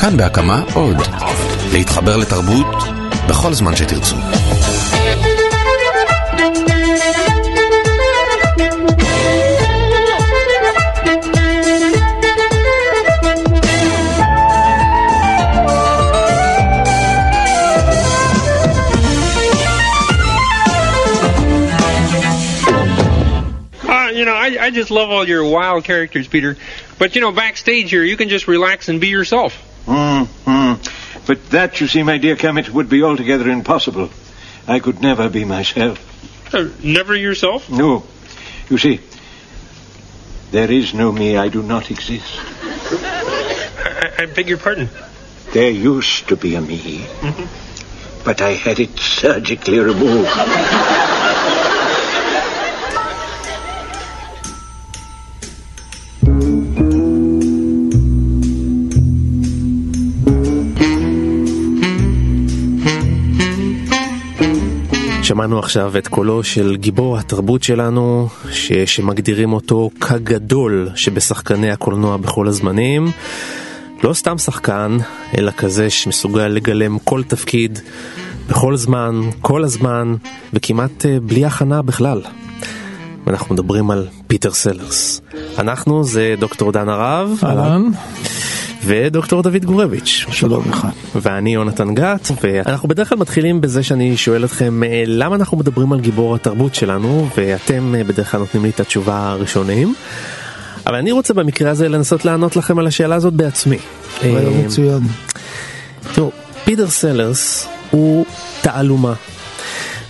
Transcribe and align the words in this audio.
כאן 0.00 0.16
בהקמה 0.16 0.62
עוד. 0.74 0.96
להתחבר 1.72 2.16
לתרבות 2.16 2.66
בכל 3.28 3.52
זמן 3.52 3.76
שתרצו. 3.76 4.16
Uh, 23.84 24.10
you 24.14 24.24
know, 24.24 24.34
I, 24.34 24.58
I 24.60 24.70
just 24.70 24.90
love 24.90 25.10
all 25.10 25.26
your 25.28 25.44
wild 25.44 25.84
characters, 25.84 26.26
Peter. 26.28 26.56
But 26.98 27.14
you 27.14 27.20
know, 27.20 27.32
backstage 27.32 27.90
here, 27.90 28.04
you 28.04 28.16
can 28.16 28.28
just 28.28 28.48
relax 28.48 28.88
and 28.88 29.00
be 29.00 29.08
yourself. 29.08 29.65
Hmm. 29.87 30.73
But 31.25 31.49
that, 31.49 31.81
you 31.81 31.87
see, 31.87 32.03
my 32.03 32.17
dear 32.17 32.35
Kermit, 32.35 32.69
would 32.69 32.89
be 32.89 33.03
altogether 33.03 33.49
impossible. 33.49 34.09
I 34.67 34.79
could 34.79 35.01
never 35.01 35.29
be 35.29 35.45
myself. 35.45 35.99
Uh, 36.53 36.69
never 36.83 37.15
yourself? 37.15 37.69
No. 37.69 38.05
You 38.69 38.77
see, 38.77 39.01
there 40.51 40.71
is 40.71 40.93
no 40.93 41.11
me. 41.11 41.37
I 41.37 41.49
do 41.49 41.63
not 41.63 41.91
exist. 41.91 42.39
I, 42.39 44.13
I 44.19 44.25
beg 44.25 44.47
your 44.47 44.57
pardon. 44.57 44.89
There 45.51 45.69
used 45.69 46.27
to 46.29 46.35
be 46.35 46.55
a 46.55 46.61
me, 46.61 47.05
but 48.23 48.41
I 48.41 48.51
had 48.51 48.79
it 48.79 48.97
surgically 48.99 49.79
removed. 49.79 50.29
שמענו 65.37 65.59
עכשיו 65.59 65.97
את 65.97 66.07
קולו 66.07 66.43
של 66.43 66.75
גיבור 66.75 67.17
התרבות 67.17 67.63
שלנו, 67.63 68.27
ש... 68.51 68.71
שמגדירים 68.73 69.53
אותו 69.53 69.89
כגדול 70.01 70.89
שבשחקני 70.95 71.71
הקולנוע 71.71 72.17
בכל 72.17 72.47
הזמנים. 72.47 73.11
לא 74.03 74.13
סתם 74.13 74.37
שחקן, 74.37 74.97
אלא 75.37 75.51
כזה 75.51 75.89
שמסוגל 75.89 76.47
לגלם 76.47 76.99
כל 76.99 77.23
תפקיד, 77.23 77.79
בכל 78.49 78.77
זמן, 78.77 79.21
כל 79.41 79.63
הזמן, 79.63 80.15
וכמעט 80.53 81.05
אה, 81.05 81.19
בלי 81.19 81.45
הכנה 81.45 81.81
בכלל. 81.81 82.21
ואנחנו 83.27 83.55
מדברים 83.55 83.91
על 83.91 84.07
פיטר 84.27 84.51
סלרס. 84.51 85.21
אנחנו 85.57 86.03
זה 86.03 86.35
דוקטור 86.39 86.71
דן 86.71 86.89
הרב. 86.89 87.39
אהלן. 87.43 87.83
ודוקטור 88.83 89.41
דוד 89.43 89.65
גורביץ'. 89.65 90.25
שלום 90.31 90.63
לך. 90.69 90.87
ואני 91.15 91.53
יונתן 91.53 91.93
גת, 91.93 92.31
ואנחנו 92.43 92.89
בדרך 92.89 93.09
כלל 93.09 93.17
מתחילים 93.17 93.61
בזה 93.61 93.83
שאני 93.83 94.17
שואל 94.17 94.45
אתכם 94.45 94.83
אה, 94.83 95.03
למה 95.07 95.35
אנחנו 95.35 95.57
מדברים 95.57 95.93
על 95.93 95.99
גיבור 95.99 96.35
התרבות 96.35 96.75
שלנו, 96.75 97.29
ואתם 97.37 97.95
אה, 97.95 98.03
בדרך 98.03 98.31
כלל 98.31 98.39
נותנים 98.39 98.63
לי 98.63 98.69
את 98.69 98.79
התשובה 98.79 99.29
הראשונים. 99.29 99.93
אבל 100.85 100.95
אני 100.95 101.11
רוצה 101.11 101.33
במקרה 101.33 101.71
הזה 101.71 101.89
לנסות 101.89 102.25
לענות 102.25 102.55
לכם 102.55 102.79
על 102.79 102.87
השאלה 102.87 103.15
הזאת 103.15 103.33
בעצמי. 103.33 103.77
אה, 104.23 104.49
מצוין. 104.65 104.99
תראו, 106.13 106.31
פיטר 106.65 106.87
סלרס 106.87 107.67
הוא 107.91 108.25
תעלומה. 108.61 109.13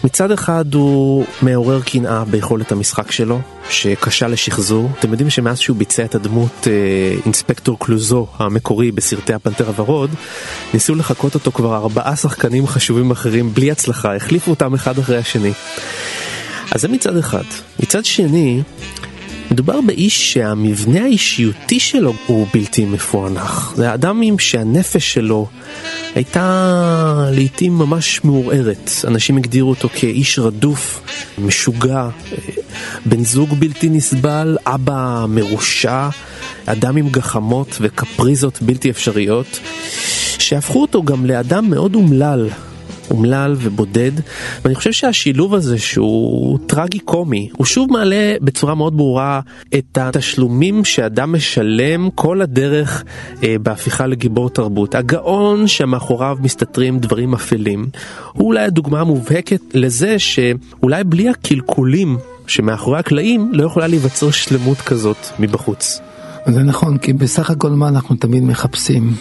מצד 0.03 0.31
אחד 0.31 0.73
הוא 0.73 1.26
מעורר 1.42 1.81
קנאה 1.81 2.26
ביכולת 2.26 2.72
המשחק 2.72 3.12
שלו, 3.12 3.40
שקשה 3.70 4.28
לשחזור. 4.28 4.89
אתם 5.00 5.12
יודעים 5.12 5.30
שמאז 5.30 5.59
שהוא 5.59 5.78
ביצע 5.78 6.06
את 6.06 6.16
הדמות 6.16 6.67
אה, 6.67 7.17
אינספקטור 7.26 7.80
קלוזו 7.80 8.28
המקורי 8.38 8.92
בסרטי 8.92 9.34
הפנתר 9.34 9.67
הוורוד, 9.67 10.09
ניסו 10.73 10.95
לחקות 10.95 11.36
אותו 11.36 11.52
כבר 11.52 11.76
ארבעה 11.76 12.16
שחקנים 12.16 12.67
חשובים 12.67 13.11
אחרים 13.11 13.54
בלי 13.54 13.72
הצלחה, 13.72 14.16
החליפו 14.16 14.52
אותם 14.52 14.73
אחד 14.73 14.99
אחרי 14.99 15.17
השני. 15.17 15.52
אז 16.72 16.82
זה 16.82 16.88
מצד 16.88 17.17
אחד. 17.17 17.43
מצד 17.80 18.05
שני, 18.05 18.61
מדובר 19.52 19.82
באיש 19.82 20.34
שהמבנה 20.34 21.04
האישיותי 21.04 21.80
שלו 21.80 22.14
הוא 22.26 22.48
בלתי 22.54 22.86
מפוענח. 22.86 23.74
זה 23.76 23.94
אדם 23.94 24.22
עם 24.22 24.40
שהנפש 24.40 25.14
שלו 25.14 25.48
הייתה 26.16 27.30
לעיתים 27.32 27.78
ממש 27.78 28.22
מעורערת. 28.24 28.92
אנשים 29.08 29.38
הגדירו 29.38 29.70
אותו 29.70 29.90
כאיש 29.90 30.40
רדוף, 30.40 31.02
משוגע, 31.38 32.10
בן 33.06 33.24
זוג 33.24 33.54
בלתי 33.60 33.90
נסבל, 33.90 34.58
אבא 34.66 35.26
מרושע, 35.30 36.10
אדם 36.66 36.98
עם 36.98 37.10
גחמות 37.10 37.78
וקפריזות 37.82 38.62
בלתי 38.62 38.90
אפשריות, 38.90 39.60
שהפכו 40.40 40.82
אותו 40.82 41.04
גם 41.04 41.26
לאדם 41.26 41.70
מאוד 41.70 41.96
אומלל. 41.96 42.50
אומלל 43.12 43.56
ובודד, 43.58 44.12
ואני 44.64 44.76
חושב 44.76 44.92
שהשילוב 44.92 45.56
הזה 45.56 45.78
שהוא 45.78 46.60
טרגי 46.66 47.00
קומי, 47.00 47.50
הוא 47.58 47.66
שוב 47.66 47.92
מעלה 47.92 48.36
בצורה 48.42 48.76
מאוד 48.76 48.98
ברורה 48.98 49.40
את 49.76 49.98
התשלומים 49.98 50.86
שאדם 50.86 51.34
משלם 51.34 52.10
כל 52.16 52.42
הדרך 52.42 53.04
אה, 53.44 53.56
בהפיכה 53.62 54.08
לגיבור 54.08 54.50
תרבות. 54.50 54.96
הגאון 54.96 55.67
שמאחוריו 55.67 56.38
מסתתרים 56.42 57.00
דברים 57.00 57.34
אפלים, 57.34 57.90
הוא 58.34 58.48
אולי 58.48 58.64
הדוגמה 58.64 59.02
המובהקת 59.02 59.62
לזה 59.73 60.20
שאולי 60.20 61.04
בלי 61.04 61.30
הקלקולים 61.30 62.17
שמאחורי 62.48 63.00
הקלעים 63.00 63.50
לא 63.54 63.64
יכולה 63.64 63.88
להיווצר 63.88 64.32
שלמות 64.32 64.78
כזאת 64.78 65.17
מבחוץ. 65.40 66.02
זה 66.48 66.64
נכון, 66.64 66.98
כי 66.98 67.14
בסך 67.14 67.50
הכל 67.50 67.70
מה 67.70 67.88
אנחנו 67.88 68.16
תמיד 68.16 68.44
מחפשים? 68.44 69.14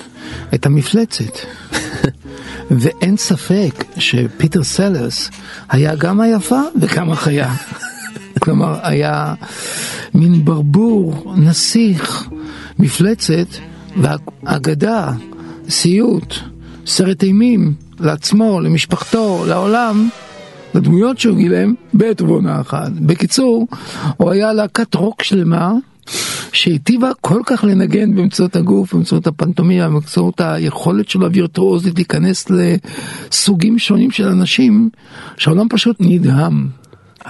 את 0.55 0.67
המפלצת. 0.67 1.39
ואין 2.71 3.17
ספק 3.17 3.85
שפיטר 3.99 4.65
סלרס 4.65 5.31
היה 5.69 5.95
גם 5.95 6.21
היפה 6.21 6.61
וגם 6.81 7.11
החיה. 7.11 7.55
כלומר, 8.43 8.79
היה 8.83 9.35
מין 10.15 10.45
ברבור, 10.45 11.35
נסיך, 11.37 12.29
מפלצת, 12.79 13.47
ואגדה, 13.97 15.13
סיוט, 15.69 16.35
סרט 16.87 17.23
אימים, 17.23 17.75
לעצמו, 18.01 18.61
למשפחתו, 18.61 19.45
לעולם, 19.49 20.09
לדמויות 20.75 21.19
שהוא 21.19 21.37
גילם, 21.37 21.75
בעת 21.93 22.21
ובעונה 22.21 22.61
אחת. 22.61 22.91
בקיצור, 22.93 23.67
הוא 24.17 24.31
היה 24.31 24.53
להקת 24.53 24.95
רוק 24.95 25.23
שלמה. 25.23 25.73
שהיטיבה 26.53 27.11
כל 27.21 27.41
כך 27.47 27.65
לנגן 27.65 28.15
באמצעות 28.15 28.57
הגוף, 28.57 28.95
באמצעות 28.95 29.27
הפנטומיה, 29.27 29.89
באמצעות 29.89 30.41
היכולת 30.41 31.09
שלו 31.09 31.27
הווירטואוזית 31.27 31.95
להיכנס 31.95 32.47
לסוגים 32.51 33.79
שונים 33.79 34.11
של 34.11 34.29
אנשים, 34.29 34.91
שהעולם 35.37 35.69
פשוט 35.69 35.97
נדהם. 36.01 36.69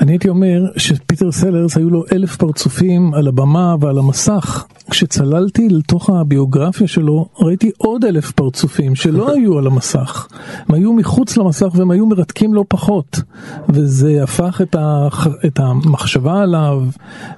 אני 0.01 0.13
הייתי 0.13 0.29
אומר 0.29 0.65
שפיטר 0.77 1.33
סלרס 1.33 1.77
היו 1.77 1.91
לו 1.91 2.05
אלף 2.13 2.37
פרצופים 2.37 3.15
על 3.15 3.29
הבמה 3.29 3.75
ועל 3.81 3.99
המסך. 3.99 4.65
כשצללתי 4.91 5.69
לתוך 5.69 6.11
הביוגרפיה 6.11 6.87
שלו 6.87 7.29
ראיתי 7.41 7.71
עוד 7.79 8.05
אלף 8.05 8.31
פרצופים 8.31 8.95
שלא 8.95 9.31
היו 9.35 9.59
על 9.59 9.67
המסך. 9.67 10.29
הם 10.69 10.75
היו 10.75 10.93
מחוץ 10.93 11.37
למסך 11.37 11.67
והם 11.75 11.91
היו 11.91 12.07
מרתקים 12.07 12.55
לא 12.55 12.65
פחות. 12.69 13.21
וזה 13.69 14.23
הפך 14.23 14.61
את, 14.63 14.77
הח... 14.79 15.27
את 15.47 15.59
המחשבה 15.59 16.43
עליו 16.43 16.83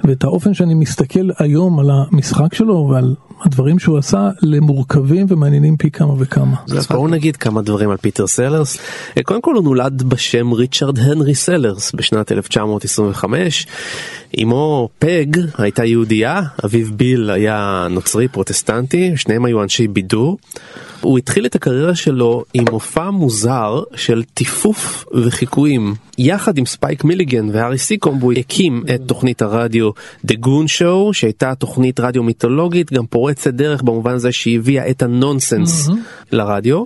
ואת 0.05 0.25
האופן 0.25 0.55
שאני 0.55 0.75
מסתכל 0.75 1.29
היום 1.39 1.81
על 1.81 1.91
המשחק 1.91 2.55
שלו 2.55 2.89
ועל 2.91 3.15
הדברים 3.45 3.79
שהוא 3.79 3.99
עשה 3.99 4.31
למורכבים 4.43 5.27
ומעניינים 5.29 5.77
פי 5.77 5.91
כמה 5.91 6.15
וכמה. 6.19 6.57
אז 6.77 6.87
בואו 6.87 7.09
נגיד 7.09 7.37
כמה 7.37 7.63
דברים 7.63 7.91
על 7.91 7.97
פיטר 7.97 8.27
סלרס. 8.27 8.79
אה, 9.17 9.23
קודם 9.23 9.41
כל 9.41 9.55
הוא 9.55 9.65
נולד 9.65 10.03
בשם 10.03 10.53
ריצ'רד 10.53 10.99
הנרי 10.99 11.35
סלרס 11.35 11.93
בשנת 11.93 12.33
1925. 12.33 13.67
אמו 14.43 14.89
פג 14.99 15.27
הייתה 15.59 15.85
יהודייה, 15.85 16.43
אביו 16.65 16.87
ביל 16.97 17.31
היה 17.31 17.87
נוצרי 17.91 18.29
פרוטסטנטי, 18.29 19.13
שניהם 19.17 19.45
היו 19.45 19.63
אנשי 19.63 19.89
בידור. 19.89 20.39
הוא 21.01 21.19
התחיל 21.19 21.47
את 21.47 21.55
הקריירה 21.55 21.95
שלו 21.95 22.45
עם 22.55 22.65
מופע 22.71 23.11
מוזר 23.11 23.83
של 23.95 24.23
טיפוף 24.35 25.05
וחיקויים. 25.15 25.95
יחד 26.19 26.59
עם 26.59 26.67
ספייק 26.67 27.05
מיליגן 27.05 27.49
והארי 27.53 27.79
סיקום 27.79 28.19
הוא 28.21 28.33
הקים 28.33 28.83
את 28.95 29.01
תוכנית 29.07 29.43
הרדיו 29.43 29.91
The 30.27 30.35
Goon 30.45 30.67
Show 30.79 31.13
שהייתה 31.13 31.55
תוכנית 31.55 32.01
רדיו 32.01 32.23
מיתולוגית 32.23 32.93
גם 32.93 33.07
פורצת 33.07 33.28
דרך 33.49 33.83
במובן 33.83 34.13
הזה 34.13 34.33
שהיא 34.33 34.59
הביאה 34.59 34.91
את 34.91 35.03
הנונסנס 35.03 35.89
mm-hmm. 35.89 35.93
לרדיו. 36.33 36.85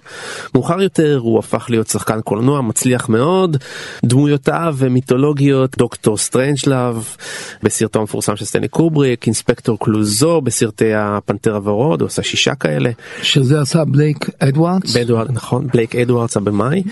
מאוחר 0.54 0.82
יותר 0.82 1.20
הוא 1.22 1.38
הפך 1.38 1.66
להיות 1.68 1.88
שחקן 1.88 2.20
קולנוע 2.20 2.60
מצליח 2.60 3.08
מאוד. 3.08 3.56
דמויותיו 4.04 4.74
המיתולוגיות 4.78 5.78
דוקטור 5.78 6.16
סטרנג'לאב 6.16 7.16
בסרטו 7.62 8.00
המפורסם 8.00 8.36
של 8.36 8.44
סטנלי 8.44 8.68
קובריק, 8.68 9.26
אינספקטור 9.26 9.78
קלוזו 9.78 10.40
בסרטי 10.40 10.94
הפנתר 10.94 11.54
הוורוד, 11.54 12.00
הוא 12.00 12.06
עשה 12.06 12.22
שישה 12.22 12.54
כאלה. 12.54 12.90
שזה 13.22 13.60
עשה 13.60 13.84
בלייק 13.84 14.30
אדוארדס? 14.38 14.96
באדוארד, 14.96 15.30
נכון, 15.30 15.66
בלייק 15.72 15.96
אדוארדס 15.96 16.36
הבמאי. 16.36 16.82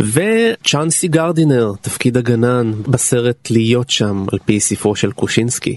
וצ'אנסי 0.00 1.08
גרדנר, 1.08 1.72
תפקיד 1.80 2.16
הגנן 2.16 2.72
בסרט 2.86 3.48
להיות 3.50 3.90
שם 3.90 4.24
על 4.32 4.38
פי 4.44 4.60
ספרו 4.60 4.96
של 4.96 5.12
קושינסקי. 5.12 5.76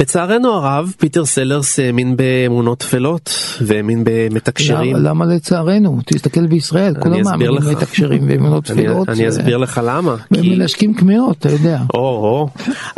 לצערנו 0.00 0.52
הרב, 0.52 0.92
פיטר 0.98 1.24
סלרס 1.24 1.78
האמין 1.78 2.16
אמונות 2.52 2.78
טפלות 2.78 3.30
והאמין 3.60 4.02
במתקשרים. 4.04 4.96
למה, 4.96 5.08
למה 5.08 5.24
לצערנו? 5.26 5.98
תסתכל 6.06 6.46
בישראל, 6.46 6.94
כולם 7.00 7.22
מאמינים 7.24 7.56
במתקשרים 7.60 8.22
ואמונות 8.28 8.64
טפלות. 8.70 9.08
אני, 9.08 9.18
אני 9.18 9.28
אסביר 9.28 9.56
לך 9.56 9.80
למה. 9.84 10.16
והם 10.30 10.42
כי... 10.42 10.56
מנשקים 10.56 10.94
קמעות, 10.94 11.36
אתה 11.38 11.50
יודע. 11.50 11.78
או, 11.94 11.98
או, 11.98 12.48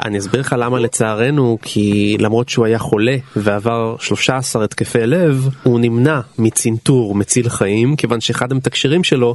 אני 0.05 0.19
אסביר 0.19 0.41
לך 0.41 0.57
למה 0.59 0.81
לצערנו, 0.81 1.59
כי 1.63 2.17
למרות 2.21 2.49
שהוא 2.49 2.67
היה 2.67 2.79
חולה 2.79 3.17
ועבר 3.37 3.97
13 4.01 4.65
התקפי 4.65 5.07
לב, 5.07 5.49
הוא 5.63 5.81
נמנע 5.81 6.21
מצנתור 6.39 7.15
מציל 7.15 7.49
חיים, 7.49 7.97
כיוון 7.97 8.21
שאחד 8.21 8.53
המתקשרים 8.53 9.05
שלו 9.05 9.35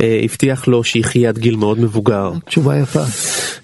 אה, 0.00 0.20
הבטיח 0.24 0.68
לו 0.68 0.84
שיחיה 0.84 1.28
עד 1.28 1.38
גיל 1.38 1.56
מאוד 1.56 1.78
מבוגר. 1.80 2.32
תשובה 2.46 2.78
יפה. 2.78 3.02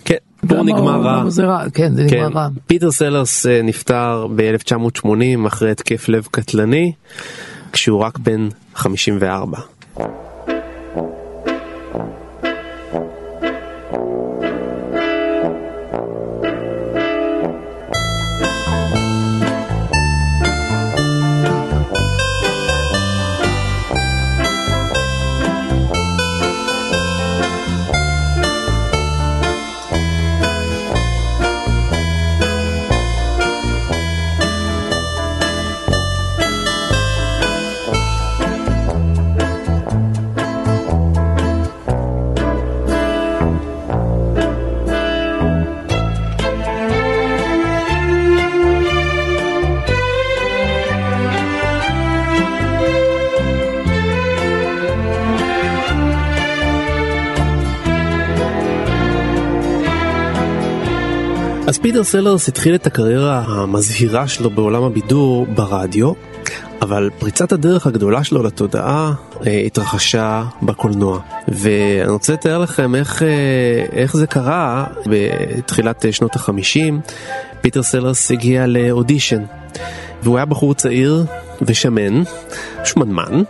כן. 0.04 0.30
פה 0.48 0.54
נגמר 0.54 1.00
רע. 1.00 1.31
זה 1.31 1.44
רע, 1.44 1.70
כן, 1.75 1.94
זה 1.94 2.04
נגמר 2.04 2.31
כן. 2.31 2.37
רע. 2.37 2.48
פיטר 2.66 2.90
סלרס 2.90 3.46
אה, 3.46 3.62
נפטר 3.62 4.26
ב-1980 4.37 5.46
אחרי 5.46 5.70
התקף 5.70 6.08
לב 6.08 6.28
קטלני, 6.31 6.92
כשהוא 7.72 8.00
רק 8.00 8.19
בן 8.19 8.48
54. 8.75 9.58
אז 61.70 61.78
פיטר 61.78 62.05
סלרס 62.05 62.49
התחיל 62.49 62.75
את 62.75 62.87
הקריירה 62.87 63.44
המזהירה 63.46 64.28
שלו 64.28 64.50
בעולם 64.50 64.82
הבידור 64.82 65.46
ברדיו, 65.46 66.12
אבל 66.82 67.11
פריצת 67.19 67.52
הדרך 67.52 67.87
הגדולה 67.87 68.25
שלו 68.25 68.43
לתודעה 68.43 69.12
אה, 69.46 69.62
התרחשה 69.67 70.44
בקולנוע. 70.62 71.20
ואני 71.49 72.11
רוצה 72.12 72.32
לתאר 72.32 72.58
לכם 72.58 72.94
איך, 72.94 73.22
אה, 73.22 73.28
איך 73.93 74.17
זה 74.17 74.26
קרה 74.26 74.84
בתחילת 75.06 76.06
אה, 76.06 76.12
שנות 76.12 76.37
החמישים. 76.37 77.00
פיטר 77.61 77.82
סלרס 77.82 78.31
הגיע 78.31 78.66
לאודישן, 78.66 79.43
והוא 80.23 80.37
היה 80.37 80.44
בחור 80.44 80.75
צעיר 80.75 81.25
ושמן, 81.62 82.23
שמנמן. 82.84 83.43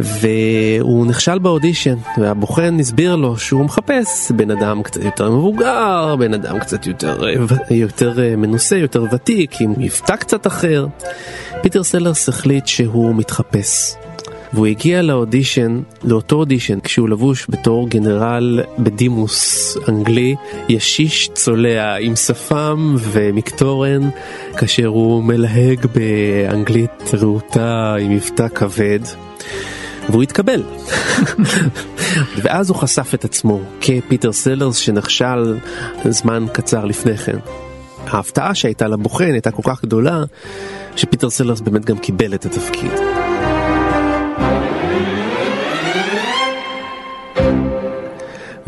והוא 0.00 1.06
נכשל 1.06 1.38
באודישן, 1.38 1.94
והבוחן 2.18 2.80
הסביר 2.80 3.16
לו 3.16 3.38
שהוא 3.38 3.64
מחפש 3.64 4.32
בן 4.32 4.50
אדם 4.50 4.82
קצת 4.82 5.04
יותר 5.04 5.30
מבוגר, 5.30 6.16
בן 6.18 6.34
אדם 6.34 6.58
קצת 6.58 6.86
יותר, 6.86 7.22
יותר 7.70 8.36
מנוסה, 8.36 8.76
יותר 8.76 9.04
ותיק, 9.12 9.60
עם 9.60 9.74
מבטא 9.78 10.16
קצת 10.16 10.46
אחר. 10.46 10.86
פיטר 11.62 11.82
סלרס 11.82 12.28
החליט 12.28 12.66
שהוא 12.66 13.14
מתחפש. 13.14 13.94
והוא 14.52 14.66
הגיע 14.66 15.02
לאודישן, 15.02 15.80
לאותו 16.04 16.36
אודישן, 16.36 16.80
כשהוא 16.80 17.08
לבוש 17.08 17.46
בתור 17.48 17.88
גנרל 17.88 18.60
בדימוס 18.78 19.76
אנגלי, 19.88 20.34
ישיש 20.68 21.30
צולע 21.34 21.96
עם 21.96 22.16
שפם 22.16 22.94
ומקטורן, 22.98 24.08
כאשר 24.56 24.86
הוא 24.86 25.24
מלהג 25.24 25.86
באנגלית 25.86 27.14
רהוטה 27.14 27.96
עם 28.00 28.10
מבטא 28.14 28.48
כבד. 28.48 29.00
והוא 30.08 30.22
התקבל. 30.22 30.62
ואז 32.42 32.70
הוא 32.70 32.76
חשף 32.76 33.14
את 33.14 33.24
עצמו 33.24 33.60
כפיטר 33.80 34.32
סלרס 34.32 34.76
שנכשל 34.76 35.58
זמן 36.08 36.46
קצר 36.52 36.84
לפני 36.84 37.16
כן. 37.16 37.38
ההפתעה 38.06 38.54
שהייתה 38.54 38.88
לבוחן 38.88 39.32
הייתה 39.32 39.50
כל 39.50 39.62
כך 39.64 39.82
גדולה, 39.82 40.24
שפיטר 40.96 41.30
סלרס 41.30 41.60
באמת 41.60 41.84
גם 41.84 41.98
קיבל 41.98 42.34
את 42.34 42.46
התפקיד. 42.46 42.92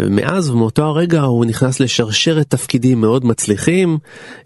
ומאז 0.00 0.50
ומאותו 0.50 0.84
הרגע 0.84 1.20
הוא 1.20 1.44
נכנס 1.44 1.80
לשרשרת 1.80 2.50
תפקידים 2.50 3.00
מאוד 3.00 3.24
מצליחים 3.24 3.98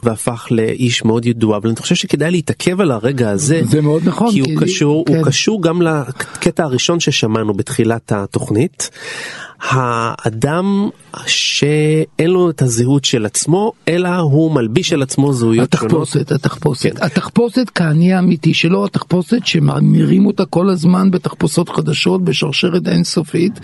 והפך 0.02 0.48
לאיש 0.50 1.04
מאוד 1.04 1.26
ידוע 1.26 1.56
אבל 1.56 1.68
אני 1.68 1.76
חושב 1.76 1.94
שכדאי 1.94 2.30
להתעכב 2.30 2.80
על 2.80 2.90
הרגע 2.90 3.30
הזה 3.30 3.60
זה 3.64 3.80
מאוד 3.80 4.02
נכון 4.04 4.30
כי, 4.30 4.42
כי 4.44 4.52
הוא 4.52 4.60
קשור 4.62 5.04
כן. 5.06 5.16
הוא 5.16 5.24
קשור 5.24 5.62
גם 5.62 5.82
לקטע 5.82 6.64
הראשון 6.64 7.00
ששמענו 7.00 7.54
בתחילת 7.54 8.12
התוכנית. 8.12 8.90
האדם 9.60 10.88
שאין 11.26 12.30
לו 12.30 12.50
את 12.50 12.62
הזהות 12.62 13.04
של 13.04 13.26
עצמו 13.26 13.72
אלא 13.88 14.08
הוא 14.08 14.52
מלביש 14.52 14.92
על 14.92 15.02
עצמו 15.02 15.32
זהויות 15.32 15.74
התחפושת, 15.74 16.12
שונות. 16.12 16.32
התחפושת, 16.32 16.98
כן. 16.98 17.04
התחפושת 17.04 17.70
כאני 17.70 18.12
האמיתי 18.12 18.54
שלו, 18.54 18.84
התחפושת 18.84 19.46
שממירים 19.46 20.26
אותה 20.26 20.44
כל 20.44 20.70
הזמן 20.70 21.10
בתחפושות 21.10 21.68
חדשות 21.68 22.24
בשרשרת 22.24 22.88
אינסופית, 22.88 23.60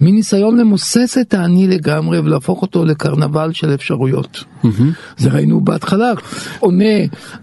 מניסיון 0.00 0.58
למוסס 0.58 1.18
את 1.20 1.34
האני 1.34 1.66
לגמרי 1.66 2.18
ולהפוך 2.18 2.62
אותו 2.62 2.84
לקרנבל 2.84 3.52
של 3.52 3.74
אפשרויות. 3.74 4.44
Mm-hmm. 4.64 4.68
זה 5.18 5.30
ראינו 5.30 5.60
בהתחלה, 5.60 6.12
עונה, 6.60 6.84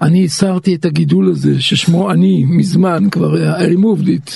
אני 0.02 0.26
הסרתי 0.26 0.76
את 0.76 0.86
הגידול 0.86 1.30
הזה 1.30 1.62
ששמו 1.62 2.12
אני 2.12 2.46
מזמן 2.48 3.10
כבר, 3.10 3.58
I 3.58 3.78
removed 3.78 4.08
it. 4.08 4.32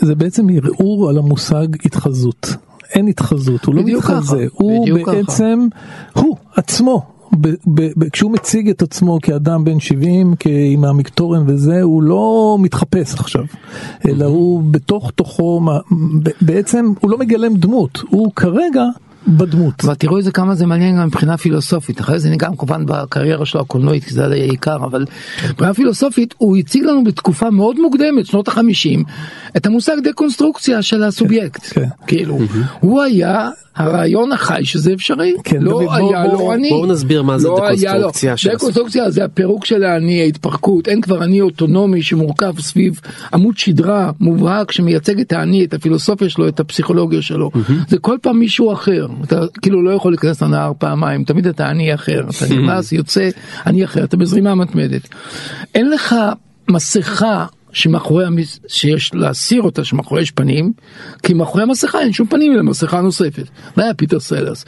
זה 0.00 0.14
בעצם 0.14 0.46
ערעור 0.50 1.10
על 1.10 1.18
המושג 1.18 1.66
התחזות. 1.84 2.56
אין 2.94 3.08
התחזות, 3.08 3.64
הוא 3.64 3.74
לא 3.74 3.82
מתחזה, 3.82 4.46
הוא 4.52 4.86
בעצם. 5.06 5.68
הוא 6.12 6.36
עצמו, 6.56 7.02
ב, 7.40 7.48
ב, 7.48 7.88
ב, 7.96 8.08
כשהוא 8.08 8.30
מציג 8.30 8.68
את 8.68 8.82
עצמו 8.82 9.18
כאדם 9.22 9.64
בן 9.64 9.80
70, 9.80 10.34
עם 10.72 10.84
המקטורן 10.84 11.42
וזה, 11.46 11.82
הוא 11.82 12.02
לא 12.02 12.56
מתחפש 12.60 13.14
עכשיו, 13.14 13.44
אלא 14.08 14.24
הוא 14.24 14.62
בתוך 14.70 15.10
תוכו, 15.10 15.60
בעצם 16.40 16.92
הוא 17.00 17.10
לא 17.10 17.18
מגלם 17.18 17.54
דמות, 17.54 18.02
הוא 18.10 18.32
כרגע 18.36 18.84
בדמות. 19.28 19.74
אבל 19.84 19.94
תראו 19.94 20.18
איזה 20.18 20.32
כמה 20.32 20.54
זה 20.54 20.66
מעניין 20.66 20.96
גם 20.96 21.06
מבחינה 21.06 21.36
פילוסופית, 21.36 22.00
אחרי 22.00 22.18
זה 22.18 22.34
גם 22.36 22.56
כמובן 22.56 22.86
בקריירה 22.86 23.46
שלו 23.46 23.60
הקולנועית, 23.60 24.04
כי 24.04 24.14
זה 24.14 24.26
העיקר, 24.26 24.76
אבל 24.76 25.04
מבחינה 25.50 25.74
פילוסופית 25.74 26.34
הוא 26.38 26.56
הציג 26.56 26.84
לנו 26.84 27.04
בתקופה 27.04 27.50
מאוד 27.50 27.80
מוקדמת, 27.80 28.26
שנות 28.26 28.48
החמישים, 28.48 29.04
את 29.56 29.66
המושג 29.66 29.96
דקונסטרוקציה 30.04 30.82
של 30.82 31.02
הסובייקט. 31.02 31.62
כן, 31.62 31.80
כן. 31.80 31.88
כאילו, 32.06 32.38
הוא 32.80 33.02
היה 33.02 33.50
הרעיון 33.76 34.32
החי 34.32 34.60
שזה 34.64 34.92
אפשרי, 34.92 35.34
כן, 35.44 35.62
לא 35.62 35.80
היה 35.94 36.24
בוא, 36.24 36.32
לו 36.32 36.52
אני. 36.52 36.70
בואו 36.70 36.86
נסביר 36.86 37.22
מה 37.22 37.38
זה 37.38 37.48
לא 37.48 37.56
דקונסטרוקציה. 37.56 38.36
של 38.36 38.50
דקונסטרוקציה 38.54 39.10
זה 39.10 39.24
הפירוק 39.24 39.64
של 39.64 39.84
האני, 39.84 40.20
ההתפרקות, 40.20 40.88
אין 40.88 41.00
כבר 41.00 41.24
אני 41.24 41.40
אוטונומי 41.40 42.02
שמורכב 42.02 42.60
סביב 42.60 43.00
עמוד 43.34 43.58
שדרה 43.58 44.10
מובהק 44.20 44.72
שמייצג 44.72 45.20
את 45.20 45.32
האני, 45.32 45.64
את 45.64 45.74
הפילוסופיה 45.74 46.28
שלו, 46.28 46.48
את 46.48 46.60
הפסיכולוגיה 46.60 47.22
שלו. 47.22 47.50
Mm-hmm. 47.54 47.72
זה 47.88 47.98
כל 47.98 48.16
פעם 48.22 48.38
מישהו 48.38 48.72
אחר, 48.72 49.06
אתה 49.24 49.40
כאילו 49.62 49.82
לא 49.82 49.90
יכול 49.90 50.12
להיכנס 50.12 50.42
לנהר 50.42 50.72
פעמיים, 50.78 51.24
תמיד 51.24 51.46
אתה 51.46 51.70
אני 51.70 51.94
אחר, 51.94 52.26
אתה 52.30 52.44
נכנס, 52.54 52.92
יוצא, 52.92 53.28
אני 53.66 53.84
אחר, 53.84 54.04
אתה 54.04 54.16
בזרימה 54.16 54.54
מתמדת. 54.54 55.08
אין 55.74 55.90
לך 55.90 56.14
מסכה 56.68 57.46
שמאחורי, 57.72 58.26
המס... 58.26 58.60
שיש 58.68 59.14
להסיר 59.14 59.62
אותה, 59.62 59.84
שמאחורי 59.84 60.22
יש 60.22 60.30
פנים, 60.30 60.72
כי 61.22 61.34
מאחורי 61.34 61.62
המסכה 61.62 62.00
אין 62.00 62.12
שום 62.12 62.26
פנים 62.26 62.52
אלא 62.52 62.62
מסכה 62.62 63.00
נוספת. 63.00 63.44
זה 63.76 63.82
היה 63.82 63.94
פיטר 63.94 64.20
סלרס. 64.20 64.64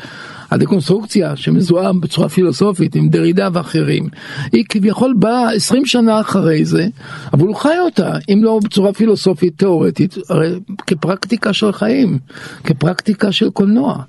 הדקונסטרוקציה 0.51 1.37
שמזוהה 1.37 1.93
בצורה 1.93 2.29
פילוסופית 2.29 2.95
עם 2.95 3.09
דרידה 3.09 3.49
ואחרים, 3.53 4.09
היא 4.53 4.65
כביכול 4.69 5.15
באה 5.19 5.53
20 5.53 5.87
שנה 5.87 6.21
אחרי 6.21 6.65
זה, 6.65 6.87
אבל 7.33 7.47
הוא 7.47 7.57
חי 7.57 7.79
אותה, 7.85 8.13
אם 8.33 8.41
לא 8.45 8.61
בצורה 8.65 8.93
פילוסופית 8.93 9.59
תיאורטית, 9.59 10.15
הרי 10.29 10.61
כפרקטיקה 10.87 11.53
של 11.53 11.73
חיים, 11.73 12.19
כפרקטיקה 12.65 13.33
של 13.33 13.51
קולנוע. 13.51 14.03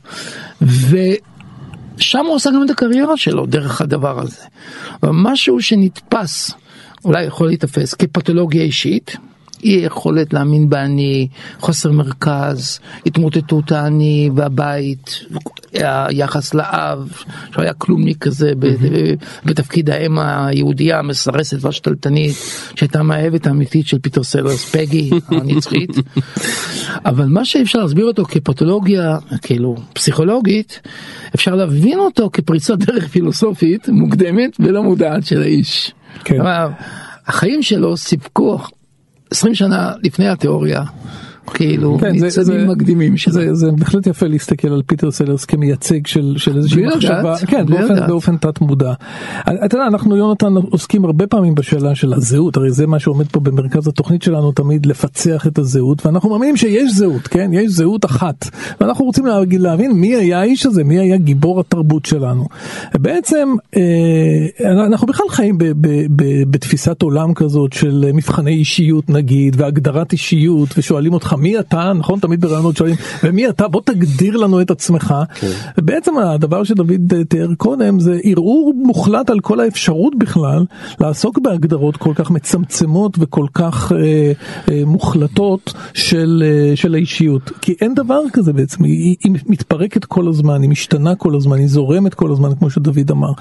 ו... 0.62 0.98
שם 1.98 2.26
הוא 2.26 2.36
עשה 2.36 2.50
גם 2.52 2.64
את 2.66 2.70
הקריירה 2.70 3.18
שלו 3.18 3.46
דרך 3.46 3.82
הדבר 3.82 4.22
הזה. 4.22 4.42
משהו 5.04 5.62
שנתפס 5.62 6.52
אולי 7.06 7.24
יכול 7.24 7.48
להיתפס 7.48 7.94
כפתולוגיה 7.94 8.64
אישית, 8.64 9.18
אי 9.64 9.70
יכולת 9.70 10.34
להאמין 10.34 10.70
באני, 10.70 11.28
חוסר 11.60 11.92
מרכז, 11.92 12.80
התמוטטות 13.06 13.72
האני 13.72 14.30
והבית, 14.36 15.20
היחס 15.74 16.54
לאב, 16.54 17.12
שהוא 17.52 17.64
היה 17.64 17.74
כלומניק 17.74 18.18
כזה 18.18 18.54
בתפקיד 19.46 19.90
האם 19.90 20.20
היהודייה 20.20 21.00
המסרסת 21.00 21.58
והשתלטנית, 21.62 22.36
שהייתה 22.76 23.00
המאהבת 23.00 23.48
האמיתית 23.48 23.88
של 23.88 24.00
פיטר 24.00 24.24
סלרס, 24.24 24.76
פגי 24.76 25.10
הנצחית. 25.30 25.90
אבל 27.06 27.26
מה 27.26 27.46
שאפשר 27.46 27.80
להסביר 27.80 28.06
אותו 28.06 28.26
כפתולוגיה, 28.26 29.18
כאילו 29.42 29.76
פסיכולוגית, 29.94 30.82
אפשר 31.36 31.56
להבין 31.56 32.00
אותו 32.00 32.30
כפריצת 32.34 32.78
דרך 32.78 33.08
פילוסופית 33.08 33.90
מוקדמת 33.90 34.58
ולא 34.60 34.84
מודעת 34.84 35.26
של 35.26 35.42
האיש. 35.42 35.92
כן. 36.24 36.40
החיים 37.28 37.64
שלו 37.64 37.98
סיפקו 37.98 38.60
20 39.32 39.56
שנה 39.56 39.94
לפני 40.04 40.30
התיאוריה, 40.30 40.82
כאילו, 41.54 41.98
כן, 42.02 42.12
ניצנים 42.12 42.32
זה- 42.46 42.66
מקדימים 42.68 43.18
שלו. 43.18 43.34
זה, 43.34 43.54
זה 43.54 43.72
בהחלט 43.72 44.08
יפה 44.08 44.28
להסתכל 44.28 44.68
על 44.68 44.82
פיטר 44.86 45.12
סלרס 45.12 45.46
כמייצג 45.46 46.08
של, 46.08 46.34
של 46.38 46.58
איזושהי 46.58 46.86
מחשבה, 46.86 47.36
כן, 47.48 47.66
באופן. 47.66 48.08
באופן 48.08 48.38
תת 48.38 48.62
מודע. 48.62 48.94
אתה 49.42 49.78
יודע, 49.78 49.88
אנחנו 49.88 50.16
יונתן 50.18 50.54
עוסקים 50.70 51.06
הרבה 51.06 51.28
פעמים 51.28 51.56
בשאלה 51.56 51.96
של 51.96 52.14
הזהות, 52.14 52.58
הרי 52.58 52.72
זה 52.72 52.88
מה 52.88 53.00
שעומד 53.00 53.28
פה 53.28 53.40
במרכז 53.40 53.88
התוכנית 53.88 54.22
שלנו 54.22 54.52
תמיד 54.52 54.86
לפצח 54.86 55.48
את 55.48 55.60
הזהות, 55.60 56.06
ואנחנו 56.06 56.30
מאמינים 56.30 56.58
שיש 56.58 56.94
זהות, 56.96 57.28
כן, 57.28 57.50
יש 57.54 57.72
זהות 57.72 58.06
אחת, 58.06 58.50
ואנחנו 58.82 59.06
רוצים 59.06 59.26
להגיד, 59.26 59.62
להבין 59.62 59.92
מי 59.92 60.16
היה 60.16 60.40
האיש 60.40 60.66
הזה, 60.66 60.84
מי 60.84 61.00
היה 61.00 61.18
גיבור 61.18 61.60
התרבות 61.60 62.06
שלנו. 62.06 62.46
בעצם 62.94 63.50
אה, 63.76 63.82
אנחנו 64.86 65.08
בכלל 65.08 65.26
חיים 65.30 65.58
בתפיסת 66.50 67.02
עולם 67.02 67.34
כזאת 67.34 67.74
של 67.74 68.06
מבחני 68.14 68.52
אישיות 68.52 69.10
נגיד, 69.10 69.56
והגדרת 69.60 70.12
אישיות, 70.12 70.70
ושואלים 70.78 71.14
אותך 71.14 71.35
מי 71.36 71.60
אתה, 71.60 71.94
נכון? 71.94 72.20
תמיד 72.20 72.42
ברעיונות 72.42 72.78
שואלים, 72.78 72.96
ומי 73.24 73.50
אתה? 73.50 73.68
בוא 73.68 73.82
תגדיר 73.86 74.38
לנו 74.38 74.62
את 74.62 74.72
עצמך. 74.72 75.14
ובעצם 75.78 76.18
הדבר 76.18 76.64
שדוד 76.64 77.14
אה, 77.14 77.24
תיאר 77.24 77.56
קודם 77.58 78.00
זה 78.00 78.20
ערעור 78.24 78.74
מוחלט 78.76 79.30
על 79.30 79.40
כל 79.40 79.60
האפשרות 79.60 80.16
בכלל 80.18 80.66
לעסוק 81.00 81.40
בהגדרות 81.40 81.98
כל 81.98 82.14
כך 82.16 82.32
מצמצמות 82.32 83.18
וכל 83.20 83.46
כך 83.54 83.92
אה, 83.92 84.32
אה, 84.72 84.86
מוחלטות 84.86 85.74
של, 85.94 86.44
אה, 86.46 86.76
של 86.76 86.94
האישיות. 86.94 87.52
כי 87.62 87.76
אין 87.82 87.94
דבר 87.94 88.22
כזה 88.34 88.54
בעצם, 88.54 88.84
היא, 88.84 89.16
היא 89.24 89.32
מתפרקת 89.46 90.06
כל 90.06 90.28
הזמן, 90.28 90.62
היא 90.62 90.70
משתנה 90.70 91.16
כל 91.16 91.36
הזמן, 91.36 91.58
היא 91.58 91.68
זורמת 91.68 92.14
כל 92.14 92.32
הזמן, 92.32 92.50
כמו 92.60 92.70
שדוד 92.70 93.12
אמר. 93.12 93.32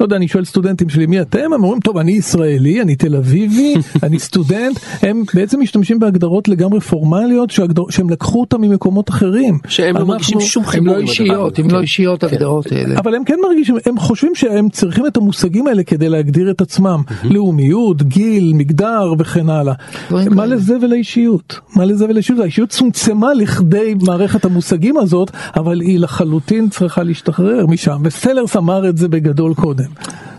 לא 0.00 0.04
יודע, 0.04 0.16
אני 0.16 0.28
שואל 0.28 0.44
סטודנטים 0.44 0.88
שלי, 0.88 1.06
מי 1.06 1.20
אתם? 1.20 1.52
הם 1.52 1.64
אומרים, 1.64 1.80
טוב, 1.80 1.98
אני 1.98 2.12
ישראלי, 2.12 2.82
אני 2.82 2.96
תל 2.96 3.16
אביבי, 3.16 3.74
אני 4.06 4.18
סטודנט. 4.18 4.78
הם 5.02 5.22
בעצם 5.34 5.60
משתמשים 5.60 5.98
בהגדרות 5.98 6.48
לגמרי 6.48 6.80
פורמליות, 6.80 7.35
שהגדר... 7.50 7.82
שהם 7.90 8.10
לקחו 8.10 8.40
אותם 8.40 8.60
ממקומות 8.60 9.10
אחרים. 9.10 9.58
שהם 9.68 9.94
לא 9.94 10.00
אנחנו- 10.00 10.12
מרגישים 10.12 10.40
שום 10.40 10.64
הם 10.64 10.68
חיבור 10.70 10.86
לא 10.86 10.92
עם 10.92 10.98
הדבר 10.98 11.10
אישיות. 11.10 11.58
הם 11.58 11.66
לא 11.66 11.70
כן. 11.70 11.78
אישיות 11.82 12.24
הגדרות 12.24 12.72
האלה. 12.72 12.98
אבל 12.98 13.14
הם 13.14 13.24
כן 13.24 13.34
מרגישים, 13.48 13.76
הם 13.86 13.98
חושבים 13.98 14.34
שהם 14.34 14.68
צריכים 14.68 15.06
את 15.06 15.16
המושגים 15.16 15.66
האלה 15.66 15.82
כדי 15.82 16.08
להגדיר 16.08 16.50
את 16.50 16.60
עצמם. 16.60 17.02
לאומיות, 17.24 18.02
גיל, 18.02 18.52
מגדר 18.54 19.12
וכן 19.18 19.48
הלאה. 19.48 19.74
דברים 20.10 20.28
מה 20.34 20.42
כאלה. 20.42 20.54
לזה 20.54 20.76
ולאישיות? 20.82 21.60
מה 21.76 21.84
לזה 21.84 22.04
ולאישיות? 22.04 22.38
האישיות 22.40 22.68
צומצמה 22.68 23.34
לכדי 23.34 23.94
מערכת 24.02 24.44
המושגים 24.44 24.96
הזאת, 24.96 25.30
אבל 25.56 25.80
היא 25.80 25.98
לחלוטין 26.00 26.68
צריכה 26.68 27.02
להשתחרר 27.02 27.66
משם. 27.66 28.00
וסלרס 28.04 28.56
אמר 28.56 28.88
את 28.88 28.96
זה 28.96 29.08
בגדול 29.08 29.54
קודם. 29.54 29.84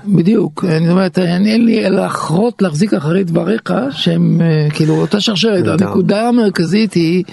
בדיוק, 0.08 0.66
אני 0.66 0.90
אומרת, 0.90 1.20
אין 1.20 1.66
לי 1.66 1.86
אלא 1.86 2.06
להחרות 2.06 2.62
להחזיק 2.62 2.94
אחרי 2.94 3.24
דבריך 3.24 3.62
שהם 3.92 4.42
אה, 4.42 4.68
כאילו 4.74 4.94
אותה 4.94 5.20
שרשרת. 5.20 5.82
הנקודה 5.82 6.28
המרכזית 6.28 6.94
היא 6.94 7.24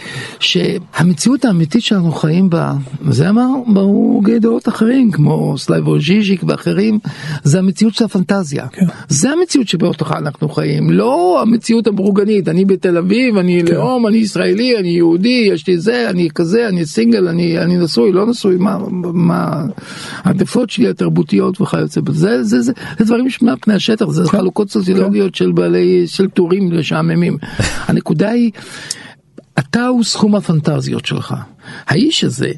שהמציאות 0.40 1.44
האמיתית 1.44 1.82
שאנחנו 1.82 2.12
חיים 2.12 2.50
בה, 2.50 2.72
זה 3.10 3.28
אמר 3.28 3.48
בהוגי 3.66 4.38
דעות 4.38 4.68
אחרים 4.68 5.10
כמו 5.10 5.58
סלבוי 5.58 6.00
ז'יז'ק 6.00 6.44
ואחרים, 6.48 6.98
זה 7.42 7.58
המציאות 7.58 7.94
של 7.94 8.04
הפנטזיה, 8.04 8.66
כן. 8.68 8.86
זה 9.08 9.30
המציאות 9.30 9.68
שבתוכה 9.68 10.18
אנחנו 10.18 10.48
חיים, 10.48 10.90
לא 10.90 11.42
המציאות 11.42 11.86
הבורגנית, 11.86 12.48
אני 12.48 12.64
בתל 12.64 12.96
אביב, 12.96 13.36
אני 13.36 13.62
לאום, 13.62 14.06
אני 14.06 14.16
ישראלי, 14.16 14.78
אני 14.78 14.88
יהודי, 14.88 15.48
יש 15.52 15.66
לי 15.68 15.78
זה, 15.78 16.10
אני 16.10 16.28
כזה, 16.34 16.68
אני 16.68 16.86
סינגל, 16.86 17.28
אני, 17.28 17.58
אני 17.58 17.76
נשוי, 17.76 18.12
לא 18.12 18.26
נשוי, 18.26 18.56
מה, 18.56 18.78
מה 19.02 19.64
העדפות 20.22 20.70
שלי 20.70 20.88
התרבותיות 20.88 21.60
וכיוצא 21.60 22.00
בזה, 22.00 22.44
זה, 22.44 22.60
זה, 22.60 22.63
זה, 22.64 22.72
זה 22.98 23.04
דברים 23.04 23.30
שמעל 23.30 23.56
פני 23.60 23.74
השטח, 23.74 24.08
זה 24.08 24.28
חלוקות 24.28 24.70
סוציולוגיות 24.70 25.34
של 25.34 25.52
בעלי, 25.52 26.02
של 26.06 26.28
טורים 26.28 26.72
לשעממים. 26.72 27.36
הנקודה 27.86 28.30
היא, 28.30 28.50
אתה 29.58 29.86
הוא 29.86 30.04
סכום 30.04 30.34
הפנטזיות 30.34 31.06
שלך. 31.06 31.34
האיש 31.86 32.24
הזה, 32.24 32.50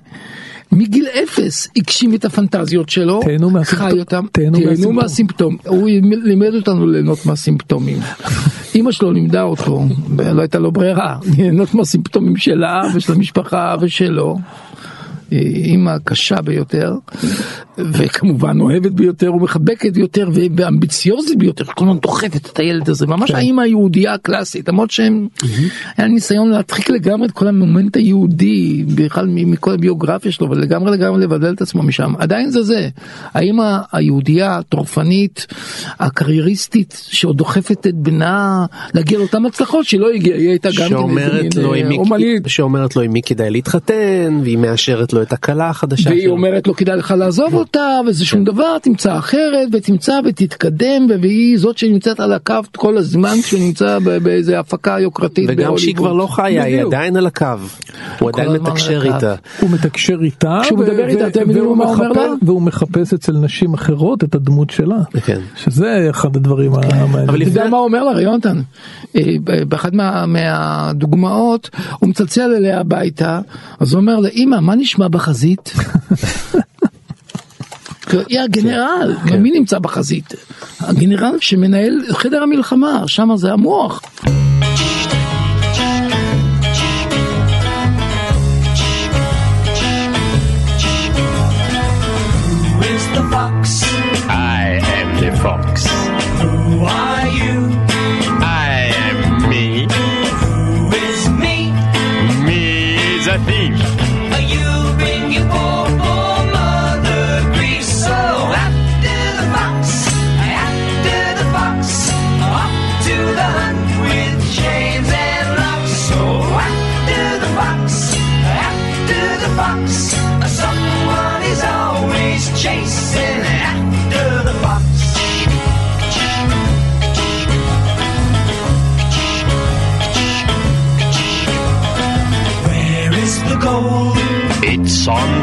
מגיל 0.72 1.06
אפס 1.22 1.68
הגשים 1.76 2.14
את 2.14 2.25
הפנטזיות 2.25 2.88
שלו, 2.88 3.20
תהנו 3.25 3.50
מהסימפטום- 3.50 3.90
חי 3.90 3.98
אותם, 3.98 4.25
תהנו 4.32 4.58
תהנו 4.58 4.66
מהסימפטום. 4.70 4.96
מהסימפטום, 4.96 5.56
הוא 5.66 5.88
לימד 6.25 6.54
אותנו 6.54 6.86
ליהנות 6.86 7.26
מהסימפטומים. 7.26 7.98
אימא 8.75 8.92
שלו 8.92 9.12
לימדה 9.12 9.42
אותו, 9.42 9.84
ולא 10.16 10.40
הייתה 10.40 10.58
לו 10.58 10.72
ברירה, 10.72 11.18
ליהנות 11.36 11.75
מהסימפטומים 11.75 12.36
שלה 12.36 12.82
ושל 12.94 13.12
המשפחה 13.12 13.75
ושלו. 13.80 14.38
אימא 15.33 15.97
קשה 16.04 16.40
ביותר, 16.42 16.95
וכמובן 17.78 18.61
אוהבת 18.61 18.92
ביותר 18.92 19.35
ומחבקת 19.35 19.92
ביותר 19.92 20.28
ואמביציוזית 20.56 21.38
ביותר, 21.38 21.64
כל 21.64 21.85
הזמן 21.85 21.99
דוחפת 21.99 22.50
את 22.52 22.59
הילד 22.59 22.88
הזה, 22.88 23.06
ממש 23.06 23.30
האימא 23.30 23.62
היהודייה 23.62 24.14
הקלאסית, 24.14 24.68
למרות 24.68 24.90
שהם, 24.90 25.28
היה 25.97 26.09
ניסיון 26.09 26.50
להדחיק 26.50 26.90
לגמרי 26.90 27.26
את 27.26 27.33
כל 27.33 27.49
המומנט 27.49 27.97
היהודי, 27.97 28.85
בכלל 28.95 29.26
מכל 29.26 29.73
הביוגרפיה 29.73 30.33
שלו, 30.33 30.50
ולגמרי 30.50 30.90
לגמרי 30.90 31.23
לבדל 31.25 31.52
את 31.52 31.62
עצמו 31.62 31.83
משם, 31.83 32.12
עדיין 32.18 32.50
זה 32.50 32.62
זה, 32.62 32.88
האימא 33.35 33.78
היהודייה 33.92 34.59
הטורפנית, 34.59 35.47
הקרייריסטית, 36.00 37.02
שעוד 37.09 37.37
דוחפת 37.37 37.87
את 37.87 37.95
בנה 37.95 38.66
להגיע 38.95 39.18
לאותן 39.18 39.47
הצלחות 39.47 39.87
שלא 39.87 40.11
הגיעה, 40.11 40.38
היא 40.38 40.49
הייתה 40.49 40.68
גם 40.78 40.88
כן 40.88 41.18
איזה 41.18 41.68
מין, 41.68 41.92
אה, 41.92 41.97
אומנית. 41.97 42.42
שאומרת 42.47 42.97
לו 42.97 43.02
עם 43.02 43.12
מי 43.12 43.23
כדאי 43.23 43.50
להתחתן 43.50 44.40
והיא 44.42 44.59
מאשרת 44.59 45.12
לו 45.16 45.23
את 45.23 45.32
הכלה 45.32 45.68
החדשה 45.70 46.11
והיא 46.11 46.23
שלו. 46.23 46.32
אומרת 46.32 46.66
לו 46.66 46.76
כדאי 46.76 46.96
לך 46.96 47.14
לעזוב 47.18 47.54
אותה 47.54 47.80
וזה 48.06 48.25
שום 48.25 48.44
דבר 48.44 48.78
תמצא 48.82 49.18
אחרת 49.18 49.68
ותמצא 49.73 50.12
ותתקדם 50.25 51.06
והיא 51.23 51.58
זאת 51.58 51.78
שנמצאת 51.78 52.20
על 52.20 52.32
הקו 52.32 52.54
כל 52.76 52.96
הזמן 52.99 53.37
כשהוא 53.42 53.61
נמצא 53.61 53.99
ב- 53.99 54.18
באיזה 54.18 54.58
הפקה 54.58 54.96
יוקרתית 55.00 55.44
וגם 55.49 55.56
בהוליווד. 55.56 55.78
שהיא 55.78 55.94
כבר 55.96 56.12
לא 56.12 56.26
חיה 56.26 56.64
היא 56.64 56.76
בדיוק. 56.76 56.94
עדיין 56.94 57.16
על 57.16 57.26
הקו. 57.26 57.46
הוא 58.20 58.28
עדיין 58.30 58.52
מתקשר. 58.52 59.02
איתה. 59.14 59.35
הוא 59.61 59.70
מתקשר 59.70 60.16
איתה, 60.23 60.58
כשהוא 60.62 60.78
מדבר 60.78 61.06
איתה, 61.08 61.26
אתם 61.26 61.40
יודעים 61.40 61.64
מה 61.78 61.85
הוא 61.85 61.94
אומר 61.94 62.12
לה? 62.12 62.23
והוא 62.42 62.62
מחפש 62.62 63.12
אצל 63.14 63.32
נשים 63.32 63.75
אחרות 63.75 64.25
את 64.25 64.35
הדמות 64.35 64.70
שלה. 64.70 64.96
כן. 65.25 65.40
שזה 65.56 66.06
אחד 66.11 66.37
הדברים 66.37 66.73
אבל 66.73 66.85
המעניינים. 66.92 67.42
אתה 67.42 67.61
יודע 67.61 67.68
מה 67.70 67.76
הוא 67.76 67.85
אומר 67.87 68.04
לה 68.04 68.23
יונתן? 68.23 68.61
אה, 69.16 69.23
באחת 69.68 69.92
מה- 69.92 70.26
מהדוגמאות 70.26 71.70
הוא 71.99 72.08
מצלצל 72.08 72.54
אליה 72.56 72.80
הביתה 72.80 73.40
אז 73.80 73.92
הוא 73.92 74.00
אומר 74.00 74.20
לה 74.20 74.28
אמא 74.28 74.61
מה 74.61 74.75
נשמע 74.75 75.05
בחזית? 75.08 75.72
היא 78.28 78.40
הגנרל, 78.40 79.16
מי 79.38 79.50
נמצא 79.50 79.78
בחזית? 79.78 80.34
הגנרל 80.80 81.36
שמנהל 81.40 82.00
חדר 82.12 82.42
המלחמה, 82.42 83.02
שם 83.06 83.28
זה 83.36 83.52
המוח. 83.52 84.00
I 94.28 94.80
am 94.98 95.08
the 95.22 95.32
fox. 95.42 95.86
Who 96.40 96.84
are 96.84 97.26
you? 97.40 97.56
I 98.64 98.90
am 99.06 99.18
me. 99.50 99.66
Who 100.40 100.56
is 101.06 101.20
me? 101.42 101.56
Me 102.46 102.62
is 103.14 103.26
a 103.26 103.38
thief. 103.48 104.15
Oh. 105.48 105.95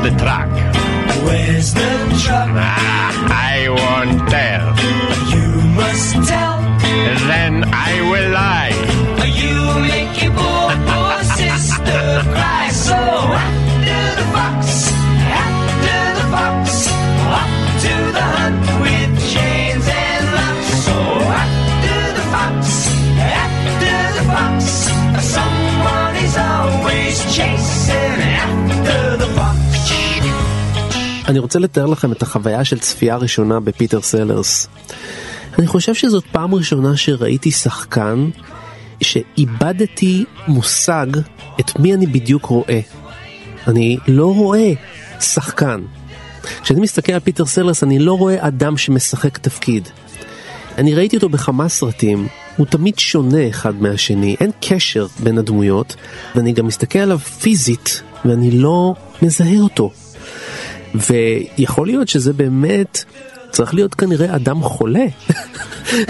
The 0.03 0.11
track. 0.17 0.49
Where's 1.23 1.73
the 1.73 1.91
truck? 2.23 2.49
Ah, 2.51 3.53
I 3.53 3.69
won't 3.79 4.19
tell. 4.29 4.65
You 5.33 5.47
must 5.79 6.27
tell. 6.27 6.57
Then 7.31 7.63
I 7.71 8.01
will 8.11 8.29
lie. 8.31 8.75
You 9.41 9.53
אני 31.33 31.39
רוצה 31.39 31.59
לתאר 31.59 31.85
לכם 31.85 32.11
את 32.11 32.21
החוויה 32.21 32.63
של 32.63 32.79
צפייה 32.79 33.17
ראשונה 33.17 33.59
בפיטר 33.59 34.01
סלרס. 34.01 34.67
אני 35.59 35.67
חושב 35.67 35.93
שזאת 35.93 36.23
פעם 36.31 36.55
ראשונה 36.55 36.97
שראיתי 36.97 37.51
שחקן 37.51 38.29
שאיבדתי 39.01 40.25
מושג 40.47 41.07
את 41.59 41.79
מי 41.79 41.93
אני 41.93 42.07
בדיוק 42.07 42.45
רואה. 42.45 42.79
אני 43.67 43.97
לא 44.07 44.35
רואה 44.35 44.73
שחקן. 45.19 45.81
כשאני 46.63 46.81
מסתכל 46.81 47.13
על 47.13 47.19
פיטר 47.19 47.45
סלרס 47.45 47.83
אני 47.83 47.99
לא 47.99 48.13
רואה 48.17 48.47
אדם 48.47 48.77
שמשחק 48.77 49.37
תפקיד. 49.37 49.89
אני 50.77 50.95
ראיתי 50.95 51.15
אותו 51.15 51.29
בכמה 51.29 51.69
סרטים, 51.69 52.27
הוא 52.57 52.65
תמיד 52.65 52.99
שונה 52.99 53.49
אחד 53.49 53.81
מהשני, 53.81 54.35
אין 54.39 54.51
קשר 54.61 55.07
בין 55.19 55.37
הדמויות, 55.37 55.95
ואני 56.35 56.51
גם 56.51 56.67
מסתכל 56.67 56.99
עליו 56.99 57.19
פיזית, 57.19 58.01
ואני 58.25 58.51
לא 58.51 58.93
מזהה 59.21 59.59
אותו. 59.59 59.91
ויכול 60.93 61.87
להיות 61.87 62.07
שזה 62.07 62.33
באמת 62.33 63.03
צריך 63.51 63.73
להיות 63.73 63.95
כנראה 63.95 64.35
אדם 64.35 64.61
חולה. 64.61 65.05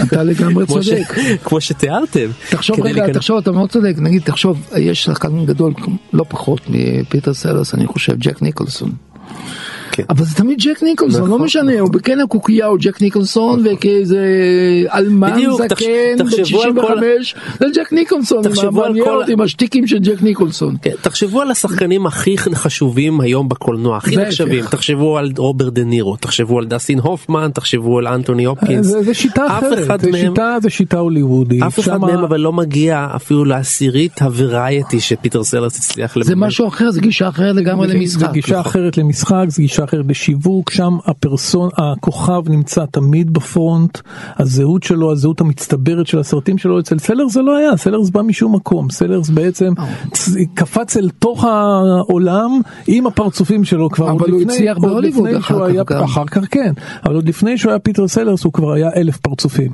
אתה 0.02 0.22
לגמרי 0.22 0.66
צודק. 0.66 1.14
כמו 1.44 1.60
שתיארתם. 1.60 2.26
תחשוב 2.50 2.80
רגע, 2.80 3.12
תחשוב, 3.12 3.38
אתה 3.38 3.52
מאוד 3.52 3.70
צודק, 3.70 3.94
נגיד, 3.98 4.22
תחשוב, 4.22 4.70
יש 4.76 5.04
שחקן 5.04 5.46
גדול 5.46 5.74
לא 6.12 6.24
פחות 6.28 6.60
מפיטר 6.68 7.34
סלרס, 7.34 7.74
אני 7.74 7.86
חושב, 7.86 8.18
ג'ק 8.18 8.42
ניקולסון. 8.42 8.92
כן. 9.96 10.02
אבל 10.10 10.24
זה 10.24 10.34
תמיד 10.34 10.58
ג'ק 10.60 10.82
ניקולסון, 10.82 11.20
לא 11.20 11.26
נכון, 11.28 11.42
משנה, 11.42 11.80
הוא 11.80 11.92
בקן 11.92 12.20
הקוקייה 12.20 12.66
הוא 12.66 12.78
ג'ק 12.80 13.00
ניקולסון, 13.02 13.62
וכאיזה 13.64 14.18
אלמן 14.94 15.36
זקן, 15.56 15.84
בן 16.18 16.24
תחשבו 16.24 16.62
על 16.62 16.72
כל- 16.74 16.80
65, 16.86 17.34
זה 17.60 17.66
ג'ק 17.74 17.92
ניקולסון, 17.92 18.42
על 18.46 18.70
מעניין 18.72 19.04
כל- 19.04 19.20
אותי 19.20 19.32
עם 19.32 19.40
השטיקים 19.40 19.86
של 19.86 19.98
ג'ק 19.98 20.22
ניקולסון. 20.22 20.76
כן, 20.82 20.90
תחשבו 21.02 21.40
על 21.42 21.50
השחקנים 21.50 22.06
הכי 22.06 22.36
חשובים 22.54 23.20
היום 23.20 23.48
בקולנוע, 23.48 23.96
הכי. 23.96 24.16
נחשבים, 24.16 24.64
תחשבו 24.70 25.18
על 25.18 25.32
רוברט 25.36 25.72
דה 25.72 25.84
נירו, 25.84 26.16
תחשבו 26.16 26.58
על 26.58 26.66
דסטין 26.66 26.98
הופמן, 26.98 27.50
תחשבו 27.54 27.98
על 27.98 28.06
אנטוני 28.06 28.44
הופקינס, 28.44 28.86
זה, 28.86 29.02
זה 29.02 29.14
שיטה 29.14 29.46
אחרת, 29.46 30.00
זה 30.00 30.10
מהם- 30.10 30.20
שיטה, 30.30 30.56
זה 30.62 30.70
שיטה 30.70 30.98
הוליוודית. 30.98 31.62
אף 31.62 31.78
אחד 31.80 31.84
שמה- 31.96 32.06
מהם 32.06 32.24
אבל 32.24 32.40
לא 32.40 32.52
מגיע 32.52 33.06
אפילו 33.16 33.44
לעשירית 33.44 34.22
הוורייטי 34.22 35.00
שפיטר 35.00 35.44
סלרס 35.44 35.76
הצליח 35.78 36.14
זה 36.22 36.32
לממש. 36.34 36.46
משהו 36.46 36.68
אחר, 36.68 36.90
זה 36.90 37.00
גישה 37.00 37.28
אחרת 37.28 37.56
לגמרי 37.56 37.88
זה- 37.88 37.94
למשחק. 37.94 38.20
זה 38.20 38.26
גישה 38.32 38.60
אחרת 38.60 38.96
למשחק, 38.98 39.44
זה 39.48 39.62
גישה 39.62 39.83
אחרת 39.84 40.04
לשיווק, 40.08 40.70
שם 40.70 40.96
הפרסון, 41.06 41.68
הכוכב 41.76 42.42
נמצא 42.48 42.84
תמיד 42.90 43.32
בפרונט, 43.32 43.98
הזהות 44.38 44.82
שלו, 44.82 45.12
הזהות 45.12 45.40
המצטברת 45.40 46.06
של 46.06 46.18
הסרטים 46.18 46.58
שלו, 46.58 46.80
אצל 46.80 46.98
סלרס 46.98 47.32
זה 47.32 47.42
לא 47.42 47.56
היה, 47.56 47.76
סלרס 47.76 48.10
בא 48.10 48.22
משום 48.22 48.54
מקום, 48.54 48.90
סלרס 48.90 49.30
בעצם 49.30 49.72
קפץ 50.54 50.96
אל 50.96 51.08
תוך 51.18 51.44
העולם 51.44 52.60
עם 52.86 53.06
הפרצופים 53.06 53.64
שלו 53.64 53.90
כבר, 53.90 54.10
אבל 54.10 54.30
הוא 54.30 54.42
הצליח 54.42 54.78
בהוליווד 54.78 55.28
אחר 55.34 55.54
כך 55.54 55.62
היה- 55.70 55.82
גם. 55.86 56.02
אחר 56.04 56.24
כך 56.26 56.42
כן, 56.50 56.72
אבל 57.04 57.14
עוד 57.14 57.28
לפני 57.28 57.58
שהוא 57.58 57.70
היה 57.70 57.78
פיטר 57.78 58.08
סלרס 58.08 58.44
הוא 58.44 58.52
כבר 58.52 58.72
היה 58.72 58.90
אלף 58.96 59.16
פרצופים. 59.16 59.72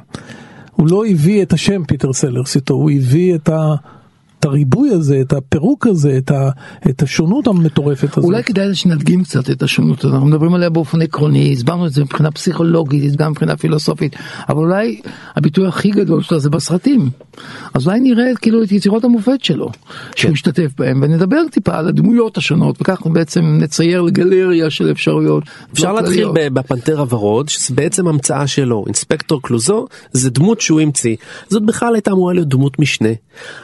הוא 0.72 0.88
לא 0.90 1.06
הביא 1.06 1.42
את 1.42 1.52
השם 1.52 1.84
פיטר 1.84 2.12
סלרס 2.12 2.56
איתו, 2.56 2.74
הוא 2.74 2.90
הביא 2.90 3.34
את 3.34 3.48
ה... 3.48 3.74
את 4.40 4.44
הריבוי 4.44 4.90
הזה, 4.90 5.20
את 5.20 5.32
הפירוק 5.32 5.86
הזה, 5.86 6.16
את, 6.18 6.30
ה, 6.30 6.50
את 6.90 7.02
השונות 7.02 7.46
המטורפת 7.46 8.18
הזאת. 8.18 8.24
אולי 8.24 8.44
כדאי 8.44 8.74
שנדגים 8.74 9.24
קצת 9.24 9.50
את 9.50 9.62
השונות 9.62 10.04
הזאת, 10.04 10.14
אנחנו 10.14 10.26
מדברים 10.26 10.54
עליה 10.54 10.70
באופן 10.70 11.02
עקרוני, 11.02 11.52
הסברנו 11.52 11.86
את 11.86 11.92
זה 11.92 12.04
מבחינה 12.04 12.30
פסיכולוגית, 12.30 13.16
גם 13.16 13.30
מבחינה 13.30 13.56
פילוסופית, 13.56 14.16
אבל 14.48 14.58
אולי 14.58 15.00
הביטוי 15.36 15.68
הכי 15.68 15.90
גדול 15.90 16.22
שלו 16.22 16.40
זה 16.40 16.50
בסרטים. 16.50 17.10
אז 17.74 17.86
אולי 17.86 18.00
נראה 18.00 18.24
כאילו 18.40 18.62
את 18.62 18.72
יצירות 18.72 19.04
המופת 19.04 19.44
שלו, 19.44 19.70
שהוא 20.16 20.32
השתתף 20.32 20.70
בהם, 20.78 21.00
ונדבר 21.02 21.40
טיפה 21.50 21.78
על 21.78 21.88
הדמויות 21.88 22.36
השונות, 22.36 22.80
וכך 22.80 23.06
בעצם 23.06 23.58
נצייר 23.60 24.08
גלריה 24.08 24.70
של 24.70 24.90
אפשרויות. 24.90 25.44
אפשר 25.72 25.92
להתחיל 25.92 26.28
בפנתר 26.52 27.00
הוורוד 27.00 27.48
שזה 27.48 27.74
בעצם 27.74 28.08
המצאה 28.08 28.46
שלו 28.46 28.84
אינספקטור 28.86 29.42
קלוזו 29.42 29.86
זה 30.12 30.30
דמות 30.30 30.60
שהוא 30.60 30.80
המציא 30.80 31.16
זאת 31.48 31.66
בכלל 31.66 31.94
הייתה 31.94 32.10
אמורה 32.10 32.32
להיות 32.32 32.48
דמות 32.48 32.78
משנה. 32.78 33.08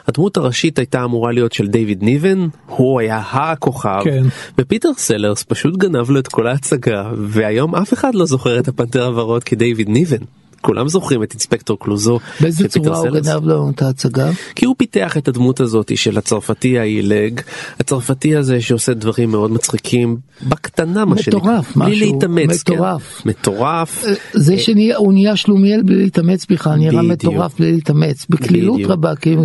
הדמות 0.09 0.37
הראשית 0.37 0.66
הייתה 0.79 1.05
אמורה 1.05 1.33
להיות 1.33 1.53
של 1.53 1.67
דיוויד 1.67 2.03
ניבן 2.03 2.49
הוא 2.67 3.01
היה 3.01 3.23
הכוכב 3.33 4.01
כן. 4.05 4.23
ופיטר 4.59 4.89
סלרס 4.97 5.43
פשוט 5.43 5.77
גנב 5.77 6.11
לו 6.11 6.19
את 6.21 6.29
כל 6.29 6.47
ההצגה 6.47 7.11
והיום 7.17 7.75
אף 7.75 7.93
אחד 7.93 8.15
לא 8.15 8.27
זוכר 8.27 8.59
את 8.59 8.69
הפנתר 8.69 9.07
הוורוד 9.07 9.45
כדיוויד 9.45 9.89
ניבן. 9.89 10.25
כולם 10.61 10.89
זוכרים 10.89 11.23
את 11.23 11.33
אינספקטור 11.33 11.79
קלוזו 11.79 12.19
באיזה 12.41 12.69
צורה 12.69 12.99
הוא. 12.99 13.09
גנב 13.09 13.45
לו 13.45 13.71
את 13.71 13.83
ההצגה? 13.83 14.31
כי 14.55 14.67
הוא 14.67 14.75
פיתח 14.79 15.17
את 15.17 15.29
הדמות 15.29 15.61
הזאת 15.61 15.97
של 15.97 16.19
הצרפתי 16.19 16.79
העילג, 16.79 17.41
הצרפתי 17.81 18.37
הזה 18.37 18.61
שעושה 18.61 18.95
דברים 18.95 19.31
מאוד 19.31 19.51
מצחיקים, 19.51 20.17
בקטנה 20.49 21.05
מה 21.05 21.19
שנקרא, 21.19 21.41
מטורף, 21.41 21.77
בלי 21.77 21.91
משהו 21.91 22.13
להתאמץ, 22.13 22.63
כן. 22.63 22.73
מטורף. 22.75 23.23
מטורף, 23.27 24.05
זה 24.33 24.59
שהוא 24.59 25.13
נהיה 25.13 25.37
שלומיאל 25.37 25.83
בלי 25.83 25.97
להתאמץ 25.97 26.47
בכלל, 26.51 26.77
נראה. 26.77 27.03
מטורף 27.03 27.59
בלי 27.59 27.73
להתאמץ, 27.73 28.27
בקלילות. 28.31 28.81
רבה, 28.85 29.17
כי 29.17 29.37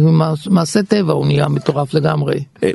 מעשה 0.49 0.83
טבע 0.83 1.13
הוא 1.13 1.25
נהיה 1.25 1.47
מטורף 1.47 1.93
לגמרי. 1.93 2.43
אה, 2.63 2.71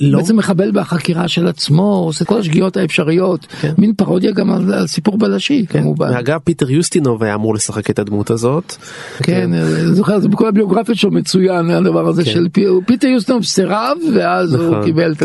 לא, 0.00 0.18
בעצם 0.18 0.36
מחבל 0.36 0.70
בחקירה 0.72 1.28
של 1.28 1.46
עצמו, 1.46 1.82
עושה 1.82 2.24
כל 2.24 2.38
השגיאות 2.38 2.76
האפשריות, 2.76 3.46
מין 3.78 3.94
פרודיה 3.94 4.32
גם 4.32 4.52
על, 4.52 4.86
סיפור 4.86 5.18
בלשי 5.18 5.66
כמובן. 5.68 6.10
ואגב 6.14 6.38
פיטר 6.44 6.70
יוסטינוב 6.70 7.22
היה 7.22 7.34
אמור 7.34 7.54
לשחק 7.54 7.79
את 7.90 7.98
הדמות 7.98 8.30
הזאת, 8.30 8.74
כן, 9.22 9.52
אני 9.52 9.94
זוכר, 9.94 10.18
זה 10.18 10.28
בכל 10.28 10.48
הביוגרפיה 10.48 10.94
שלו 10.94 11.10
מצוין 11.10 11.70
הדבר 11.70 12.08
הזה 12.08 12.24
כן. 12.24 12.30
של 12.30 12.46
פי- 12.52 12.64
פיטר 12.86 13.06
יוסטינוב 13.06 13.44
סירב 13.44 13.96
ואז 14.14 14.54
הוא 14.54 14.66
נכון. 14.70 14.84
קיבל 14.84 15.12
את 15.12 15.22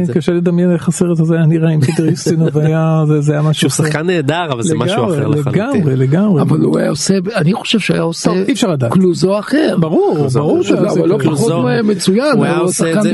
את 0.00 0.06
זה. 0.06 0.12
קשה 0.12 0.32
לדמיין 0.32 0.72
איך 0.72 0.88
הסרט 0.88 1.20
הזה 1.20 1.34
היה 1.34 1.46
נראה 1.46 1.70
אם 1.74 1.80
פיטר 1.80 2.06
יוסטינוב 2.06 2.58
היה 2.58 3.02
זה, 3.06 3.32
היה 3.32 3.42
משהו 3.42 3.60
שהוא 3.70 3.86
שחקן 3.86 4.06
נהדר 4.06 4.52
אבל 4.52 4.62
זה 4.62 4.74
משהו 4.74 5.04
אחר 5.04 5.28
לחלוטין. 5.28 5.52
לגמרי 5.62 5.96
לגמרי 5.96 6.42
אבל 6.42 6.60
הוא 6.60 6.78
היה 6.78 6.90
עושה, 6.90 7.14
אני 7.36 7.52
חושב 7.52 7.78
שהיה 7.78 8.02
עושה. 8.02 8.30
קלוזו 8.90 9.38
אחר. 9.38 9.76
ברור 9.80 10.26
ברור 10.34 10.62
שהוא 10.62 10.78
היה 10.78 11.06
לא. 11.06 11.18
פחות. 11.82 11.96
מצוין, 11.96 12.36
הוא 12.36 12.44
היה 12.44 12.58
עושה 12.58 12.84
את 12.98 13.02
זה- 13.02 13.08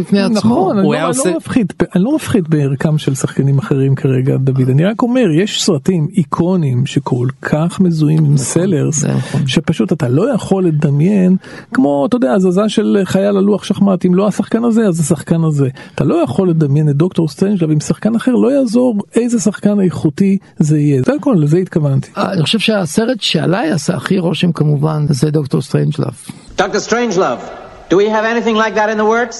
בפני 0.00 0.22
עצמו. 0.22 0.36
נכון, 0.38 0.78
אני 0.78 0.86
לא- 0.86 0.90
לא 1.30 1.36
מפחית, 1.36 1.72
אני 1.94 2.04
לא 2.04 2.14
מפחית 2.16 2.48
בערכם 2.48 2.98
של 2.98 3.14
שחקנים 3.14 3.58
אחרים 3.58 3.94
כרגע 3.94 4.36
דוד, 4.36 4.68
אני 4.68 4.84
רק 4.84 5.02
אומר 5.02 5.24
יש 5.42 5.62
סרטים 5.64 6.08
איקוניים 6.16 6.86
שכל 6.86 7.26
כך 7.42 7.80
מזוהים 7.86 8.24
עם 8.24 8.36
סלרס, 8.36 8.96
זה 8.96 9.08
נכון. 9.08 9.46
שפשוט 9.46 9.92
אתה 9.92 10.08
לא 10.08 10.34
יכול 10.34 10.64
לדמיין, 10.66 11.36
כמו 11.74 12.06
אתה 12.06 12.16
יודע 12.16 12.32
הזזה 12.32 12.68
של 12.68 13.02
חייל 13.04 13.36
על 13.36 13.44
לוח 13.44 13.64
שחמט, 13.64 14.06
אם 14.06 14.14
לא 14.14 14.28
השחקן 14.28 14.64
הזה 14.64 14.86
אז 14.86 15.00
השחקן 15.00 15.44
הזה, 15.44 15.68
אתה 15.94 16.04
לא 16.04 16.14
יכול 16.14 16.50
לדמיין 16.50 16.88
את 16.88 16.96
דוקטור 16.96 17.28
סטרנג'לב 17.28 17.70
עם 17.70 17.80
שחקן 17.80 18.14
אחר, 18.14 18.32
לא 18.32 18.52
יעזור 18.52 18.96
איזה 19.14 19.40
שחקן 19.40 19.80
איכותי 19.80 20.38
זה 20.58 20.78
יהיה, 20.78 21.02
זה 21.06 21.12
הכל, 21.20 21.36
לזה 21.38 21.56
התכוונתי. 21.56 22.10
אני 22.16 22.42
חושב 22.42 22.58
שהסרט 22.58 23.20
שעליי 23.20 23.70
עשה 23.70 23.94
הכי 23.94 24.18
רושם 24.18 24.52
כמובן 24.52 25.06
זה 25.10 25.30
דוקטור 25.30 25.62
סטרנג'לאב. 25.62 26.14
Dr. 26.58 26.80
Strangelove, 26.88 27.42
do 27.90 27.96
we 27.96 28.08
have 28.08 28.24
anything 28.24 28.56
like 28.56 28.74
that 28.74 28.88
in 28.88 28.98
the 28.98 29.04
works? 29.04 29.38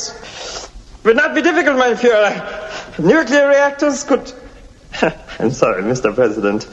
Would 1.04 1.16
not 1.16 1.34
be 1.34 1.42
difficult, 1.42 1.76
my 1.78 1.94
Fuhrer. 1.94 2.34
Nuclear 2.98 3.48
reactors 3.48 4.02
could. 4.02 4.32
I'm 5.40 5.50
sorry, 5.50 5.82
Mr. 5.82 6.12
President. 6.14 6.66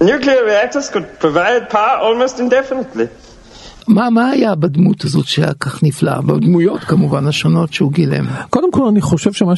Nuclear 0.00 0.44
reactors 0.44 0.90
could 0.90 1.06
provide 1.18 1.70
power 1.70 1.98
almost 2.02 2.38
indefinitely. 2.38 3.06
מה 3.88 4.10
מה 4.10 4.30
היה 4.30 4.54
בדמות 4.54 5.04
הזאת 5.04 5.26
שהיה 5.26 5.54
כך 5.54 5.82
נפלא? 5.82 6.20
בדמויות 6.20 6.80
כמובן 6.80 7.26
השונות 7.26 7.72
שהוא 7.72 7.92
גילם. 7.92 8.24
קודם 8.50 8.72
כל 8.72 8.88
אני 8.88 9.00
חושב 9.00 9.32
שמה 9.32 9.56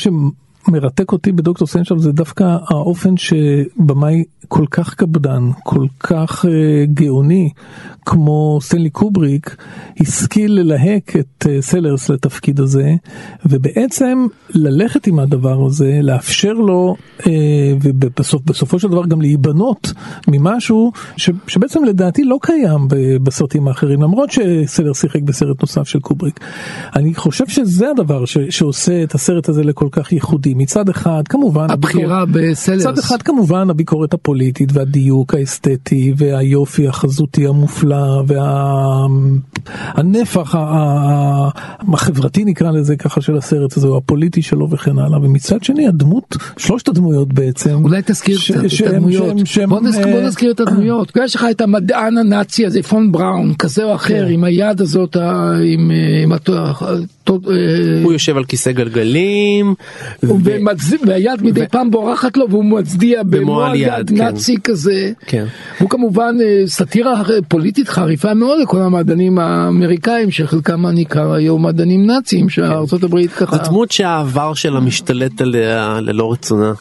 שמרתק 0.69 1.13
אותי 1.13 1.33
בדוקטור 1.33 1.69
סנצ'ב 1.69 1.99
זה 1.99 2.13
דווקא 2.13 2.57
האופן 2.71 3.17
שבמאי 3.17 4.25
כל 4.49 4.65
כך 4.71 4.95
קפדן, 4.95 5.51
כל 5.65 5.87
כך 6.01 6.45
uh, 6.45 6.49
גאוני, 6.95 7.51
כמו 8.07 8.59
סטנלי 8.63 8.91
קובריק, 8.91 9.57
השכיל 10.01 10.53
ללהק 10.53 11.17
את 11.17 11.47
אה, 11.47 11.49
סלרס 11.61 12.09
לתפקיד 12.09 12.61
הזה, 12.61 12.95
ובעצם 13.47 14.27
ללכת 14.51 15.07
עם 15.07 15.19
הדבר 15.19 15.67
הזה, 15.67 16.01
לאפשר 16.03 16.53
לו, 16.53 16.97
אה, 17.19 17.25
ובסופו 17.83 18.79
של 18.79 18.89
דבר 18.89 19.07
גם 19.07 19.21
להיבנות 19.21 19.93
ממשהו 20.29 20.93
ש, 21.17 21.31
שבעצם 21.47 21.85
לדעתי 21.85 22.25
לא 22.25 22.39
קיים 22.43 22.89
בסרטים 23.23 23.69
האחרים, 23.69 24.03
למרות 24.03 24.31
שסלרס 24.31 25.01
שיחק 25.01 25.23
בסרט 25.23 25.61
נוסף 25.61 25.89
של 25.89 26.01
קובריק. 26.01 26.41
אני 26.97 27.15
חושב 27.15 27.49
שזה 27.49 27.91
הדבר 27.91 28.25
ש, 28.25 28.39
שעושה 28.51 29.03
את 29.03 29.15
הסרט 29.15 29.49
הזה 29.49 29.65
לכל 29.65 29.89
כך 29.93 30.13
ייחודי. 30.13 30.55
מצד 30.59 30.89
אחד, 30.89 31.23
כמובן, 31.29 31.67
הבחירה 31.71 32.25
בסלרס. 32.27 32.81
מצד 32.87 32.99
אחד 32.99 33.23
כמובן 33.23 33.71
הביקורת 33.71 34.15
הפוליטית 34.15 34.69
והדיוק 34.73 35.35
האסתטי 35.35 36.13
והיופי 36.17 36.89
החזותי 36.89 37.47
המופלא 37.47 38.23
והנפח 39.97 40.55
החברתי 41.93 42.45
נקרא 42.45 42.71
לזה 42.71 42.97
ככה 42.97 43.21
של 43.21 43.37
הסרט 43.37 43.77
הזה, 43.77 43.89
הפוליטי 43.97 44.43
שלו 44.43 44.71
וכן 44.71 44.99
הלאה, 44.99 45.19
ומצד 45.23 45.65
שני 45.65 45.87
הדמות, 45.89 46.37
שלושת 46.57 46.89
הדמויות 46.89 47.33
בעצם, 47.33 47.85
אולי 47.85 48.01
תזכיר 48.07 48.39
ש- 48.39 48.51
את 48.51 48.87
הדמויות. 48.87 49.29
שהם- 49.29 49.47
שהם, 49.47 49.69
בוא 49.71 49.81
אה, 49.97 50.13
בוא 50.13 50.21
נזכיר 50.21 50.51
את 50.53 50.61
הדמויות. 50.61 51.13
יש 51.25 51.37
לך 51.37 51.47
את 51.51 51.61
המדען 51.61 52.19
הנאצי 52.19 52.67
הזה, 52.67 52.83
פון 52.83 53.13
בראון, 53.13 53.55
כזה 53.59 53.85
או 53.85 53.95
אחר, 53.95 54.27
כן. 54.27 54.33
עם 54.33 54.45
היד 54.45 54.81
הזאת, 54.81 55.17
עם, 55.17 55.91
אה, 55.91 56.23
עם 56.23 56.33
הוא 58.03 58.13
יושב 58.13 58.37
על 58.37 58.45
כיסא 58.45 58.73
גלגלים, 58.73 59.75
והיד 61.07 61.43
מדי 61.43 61.65
פעם 61.71 61.91
בורחת 61.91 62.37
לו 62.37 62.51
והוא 62.51 62.65
מצדיע 62.65 63.23
במועל 63.23 63.75
יד 63.75 64.09
כן. 64.09 64.15
נאצי 64.17 64.57
כזה. 64.65 65.13
כן. 65.27 65.45
הוא 65.79 65.91
כמובן 65.91 66.37
אה, 66.43 66.67
סאטירה 66.67 67.23
פוליטית 67.49 67.89
חריפה 67.89 68.35
מאוד 68.35 68.61
לכל 68.63 68.81
המדענים 68.81 69.39
האמריקאים 69.39 70.31
שחלקם 70.31 70.87
אני 70.87 71.05
קרא 71.05 71.35
היום 71.35 71.67
מדענים 71.67 72.07
נאצים 72.07 72.49
שארצות 72.49 73.03
הברית 73.03 73.33
ככה. 73.33 73.57
זו 73.57 73.63
דמות 73.63 73.91
שהעבר 73.91 74.55
שלה 74.55 74.81
משתלט 74.81 75.41
עליה 75.41 75.99
ללא 76.03 76.33
רצונה. 76.33 76.73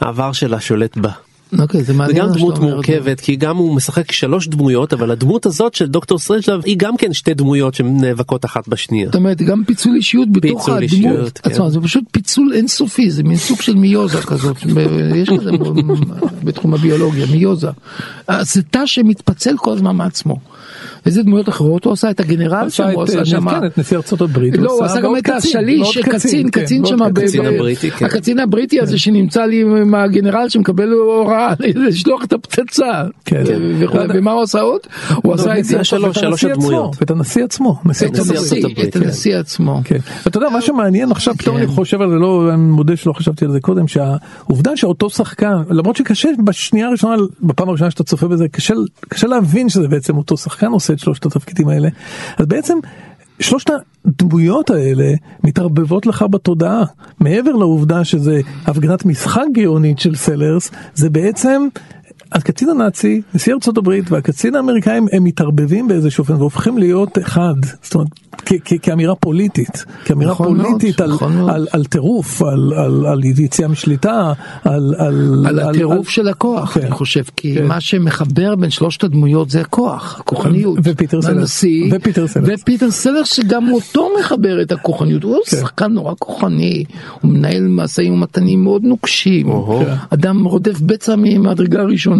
העבר 0.00 0.32
שלה 0.32 0.60
שולט 0.60 0.96
בה. 0.96 1.27
אוקיי, 1.58 1.82
זה 1.82 1.94
מעניין. 1.94 2.18
גם 2.18 2.28
מה 2.28 2.34
דמות. 2.34 2.58
מורכבת 2.58 3.20
כי 3.20 3.36
גם 3.36 3.56
הוא 3.56 3.74
משחק 3.74 4.12
שלוש 4.12 4.48
דמויות 4.48 4.92
אבל 4.92 5.10
הדמות 5.10 5.46
הזאת 5.46 5.74
של 5.74 5.86
דוקטור 5.86 6.18
סטרנג'לב 6.18 6.60
היא 6.64 6.76
גם 6.78 6.96
כן 6.96 7.12
שתי 7.12 7.34
דמויות 7.34 7.74
שנאבקות 7.74 8.44
אחת 8.44 8.68
בשנייה. 8.68 9.06
זאת 9.06 9.14
אומרת 9.14 9.42
גם 9.42 9.64
פיצול 9.66 9.96
אישיות 9.96 10.32
בתוך 10.32 10.68
הדמות 10.68 10.82
אישיות, 10.82 11.38
כן. 11.38 11.50
עצמה 11.50 11.70
זה 11.70 11.80
פשוט 11.80 12.04
פיצול 12.10 12.52
אינסופי 12.54 13.10
זה 13.10 13.22
מין 13.22 13.36
סוג 13.36 13.60
של 13.60 13.74
מיוזה 13.74 14.22
כזאת 14.22 14.56
יש 15.16 15.28
כזה 15.28 15.50
בתחום 16.44 16.74
הביולוגיה 16.74 17.26
מיוזה. 17.26 17.70
זה 18.40 18.62
תא 18.62 18.86
שמתפצל 18.86 19.56
כל 19.56 19.72
הזמן 19.72 19.96
מעצמו. 19.96 20.36
איזה 21.06 21.22
דמויות 21.22 21.48
אחרות 21.48 21.84
הוא 21.84 21.92
עשה 21.92 22.10
את 22.10 22.20
הגנרל 22.20 22.70
שם 22.70 22.88
הוא 22.88 23.04
את, 23.04 23.08
עשה 23.08 23.18
אה, 23.18 23.24
שם 23.24 23.50
כן, 23.50 23.66
את 23.66 23.78
נשיא 23.78 23.96
ארצות 23.96 24.20
הברית. 24.20 24.56
לא, 24.58 24.72
הוא 24.72 24.84
עשה 24.84 25.00
גם 25.00 25.16
את 25.16 25.28
השליש, 25.28 25.98
קצין, 25.98 26.50
כן, 26.50 26.62
קצין 26.64 26.84
ועוד 26.84 26.98
שם, 26.98 27.02
הקצין 27.02 27.46
הבריטי, 27.46 27.90
כן. 27.90 28.06
הקצין 28.06 28.38
הבריטי 28.38 28.80
הזה 28.80 28.98
שנמצא 28.98 29.44
לי 29.44 29.60
עם 29.60 29.94
הגנרל 29.94 30.48
שמקבל 30.48 30.92
הוראה 30.92 31.52
לשלוח 31.86 32.24
את 32.24 32.32
הפצצה, 32.32 33.04
כן. 33.24 33.42
וכו'. 33.78 33.98
ומה 34.14 34.32
הוא 34.32 34.42
עשה 34.42 34.60
עוד? 34.60 34.80
הוא 35.22 35.34
עשה 35.34 35.58
את 35.58 35.64
זה, 35.64 35.84
שלוש, 35.84 36.44
הדמויות. 36.44 36.96
ואת 37.00 37.10
הנשיא 37.10 37.44
עצמו. 37.44 37.80
את 37.90 38.96
הנשיא. 38.96 39.40
את 39.40 39.44
עצמו. 39.44 39.80
כן. 39.84 39.98
ואתה 40.26 40.38
יודע 40.38 40.48
מה 40.48 40.60
שמעניין 40.60 41.10
עכשיו 41.12 41.34
פתאום 41.38 41.56
כן. 41.56 41.62
אני 41.62 41.72
חושב 41.72 42.00
על 42.00 42.10
זה 42.10 42.16
לא 42.16 42.50
אני 42.54 42.62
מודה 42.62 42.96
שלא 42.96 43.12
חשבתי 43.12 43.44
על 43.44 43.50
זה 43.50 43.60
קודם 43.60 43.88
שהעובדה 43.88 44.76
שאותו 44.76 45.10
שחקן 45.10 45.54
למרות 45.70 45.96
שקשה 45.96 46.28
בשנייה 46.44 46.86
הראשונה 46.86 47.16
בפעם 47.42 47.68
הראשונה 47.68 47.90
שאתה 47.90 48.04
צופה 48.04 48.28
בזה 48.28 48.48
קשה 48.48 48.74
קשה 49.08 49.26
להבין 49.26 49.68
שזה 49.68 49.88
בעצם 49.88 50.16
אותו 50.16 50.36
שחקן 50.36 50.66
עושה 50.66 50.87
את 50.90 50.98
שלושת 50.98 51.26
התפקידים 51.26 51.68
האלה 51.68 51.88
אז 52.36 52.46
בעצם. 52.46 52.78
שלושת 53.40 53.70
הדמויות 54.04 54.70
האלה 54.70 55.12
מתערבבות 55.44 56.06
לך 56.06 56.24
בתודעה 56.30 56.84
מעבר 57.20 57.52
לעובדה 57.52 58.04
שזה 58.04 58.40
הפגנת 58.66 59.04
משחק 59.04 59.44
גאונית 59.52 59.98
של 59.98 60.14
סלרס 60.14 60.70
זה 60.94 61.10
בעצם 61.10 61.68
הקצין 62.32 62.68
הנאצי 62.68 63.22
נשיא 63.34 63.54
ארצות 63.54 63.78
הברית 63.78 64.10
והקצין 64.10 64.54
האמריקאים 64.54 65.06
הם 65.12 65.24
מתערבבים 65.24 65.88
באיזשהו 65.88 66.22
אופן 66.22 66.34
והופכים 66.34 66.78
להיות 66.78 67.18
אחד 67.18 67.54
זאת 67.82 67.94
אומרת 67.94 68.08
כאמירה 68.82 69.14
פוליטית 69.14 69.84
כאמירה 70.04 70.30
נכון 70.30 70.56
מאוד, 70.56 70.66
פוליטית 70.66 71.00
על, 71.00 71.12
נכון 71.12 71.36
מאוד. 71.36 71.50
על, 71.50 71.66
על 71.72 71.84
טירוף 71.84 72.42
על, 72.42 72.72
על, 72.76 73.06
על 73.06 73.24
יציאה 73.24 73.68
משליטה 73.68 74.32
על, 74.64 74.94
על, 74.98 75.44
על 75.48 75.58
הטירוף 75.58 76.06
על- 76.06 76.12
של 76.12 76.28
הכוח, 76.28 76.74
כן. 76.74 76.80
אני 76.80 76.90
חושב, 76.90 77.22
כי 77.36 77.54
כן. 77.54 77.66
מה 77.66 77.80
שמחבר 77.80 78.54
בין 78.54 78.70
שלושת 78.70 79.04
הדמויות 79.04 79.50
זה 79.50 79.60
הכוח, 79.60 80.16
הכוחניות. 80.20 80.78
ופיטר 80.82 81.22
סלרס. 81.22 81.36
הנשיא, 81.36 81.90
ופיטר 81.92 82.26
סלרס. 82.26 82.48
ופיטר 82.62 82.90
סלרס 82.90 83.34
שגם 83.34 83.72
אותו 83.72 84.08
מחבר 84.20 84.62
את 84.62 84.72
הכוחניות, 84.72 85.22
הוא 85.22 85.36
כן. 85.46 85.56
שחקן 85.56 85.92
נורא 85.92 86.14
כוחני, 86.18 86.84
הוא 87.20 87.30
מנהל 87.32 87.68
משאים 87.68 88.12
ומתנים 88.12 88.64
מאוד 88.64 88.82
נוקשים. 88.84 89.46
אדם 90.10 90.44
רודף 90.44 90.80
בצע 90.80 91.14
ממדרגה 91.18 91.82
ראשונה, 91.82 92.17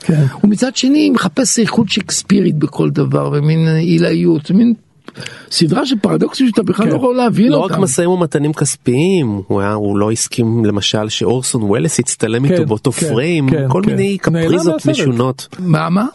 כן. 0.00 0.24
ומצד 0.44 0.76
שני 0.76 1.10
מחפש 1.10 1.58
איכות 1.58 1.88
שקספירית 1.88 2.58
בכל 2.58 2.90
דבר, 2.90 3.30
ומין 3.32 3.68
עילאיות, 3.68 4.50
מין 4.50 4.74
סדרה 5.50 5.86
של 5.86 5.96
פרדוקסים 5.98 6.48
שאתה 6.48 6.62
בכלל 6.62 6.86
כן. 6.86 6.92
לא 6.92 6.96
יכול 6.96 7.16
להבין 7.16 7.52
לא 7.52 7.56
אותם. 7.56 7.74
רק 7.74 7.80
משאים 7.80 8.10
ומתנים 8.10 8.52
כספיים, 8.52 9.40
הוא, 9.46 9.60
היה, 9.60 9.72
הוא 9.72 9.98
לא 9.98 10.10
הסכים 10.10 10.64
למשל 10.64 11.08
שאורסון 11.08 11.62
וולס 11.62 11.98
יצטלם 11.98 12.48
כן, 12.48 12.54
איתו 12.54 12.66
באותו 12.66 12.92
כן, 12.92 13.08
פריים, 13.08 13.50
כן, 13.50 13.68
כל 13.68 13.82
כן. 13.84 13.90
מיני 13.90 14.18
קפריזות. 14.18 14.86
משונות. 14.86 15.48
מה 15.58 15.88
מה? 15.88 16.06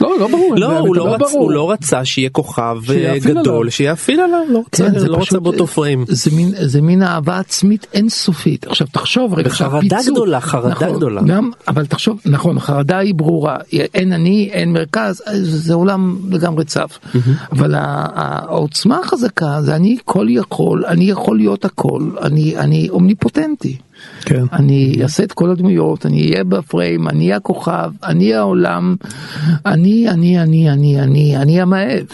לא 0.00 0.18
לא 0.20 0.28
ברור 0.28 0.54
לא, 0.56 0.78
הוא 0.78 0.96
לא, 0.96 1.06
לא 1.06 1.14
רצ. 1.14 1.32
הוא 1.32 1.50
לא 1.50 1.70
רצה 1.70 2.04
שיהיה 2.04 2.30
כוכב 2.30 2.76
אה, 2.90 3.14
גדול. 3.24 3.70
שיאפיל 3.70 4.20
עליו, 4.20 4.38
לא 4.48 4.58
רצה, 4.58 4.90
כן, 4.90 4.98
זה 4.98 5.08
לא 5.08 5.16
רצה 5.16 5.40
באותו 5.40 5.66
פריים. 5.66 6.04
זה 6.08 6.30
מין, 6.36 6.52
זה 6.60 6.82
מין 6.82 7.02
אהבה 7.02 7.38
עצמית 7.38 7.86
אינסופית. 7.94 8.66
עכשיו 8.66 8.86
תחשוב 8.92 9.34
רגע, 9.34 9.50
שהפיצול- 9.50 10.12
גדולה, 10.12 10.40
חרדה 10.40 10.68
נכון, 10.68 10.96
גדולה. 10.96 11.22
גם, 11.22 11.50
אבל 11.68 11.86
תחשוב, 11.86 12.20
נכון, 12.26 12.56
החרדה 12.56 12.98
היא 12.98 13.14
ברורה, 13.14 13.56
אין 13.72 14.12
אני, 14.12 14.48
אין 14.52 14.72
מרכז, 14.72 15.22
זה 15.42 15.74
עולם 15.74 16.16
לגמרי 16.30 16.64
צף. 16.64 16.98
אבל 17.52 17.74
העוצמה 17.76 18.98
החזקה 18.98 19.58
זה 19.62 19.76
אני 19.76 19.96
כל 20.04 20.26
יכול, 20.30 20.84
אני 20.86 21.04
יכול 21.04 21.36
להיות 21.36 21.64
הכל, 21.64 22.02
אני, 22.22 22.56
אני 22.56 22.88
אומניפוטנטי. 22.90 23.76
כן. 24.24 24.44
אני 24.52 24.96
אעשה 25.02 25.24
את 25.24 25.32
כל 25.32 25.50
הדמויות, 25.50 26.06
אני 26.06 26.30
אהיה 26.32 26.44
בפריים, 26.44 27.08
אני 27.08 27.24
אהיה 27.24 27.36
הכוכב, 27.36 27.90
אני 28.04 28.34
העולם, 28.34 28.96
אני, 29.66 30.08
אני, 30.08 30.42
אני, 30.42 30.70
אני, 30.70 31.00
אני, 31.00 31.36
אני 31.36 31.60
המאהב. 31.60 32.06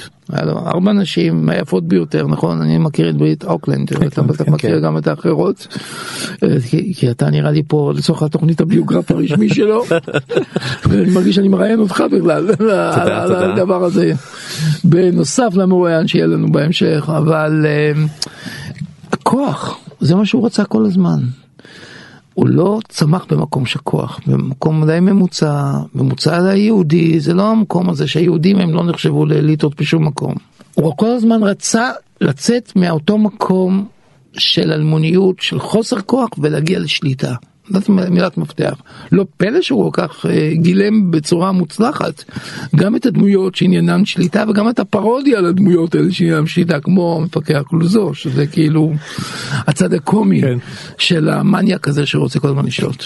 ארבע 0.66 0.92
נשים 0.92 1.46
מהיפות 1.46 1.85
ביותר, 1.88 2.27
נכון? 2.27 2.61
אני 2.62 2.79
מכיר 2.79 3.11
את 3.11 3.16
ברית 3.16 3.44
אוקלנד, 3.44 3.92
אתה 4.07 4.22
בטח 4.22 4.44
כן, 4.44 4.53
מכיר 4.53 4.79
גם 4.79 4.98
את 4.98 5.07
האחרות, 5.07 5.66
אה, 6.42 6.48
כי- 6.94 7.11
אתה 7.11 7.31
נראה 7.31 7.51
לי 7.51 7.62
פה 7.68 7.92
לצורך 7.96 8.22
התוכנית 8.22 8.61
הביוגרף 8.61 9.11
הרשמי 9.11 9.48
שלו, 9.48 9.85
ואני 10.88 11.11
מרגיש 11.11 11.37
שאני 11.37 11.48
מראיין 11.48 11.81
אותך 11.81 12.03
בכלל 12.12 12.51
על. 12.61 12.70
הדבר 13.51 13.85
הזה, 13.85 14.12
בנוסף 14.85 15.48
למרואיין 15.55 16.07
שיהיה 16.09 16.27
לנו 16.27 16.53
בהמשך, 16.53 17.11
אבל 17.16 17.66
אה, 17.66 17.92
הכוח, 19.12 19.79
זה 20.01 20.14
מה 20.14 20.27
שהוא 20.27 20.46
רצה 20.46 20.64
כל 20.64 20.85
הזמן. 20.87 21.18
הוא 22.35 22.49
לא 22.49 22.79
צמח 22.88 23.27
במקום 23.31 23.66
של 23.66 23.79
כוח, 23.79 24.21
במקום 24.27 24.87
די 24.87 25.01
ממוצע, 25.01 25.73
ממוצע 25.94 26.40
ליהודי, 26.40 27.21
זה 27.21 27.35
לא 27.35 27.51
המקום 27.51 27.90
הזה 27.90 28.07
שהיהודים 28.09 28.59
הם 28.59 28.75
לא 28.75 28.85
נחשבו 28.85 29.27
לאליטות 29.27 29.81
בשום 29.81 30.07
מקום. 30.07 30.35
הוא 30.75 30.97
כל 30.97 31.07
הזמן 31.07 31.42
רצה 31.42 31.90
לצאת 32.21 32.73
מאותו 32.77 33.18
מקום 33.18 33.87
של 34.33 34.73
אלמוניות, 34.73 35.40
של 35.40 35.59
חוסר 35.59 36.01
כוח 36.01 36.29
ולהגיע 36.38 36.79
לשליטה. 36.79 37.35
זאת 37.70 37.88
מילת 37.88 38.38
מפתח. 38.38 38.74
לא 39.12 39.24
פלא 39.37 39.62
שהוא 39.62 39.92
כל 39.92 40.02
כך 40.02 40.26
אה, 40.26 40.50
גילם 40.54 41.11
בצורה 41.11 41.52
מוצלחת 41.52 42.24
גם 42.76 42.96
את 42.96 43.07
הדמויות 43.07 43.54
שעניינן 43.54 44.04
שליטה 44.04 44.44
וגם 44.48 44.68
את 44.68 44.78
הפרודיה 44.78 45.38
על 45.38 45.46
הדמויות 45.46 45.94
האלה 45.94 46.12
שעניינן 46.12 46.46
שליטה 46.46 46.81
כמו 46.81 47.16
המפקח 47.20 47.62
קלוזו 47.68 48.14
שזה 48.14 48.46
כאילו 48.46 48.92
הצד 49.66 49.94
הקומי 49.94 50.40
כן. 50.40 50.59
של 50.98 51.28
המניאק 51.28 51.88
הזה 51.88 52.07
שרוצה 52.07 52.40
כל 52.40 52.48
הזמן 52.48 52.64
לשלוט. 52.64 53.04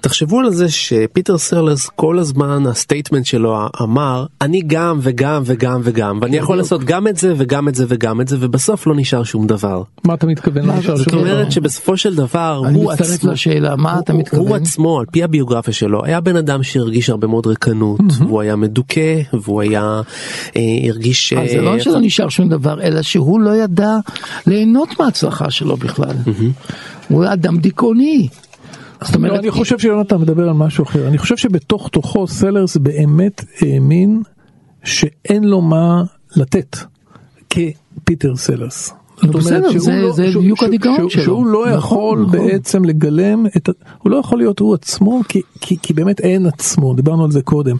תחשבו 0.00 0.40
על 0.40 0.50
זה 0.50 0.68
שפיטר 0.68 1.38
סלרס 1.38 1.88
כל 1.96 2.18
הזמן 2.18 2.66
ה 2.66 2.72
statement 2.72 3.26
שלו 3.26 3.66
אמר 3.82 4.26
אני 4.40 4.62
גם 4.66 4.98
וגם 5.02 5.42
וגם 5.44 5.80
וגם 5.84 6.18
ואני 6.22 6.36
יכול 6.36 6.56
לעשות 6.56 6.84
גם 6.84 7.08
את 7.08 7.16
זה 7.16 7.34
וגם 7.36 7.68
את 7.68 7.74
זה 7.74 7.84
וגם 7.88 8.20
את 8.20 8.28
זה 8.28 8.36
ובסוף 8.40 8.86
לא 8.86 8.94
נשאר 8.96 9.24
שום 9.24 9.46
דבר. 9.46 9.82
מה 10.04 10.14
אתה 10.14 10.26
מתכוון? 10.26 10.80
זה 10.80 10.96
זאת 10.96 11.12
אומרת 11.12 11.52
שבסופו 11.52 11.96
של 11.96 12.14
דבר 12.14 12.62
אני 12.66 12.78
הוא 12.78 12.92
מצטרף 12.92 13.10
עצמו, 13.10 13.32
לשאלה 13.32 13.76
מה 13.76 13.99
אתה 14.00 14.12
הוא- 14.12 14.20
מתכוון? 14.20 14.46
הוא 14.46 14.56
עצמו 14.56 15.00
על 15.00 15.06
פי 15.12 15.22
הביוגרפיה 15.22 15.74
שלו 15.74 16.04
היה 16.04 16.20
בן 16.20 16.36
אדם 16.36 16.62
שהרגיש 16.62 17.10
הרבה 17.10 17.26
מאוד 17.26 17.46
ריקנות 17.46 18.00
והוא 18.18 18.40
היה 18.40 18.56
מדוכא 18.56 19.20
והוא 19.32 19.60
היה 19.60 20.00
אה, 20.56 20.62
הרגיש 20.88 21.32
אז 21.32 21.50
זה 21.50 21.60
לא 21.60 21.74
אה, 21.74 21.80
שלא 21.80 22.00
נשאר 22.00 22.28
שום 22.28 22.48
דבר 22.48 22.82
אלא 22.82 23.02
שהוא 23.02 23.40
לא 23.40 23.56
ידע 23.56 23.96
ליהנות 24.46 24.88
מההצלחה 25.00 25.50
שלו 25.50 25.76
בכלל. 25.76 26.14
הוא 27.08 27.22
היה 27.22 27.32
אדם 27.32 27.58
דיכאוני. 27.58 28.28
זאת 29.04 29.10
לא, 29.10 29.16
אומרת, 29.16 29.38
אני 29.38 29.50
חושב 29.50 29.78
שיונתן 29.78 30.16
מדבר 30.16 30.48
על 30.48 30.52
משהו 30.54 30.84
אחר. 30.84 31.08
אני 31.08 31.18
חושב 31.18 31.36
שבתוך 31.36 31.88
תוכו 31.88 32.26
סלרס 32.26 32.76
באמת 32.76 33.44
האמין 33.60 34.22
שאין 34.84 35.44
לו 35.44 35.60
מה 35.60 36.02
לתת 36.36 36.76
כפיטר 37.50 38.36
סלרס. 38.36 38.92
זאת 39.26 39.34
אומרת 39.34 39.44
בסדר, 39.44 39.70
שהוא 39.70 39.80
זה- 39.82 39.92
לא- 40.02 40.12
זה 40.12 40.30
שהוא- 40.30 40.42
בדיוק 40.42 40.58
שהוא- 40.58 40.68
הדיכאון 40.68 40.96
שהוא- 40.96 41.10
שלו. 41.10 41.22
שהוא 41.22 41.46
לא 41.46 41.64
נכון, 41.66 41.78
יכול 41.78 42.20
נכון. 42.26 42.32
בעצם 42.46 42.84
לגלם 42.84 43.46
את 43.56 43.68
ה... 43.68 43.72
הוא 44.02 44.10
לא 44.10 44.16
יכול 44.16 44.38
להיות 44.38 44.58
הוא 44.58 44.74
עצמו 44.74 45.20
כי- 45.28 45.40
כי 45.60 45.76
כי 45.82 45.92
באמת 45.94 46.20
אין 46.20 46.46
עצמו 46.46 46.94
דיברנו 46.94 47.24
על 47.24 47.30
זה 47.30 47.42
קודם. 47.42 47.76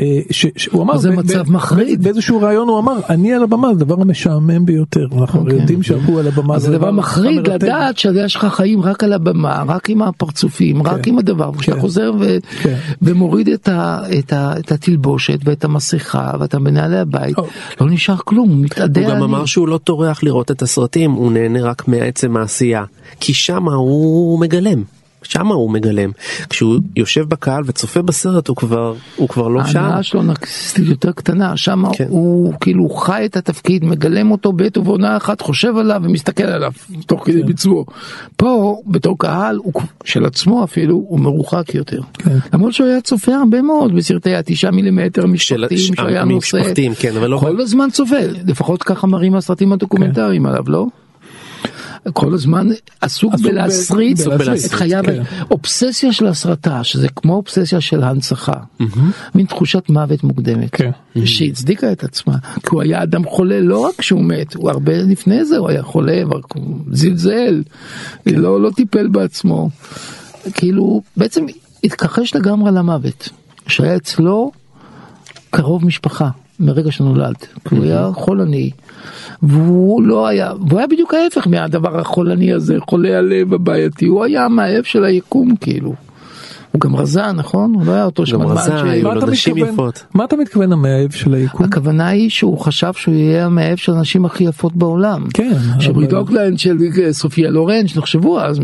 אה, 0.00 0.04
ש- 0.30 0.46
שהוא 0.56 0.82
אמר 0.82 0.96
זה 0.96 1.10
ב- 1.10 1.14
מצב 1.14 1.38
ב- 1.42 1.50
מחריד. 1.52 2.02
באיזשהו 2.02 2.40
ראיון 2.40 2.68
הוא 2.68 2.78
אמר 2.78 2.92
אני 3.08 3.32
על 3.34 3.42
הבמה 3.42 3.68
זה 3.68 3.72
הדבר 3.72 3.94
המשעמם 4.00 4.64
ביותר 4.66 5.06
אנחנו 5.20 5.40
אוקיי. 5.40 5.56
יודעים 5.58 5.82
שהוא 5.82 6.20
על 6.20 6.26
הבמה 6.28 6.58
זה 6.58 6.72
דבר 6.72 6.90
מחריד. 6.90 7.48
לדעת 7.48 7.98
שיש 7.98 8.36
לך 8.36 8.44
חיים 8.44 8.82
רק 8.82 9.04
על 9.04 9.12
הבמה, 9.12 9.62
רק 9.68 9.90
עם 9.90 10.02
הפרצופים, 10.02 10.82
רק 10.82 11.08
עם 11.08 11.18
הדבר, 11.18 11.50
וכשאתה 11.54 11.80
חוזר 11.80 12.12
ו- 12.20 12.36
כן. 12.62 12.74
ומוריד 13.02 13.48
את 13.48 13.68
ה- 13.68 14.00
את 14.18 14.32
ה- 14.32 14.54
את 14.58 14.72
התלבושת 14.72 15.38
ואת 15.44 15.64
המסכה 15.64 16.30
ואתה 16.40 16.58
מנהלי 16.58 16.98
הבית, 16.98 17.38
או. 17.38 17.46
לא 17.80 17.90
נשאר 17.90 18.16
כלום, 18.24 18.48
הוא 18.48 18.58
מתאדה. 18.58 19.00
הוא 19.00 19.10
גם. 19.10 19.22
אמר 19.22 19.44
שהוא 19.44 19.68
לא 19.68 19.78
טורח 19.78 20.22
לראות 20.22 20.50
את 20.50 20.62
הסרטים, 20.80 21.10
הוא 21.10 21.32
נהנה 21.32 21.62
רק 21.62 21.88
מעצם 21.88 22.36
העשייה, 22.36 22.84
כי 23.20 23.34
שמה 23.34 23.74
הוא 23.74 24.40
מגלם. 24.40 24.82
שם 25.22 25.46
הוא 25.46 25.70
מגלם. 25.70 26.10
כשהוא 26.50 26.80
יושב 26.96 27.28
בקהל 27.28 27.62
וצופה 27.66 28.02
בסרט 28.02 28.48
הוא 28.48 28.56
כבר, 28.56 28.94
הוא 29.16 29.28
כבר 29.28 29.48
לא 29.48 29.64
שם. 29.64 29.78
ההנאה 29.78 30.02
שלו 30.02 30.22
נרקסיסטית 30.22 30.84
יותר 30.88 31.12
קטנה, 31.12 31.56
שם 31.56 31.82
כן. 31.92 32.06
הוא 32.08 32.52
כאילו 32.60 32.88
חי 32.88 33.22
את 33.24 33.36
התפקיד, 33.36 33.84
מגלם 33.84 34.30
אותו 34.30 34.52
בעת 34.52 34.78
ובעונה 34.78 35.16
אחת, 35.16 35.40
חושב 35.40 35.76
עליו 35.76 36.00
ומסתכל 36.04 36.42
עליו 36.42 36.72
תוך 37.06 37.26
כן. 37.26 37.32
כדי 37.32 37.42
ביצועו. 37.42 37.84
פה 38.36 38.80
בתור 38.86 39.18
קהל, 39.18 39.56
הוא, 39.56 39.72
של 40.04 40.24
עצמו 40.24 40.64
אפילו, 40.64 40.94
הוא 41.08 41.20
מרוחק 41.20 41.74
יותר. 41.74 42.00
כן. 42.12 42.38
למרות 42.52 42.72
שהוא 42.72 42.86
היה 42.86 43.00
צופה 43.00 43.34
הרבה 43.34 43.62
מאוד 43.62 43.94
בסרטי 43.94 44.34
התשעה 44.34 44.70
מילימטר 44.70 45.22
המשפחתיים 45.24 45.78
ש- 45.80 45.86
שהוא 45.96 46.08
היה 46.08 46.24
נושא. 46.24 46.58
כן, 46.98 47.16
אבל 47.16 47.30
לא- 47.30 47.38
כל 47.38 47.60
הזמן 47.60 47.88
צופה, 47.92 48.16
לפחות 48.46 48.82
ככה 48.82 49.06
מראים 49.06 49.34
הסרטים 49.34 49.72
הדוקומנטריים 49.72 50.46
עליו, 50.46 50.64
לא? 50.66 50.86
כל 52.12 52.34
הזמן 52.34 52.68
עסוק 53.00 53.34
בלהסריט 53.42 54.18
את 54.66 54.72
חייו, 54.72 55.02
כן. 55.06 55.22
אובססיה 55.50 56.12
של 56.12 56.26
הסרטה, 56.26 56.84
שזה 56.84 57.08
כמו 57.08 57.34
אובססיה 57.34 57.80
של 57.80 58.02
הנצחה, 58.02 58.52
מין 59.34 59.46
תחושת 59.46 59.88
מוות 59.88 60.24
מוקדמת, 60.24 60.70
כן. 60.74 60.90
שהצדיקה 61.24 61.92
את 61.92 62.04
עצמה, 62.04 62.34
כי 62.54 62.68
הוא 62.70 62.82
היה 62.82 63.02
אדם 63.02 63.24
חולה 63.24 63.60
לא 63.60 63.78
רק 63.78 63.94
כשהוא 63.98 64.22
מת, 64.22 64.54
הוא 64.54 64.70
הרבה 64.70 64.92
לפני 65.02 65.44
זה 65.44 65.58
הוא 65.58 65.68
היה 65.68 65.82
חולה, 65.82 66.22
הוא 66.54 66.78
זלזל, 66.90 67.62
לא, 68.26 68.60
לא 68.60 68.70
טיפל 68.70 69.08
בעצמו, 69.08 69.70
כאילו 70.54 71.02
בעצם 71.16 71.46
התכחש 71.84 72.34
לגמרי 72.34 72.72
למוות, 72.72 73.28
שהיה 73.66 73.96
אצלו 73.96 74.52
קרוב 75.50 75.84
משפחה 75.86 76.28
מרגע 76.60 76.92
שנולד, 76.92 77.34
כי 77.68 77.76
הוא 77.76 77.84
היה 77.84 78.10
חולני. 78.14 78.70
והוא 79.42 80.02
לא 80.02 80.26
היה, 80.26 80.52
והוא 80.68 80.78
היה 80.78 80.86
בדיוק 80.86 81.14
ההפך 81.14 81.46
מהדבר 81.46 82.00
החולני 82.00 82.52
הזה, 82.52 82.76
חולה 82.80 83.18
הלב 83.18 83.54
הבעייתי, 83.54 84.06
הוא 84.06 84.24
היה 84.24 84.44
המאהב 84.44 84.84
של 84.84 85.04
היקום 85.04 85.56
כאילו. 85.60 85.94
הוא 86.72 86.80
גם 86.80 86.96
רזה 86.96 87.32
נכון? 87.32 87.74
הוא 87.74 87.86
לא 87.86 87.92
היה 87.92 88.04
אותו 88.04 88.26
שמנמן 88.26 88.46
רזה, 88.52 88.62
ש- 88.78 88.82
היו 88.84 89.08
מה 89.08 89.14
לו 89.14 89.20
אתה 89.22 89.30
נשים 89.30 89.54
מתכוון- 89.56 89.74
יפות. 89.74 90.04
מה 90.14 90.24
אתה 90.24 90.36
מתכוון 90.36 90.72
המאהב 90.72 91.10
של 91.10 91.34
היקום? 91.34 91.66
הכוונה 91.66 92.08
היא 92.08 92.30
שהוא 92.30 92.58
חשב 92.58 92.92
שהוא 92.96 93.14
יהיה 93.14 93.46
המאהב 93.46 93.76
של 93.76 93.92
הנשים 93.92 94.24
הכי 94.24 94.44
יפות 94.44 94.76
בעולם. 94.76 95.24
כן, 95.34 95.52
שברית 95.80 96.10
אבל- 96.12 96.18
אוקלנד 96.18 96.58
של 96.58 96.76
אה, 97.02 97.12
סופיה 97.12 97.50
לורן 97.50 97.86
שנחשבו 97.86 98.40
אז 98.40 98.60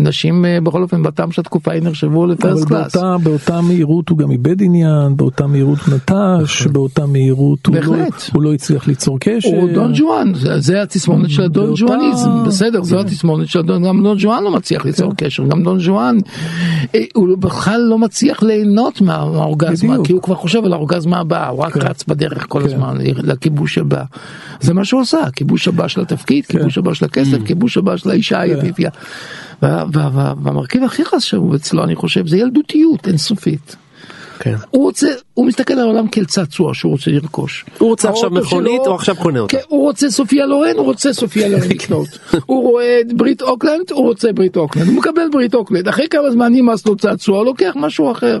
נשים 0.00 0.44
אה, 0.44 0.58
בכל 0.62 0.82
אופן 0.82 1.02
בטעם 1.02 1.32
של 1.32 1.40
התקופה 1.40 1.72
היא 1.72 1.82
נחשבו 1.82 2.24
אבל 2.24 2.32
לפרסט 2.32 2.64
קלאס. 2.68 2.96
באותה, 2.96 3.16
באותה 3.24 3.60
מהירות 3.60 4.08
הוא 4.08 4.18
גם 4.18 4.30
איבד 4.30 4.62
עניין, 4.62 5.16
באותה 5.16 5.46
מהירות 5.46 5.78
נטש, 5.88 6.66
באותה 6.66 7.06
מהירות 7.06 7.66
הוא 7.66 7.76
לא. 7.76 7.96
הוא 8.34 8.42
לא 8.42 8.54
הצליח 8.54 8.88
ליצור 8.88 9.18
קשר. 9.20 9.48
הוא 9.48 9.70
דון 9.74 9.92
ג'ואן, 9.94 10.32
זה- 10.34 10.60
זה 10.60 10.82
התסמונת 10.82 11.30
של 11.30 11.42
הדון 11.42 11.66
באותה- 11.66 11.80
ג'ואניזם, 11.86 12.30
בסדר, 12.46 12.82
זו 12.82 13.00
התסמונת 13.00 13.48
של 13.48 13.58
הדון, 13.58 13.82
גם 13.84 14.02
דון 14.02 14.16
ג'ואן 14.20 14.42
לא 14.44 14.50
מצליח 14.50 14.84
ליצור 14.84 15.12
קשר, 15.16 15.44
גם 15.46 15.62
דון 15.62 15.78
ג'ואן, 15.86 16.18
אה, 16.94 17.00
בכלל 17.40 17.80
לא 17.80 17.98
מצליח 17.98 18.42
ליהנות 18.42 19.00
מה- 19.00 19.24
מהאורגזמה, 19.30 19.72
בדיוק. 19.92 20.06
כי 20.06 20.12
הוא 20.12 20.22
כבר 20.22 20.34
חושב 20.34 20.64
על 20.64 20.72
האורגזמה 20.72 21.16
הבאה, 21.20 21.48
הוא 21.48 21.60
רק 21.64 21.76
רץ 21.76 22.04
בדרך 22.04 22.46
כל 22.48 22.64
הזמן 22.64 22.96
לכיבוש 23.22 23.78
הבא. 23.78 24.02
זה 24.60 24.74
מה 24.74 24.84
שהוא 24.84 25.00
עשה, 25.00 25.18
כיבוש 25.36 25.68
הבא 25.68 25.88
של 25.88 26.00
התפקיד, 26.00 26.46
כיבוש 26.46 26.78
הבא 26.78 26.94
של 26.94 27.04
הכסף, 27.04 27.38
כיבוש 27.46 27.76
הבא 27.76 27.96
של 27.96 28.10
האישה 28.10 28.40
וה- 29.62 29.84
וה- 29.92 30.10
והמרכיב 30.42 30.84
הכי 30.84 31.04
חשוב 31.04 31.54
אצלו, 31.54 31.84
אני 31.84 31.96
חושב, 31.96 32.26
זה 32.26 32.36
ילדותיות 32.36 33.08
אינסופית. 33.08 33.76
כן. 34.42 34.54
הוא 34.70 34.82
רוצה, 34.82 35.08
הוא 35.34 35.46
מסתכל 35.46 35.74
על 35.74 35.80
העולם 35.80 36.08
כאל 36.08 36.24
צעצוע 36.24 36.74
שהוא 36.74 36.92
רוצה 36.92 37.10
לרכוש. 37.10 37.64
הוא 37.78 37.88
רוצה 37.88 38.10
עכשיו 38.10 38.30
מכונית, 38.30 38.80
הוא 38.86 38.94
עכשיו 38.94 39.16
קונה 39.16 39.40
אותה. 39.40 39.56
כן, 39.56 39.62
הוא 39.68 39.82
רוצה 39.82 40.10
סופיה 40.10 40.46
לורן, 40.46 40.76
הוא 40.76 40.84
רוצה 40.84 41.12
סופיה 41.12 41.48
לורן 41.48 41.68
לקנות. 41.68 42.08
הוא 42.46 42.62
רואה 42.62 43.00
את 43.00 43.12
בריט 43.12 43.42
אקלנד, 43.42 43.90
הוא 43.90 44.02
רוצה 44.02 44.32
בריט 44.32 44.56
אקלנד. 44.56 44.86
הוא 44.86 44.96
מקבל 44.96 45.28
בריט 45.32 45.54
אקלנד. 45.54 45.88
אחרי 45.88 46.08
כמה 46.10 46.30
זמן 46.30 46.52
נמאס 46.52 46.86
לו 46.86 46.96
צעצוע, 46.96 47.38
הוא 47.38 47.44
לוקח 47.44 47.72
משהו 47.76 48.12
אחר. 48.12 48.38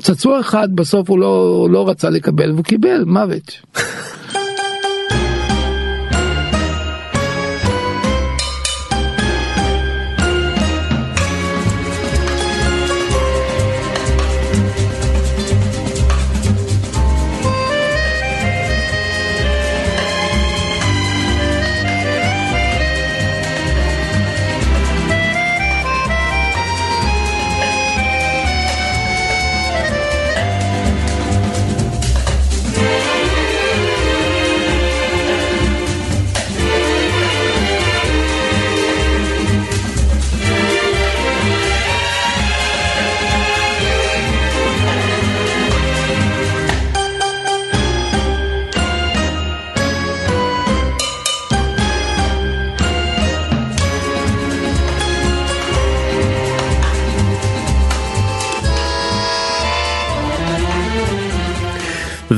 צעצוע 0.00 0.40
אחד 0.40 0.68
בסוף 0.74 1.10
הוא 1.10 1.18
לא, 1.18 1.66
לא 1.70 1.88
רצה 1.88 2.10
לקבל 2.10 2.52
והוא 2.52 2.64
קיבל 2.64 3.04
מוות. 3.06 3.52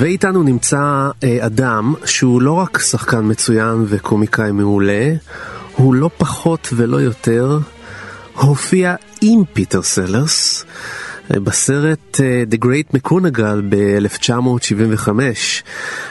ואיתנו 0.03 0.43
נמצא 0.43 1.11
אה, 1.25 1.47
אדם 1.47 1.95
שהוא 2.05 2.43
לא 2.43 2.53
רק 2.53 2.79
שחקן 2.79 3.21
מצוין 3.31 3.85
וקומיקאי 3.89 4.53
מעולה, 4.53 5.13
הוא 5.77 5.95
לא 5.95 6.11
פחות 6.19 6.69
ולא 6.77 6.97
יותר 6.97 7.59
הופיע 8.35 8.95
עם 9.21 9.45
פיטר 9.53 9.83
סלרס 9.83 10.65
אה, 11.35 11.41
בסרט 11.41 12.21
אה, 12.21 12.43
The 12.51 12.65
Great 12.65 12.95
מקונגל 12.95 13.63
ב-1975. 13.69 15.09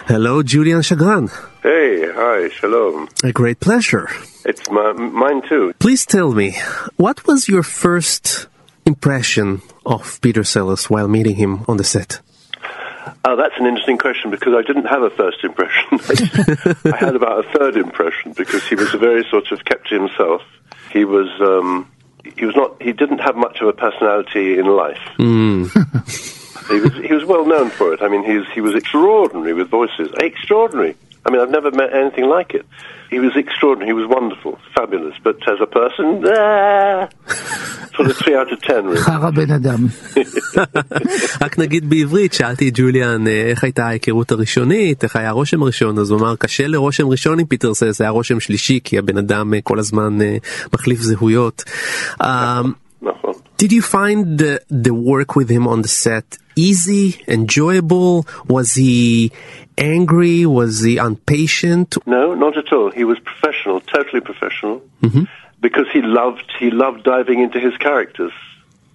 Hello, 0.08 0.42
ג'וליאן 0.46 0.82
שגרן. 0.82 1.26
Hey, 1.64 2.06
hi, 2.16 2.50
shalom. 2.60 3.08
A 3.24 3.32
great 3.32 3.60
pleasure. 3.60 4.08
It's 4.46 4.70
my, 4.70 4.94
mine 5.24 5.42
too. 5.50 5.74
Please 5.80 6.06
tell 6.06 6.32
me, 6.32 6.50
what 6.96 7.28
was 7.28 7.50
your 7.50 7.64
first 7.64 8.48
impression 8.86 9.48
of 9.86 10.20
Peter 10.22 10.46
Sellers 10.46 10.84
while 10.90 11.10
meeting 11.10 11.36
him 11.36 11.54
on 11.68 11.76
the 11.76 11.84
set? 11.84 12.22
Oh, 13.24 13.36
that's 13.36 13.56
an 13.58 13.66
interesting 13.66 13.98
question 13.98 14.32
because 14.32 14.54
I 14.54 14.62
didn't 14.62 14.86
have 14.86 15.02
a 15.02 15.10
first 15.10 15.44
impression. 15.44 16.00
I 16.92 16.98
had 16.98 17.16
about 17.16 17.46
a 17.46 17.50
third 17.58 17.78
impression 17.78 18.34
because 18.34 18.68
he 18.68 18.76
was 18.76 18.94
a 18.94 18.98
very 18.98 19.24
sort 19.30 19.52
of 19.52 19.64
kept 19.66 19.88
to 19.90 19.96
himself. 19.96 20.42
He 20.92 21.06
was, 21.06 21.30
um, 21.42 21.92
he 22.36 22.46
was 22.46 22.56
not, 22.56 22.82
he 22.82 22.92
didn't 22.92 23.20
have 23.20 23.36
much 23.36 23.62
of 23.62 23.68
a 23.68 23.74
personality 23.74 24.58
in 24.60 24.66
life. 24.66 25.00
he 26.68 26.80
was, 26.80 26.94
he 26.94 27.14
was 27.14 27.26
well 27.26 27.46
known 27.46 27.70
for 27.70 27.94
it. 27.94 28.02
I 28.02 28.08
mean, 28.08 28.24
he 28.24 28.38
was, 28.38 28.48
he 28.54 28.62
was 28.62 28.76
extraordinary 28.76 29.54
with 29.54 29.70
voices. 29.70 30.12
Extraordinary. 30.20 30.96
I 31.27 31.31
mean, 31.31 31.41
I've 31.43 31.51
never 31.51 31.71
met 31.73 31.91
anything 31.93 32.27
like 32.37 32.55
it. 32.55 32.65
He 33.11 33.19
was 33.19 33.33
extraordinary. 33.37 33.89
He 33.93 33.97
was 34.03 34.09
wonderful, 34.17 34.53
fabulous. 34.77 35.15
But 35.27 35.37
as 35.53 35.59
a 35.61 35.71
person, 35.81 36.07
ah, 36.27 37.09
sort 37.97 38.11
of 38.11 38.17
three 38.17 38.37
out 38.37 38.53
of 38.53 38.61
ten, 38.63 38.85
really. 38.87 39.01
חרא 39.01 39.31
בן 39.31 39.51
אדם. 39.51 39.87
רק 41.43 41.59
נגיד 41.59 41.91
בעברית, 41.91 42.33
שאלתי 42.33 42.69
את 42.69 42.73
ג'וליאן 42.77 43.27
אה, 43.27 43.47
איך 43.51 43.65
הייתה 43.65 43.87
ההיכרות 43.87 44.33
הראשונית, 44.33 45.05
איך 45.05 45.17
היה 45.17 45.29
הרושם 45.29 45.63
הראשון, 45.63 45.99
אז 45.99 46.11
הוא 46.11 46.21
אמר 46.21 46.37
קשה 46.37 46.67
לרושם 46.67 47.09
ראשון 47.09 47.41
עם 47.41 47.47
פיטר 47.47 47.75
סלס, 47.75 48.01
היה 48.01 48.11
רושם 48.11 48.41
שלישי 48.41 48.81
כי 48.85 48.99
הבן 48.99 49.19
אדם 49.19 49.55
אה, 49.55 49.61
כל 49.63 49.79
הזמן 49.79 50.23
אה, 50.23 50.37
מחליף 50.75 51.01
זהויות. 51.01 51.65
Um, 52.21 52.25
נכון. 53.03 53.33
Did 53.63 53.73
you 53.73 53.83
find 53.83 54.39
the, 54.39 54.61
the 54.71 54.95
work 54.95 55.35
with 55.35 55.49
him 55.49 55.67
on 55.67 55.81
the 55.83 55.89
set 55.89 56.39
easy, 56.57 57.23
enjoyable? 57.29 58.27
Was 58.49 58.75
he 58.75 59.33
angry? 59.78 60.46
Was 60.46 60.82
he 60.82 60.98
impatient? 60.98 61.98
No, 62.06 62.34
not 62.36 62.58
at 62.58 62.72
all. 62.74 62.92
He 62.92 63.04
was 63.04 63.20
professional, 63.20 63.82
totally 63.82 64.22
professional, 64.22 64.82
because 65.60 65.88
he 65.94 66.02
loved 66.02 66.52
he 66.60 66.70
loved 66.72 67.04
diving 67.04 67.40
into 67.42 67.60
his 67.60 67.76
characters. 67.78 68.32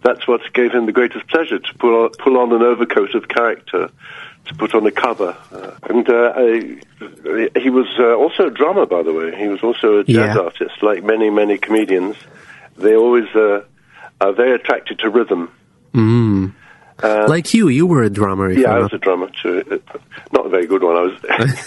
That's 0.02 0.26
what 0.28 0.40
gave 0.52 0.72
him 0.72 0.86
the 0.86 0.92
greatest 0.92 1.26
pleasure 1.28 1.58
to 1.58 1.74
pull 1.78 2.04
on, 2.04 2.10
pull 2.18 2.36
on 2.38 2.52
an 2.52 2.62
overcoat 2.62 3.14
of 3.14 3.26
character, 3.28 3.90
to 4.44 4.54
put 4.54 4.74
on 4.74 4.86
a 4.86 4.92
cover. 4.92 5.36
Uh, 5.50 5.72
and 5.90 6.08
uh, 6.08 6.32
I, 6.36 7.58
he 7.58 7.70
was 7.70 7.88
uh, 7.98 8.14
also 8.14 8.46
a 8.46 8.50
drummer, 8.50 8.86
by 8.86 9.02
the 9.02 9.12
way. 9.12 9.34
He 9.36 9.48
was 9.48 9.62
also 9.62 9.98
a 10.00 10.04
jazz 10.04 10.36
Yeah. 10.36 10.38
artist, 10.38 10.82
like 10.82 11.02
many 11.02 11.30
many 11.30 11.58
comedians. 11.58 12.16
They 12.76 12.94
always 12.94 13.28
uh, 13.34 13.64
are 14.20 14.32
very 14.32 14.54
attracted 14.54 14.98
to 15.00 15.10
rhythm. 15.10 15.50
Mm. 15.94 16.52
Uh, 17.03 17.25
Like 17.35 17.47
you, 17.57 17.67
you 17.79 17.85
were 17.91 18.03
a 18.03 18.13
drummer. 18.19 18.47
If 18.51 18.59
yeah, 18.59 18.69
I'm 18.69 18.75
I 18.75 18.79
not- 18.81 18.91
was 18.91 18.93
a 19.01 19.03
drummer 19.05 19.29
too. 19.41 19.55
Uh, 19.71 19.97
Not 20.35 20.45
a 20.45 20.49
very 20.49 20.67
good 20.71 20.83
one. 20.87 20.95
I 21.01 21.03
was. 21.07 21.15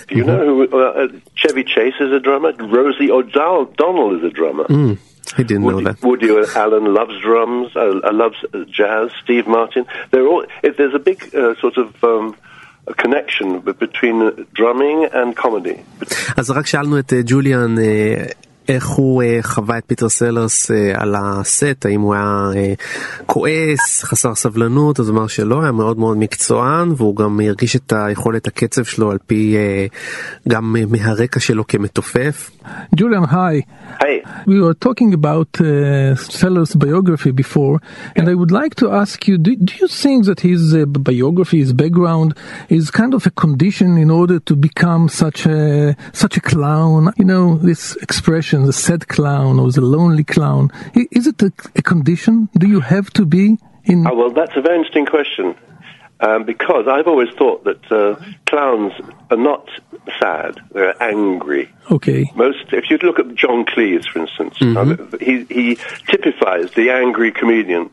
do 0.08 0.14
you 0.18 0.24
know 0.24 0.38
who? 0.48 0.54
Uh, 0.72 0.78
uh, 0.78 1.08
Chevy 1.40 1.64
Chase 1.64 1.98
is 2.06 2.12
a 2.12 2.20
drummer. 2.26 2.50
Rosie 2.78 3.10
O'Donnell 3.18 4.10
is 4.18 4.22
a 4.30 4.32
drummer. 4.38 4.64
Mm. 4.64 4.98
I 5.40 5.42
didn't 5.42 5.64
know 5.70 5.80
that. 5.88 5.96
Woody 6.02 6.30
Allen 6.62 6.86
loves 7.00 7.16
drums, 7.28 7.68
uh, 7.74 7.80
uh, 7.80 8.12
loves 8.12 8.36
uh, 8.44 8.58
jazz. 8.78 9.06
Steve 9.22 9.46
Martin. 9.56 9.84
They're 10.10 10.28
all. 10.32 10.44
If 10.62 10.72
there's 10.78 10.94
a 10.94 11.04
big 11.10 11.18
uh, 11.34 11.54
sort 11.62 11.76
of 11.82 11.88
um, 12.04 12.26
a 12.86 12.94
connection 12.94 13.48
b- 13.66 13.72
between 13.72 14.16
uh, 14.22 14.30
drumming 14.58 14.98
and 15.12 15.34
comedy. 15.44 15.76
אז 16.36 16.50
רק 16.50 16.66
שאלנו 16.66 16.98
את 16.98 17.12
אה, 17.12 17.20
ג'וליאן 17.24 17.78
אה, 17.78 18.24
איך 18.69 18.87
הוא 18.87 19.23
אה, 19.23 19.39
חווה 19.41 19.77
את 19.77 19.83
פיטר 19.87 20.09
סלרס 20.09 20.71
אה, 20.71 20.91
על 20.95 21.15
הסט, 21.17 21.85
האם 21.85 22.01
הוא 22.01 22.13
היה 22.13 22.49
אה, 22.55 22.73
כועס, 23.25 24.03
חסר 24.03 24.35
סבלנות, 24.35 24.99
אז 24.99 25.09
הוא 25.09 25.17
אמר 25.17 25.27
שלא, 25.27 25.61
היה 25.61 25.71
מאוד 25.71 25.99
מאוד 25.99 26.17
מקצוען, 26.17 26.93
והוא 26.97 27.15
גם 27.15 27.39
הרגיש 27.39 27.75
את 27.75 27.93
היכולת 27.95 28.47
הקצב 28.47 28.83
שלו 28.83 29.11
על 29.11 29.17
פי 29.27 29.55
אה, 29.57 29.85
גם 30.49 30.75
אה, 30.79 30.83
מהרקע 30.89 31.39
שלו 31.39 31.67
כמתופף. 31.67 32.49
Julian, 32.95 33.23
hi. 33.23 33.65
Hey. 34.01 34.23
We 34.45 34.61
were 34.61 34.73
talking 34.73 35.13
about 35.13 35.59
uh, 35.59 36.15
Sellers' 36.15 36.75
biography 36.75 37.31
before, 37.31 37.81
and 38.15 38.29
I 38.29 38.33
would 38.33 38.51
like 38.51 38.75
to 38.75 38.91
ask 38.91 39.27
you: 39.27 39.37
Do, 39.37 39.55
do 39.55 39.73
you 39.81 39.87
think 39.87 40.25
that 40.25 40.39
his 40.41 40.75
uh, 40.75 40.85
biography, 40.85 41.59
his 41.59 41.73
background, 41.73 42.35
is 42.69 42.91
kind 42.91 43.13
of 43.13 43.25
a 43.25 43.31
condition 43.31 43.97
in 43.97 44.09
order 44.09 44.39
to 44.39 44.55
become 44.55 45.09
such 45.09 45.45
a 45.45 45.95
such 46.13 46.37
a 46.37 46.41
clown? 46.41 47.11
You 47.17 47.25
know, 47.25 47.57
this 47.57 47.95
expression, 47.97 48.58
the 48.65 48.73
sad 48.73 49.07
clown 49.07 49.59
or 49.59 49.71
the 49.71 49.81
lonely 49.81 50.23
clown, 50.23 50.71
is 50.93 51.27
it 51.27 51.41
a, 51.41 51.51
a 51.75 51.81
condition? 51.81 52.49
Do 52.57 52.67
you 52.67 52.79
have 52.79 53.09
to 53.11 53.25
be 53.25 53.57
in? 53.85 54.07
Oh, 54.07 54.15
well, 54.15 54.31
that's 54.31 54.55
a 54.55 54.61
very 54.61 54.77
interesting 54.77 55.05
question. 55.05 55.55
Um, 56.21 56.43
because 56.43 56.85
I've 56.85 57.07
always 57.07 57.29
thought 57.37 57.63
that 57.63 57.89
uh, 57.89 58.21
clowns 58.45 58.91
are 59.31 59.37
not 59.37 59.69
sad; 60.19 60.59
they're 60.73 61.01
angry. 61.01 61.71
Okay. 61.89 62.29
Most, 62.35 62.73
if 62.73 62.89
you 62.89 62.97
look 62.97 63.19
at 63.19 63.33
John 63.35 63.63
Cleese, 63.63 64.05
for 64.05 64.19
instance, 64.19 64.61
uh, 64.61 64.97
he, 65.21 65.45
he 65.45 65.75
typifies 66.09 66.71
the 66.71 66.89
angry 66.89 67.31
comedian. 67.31 67.89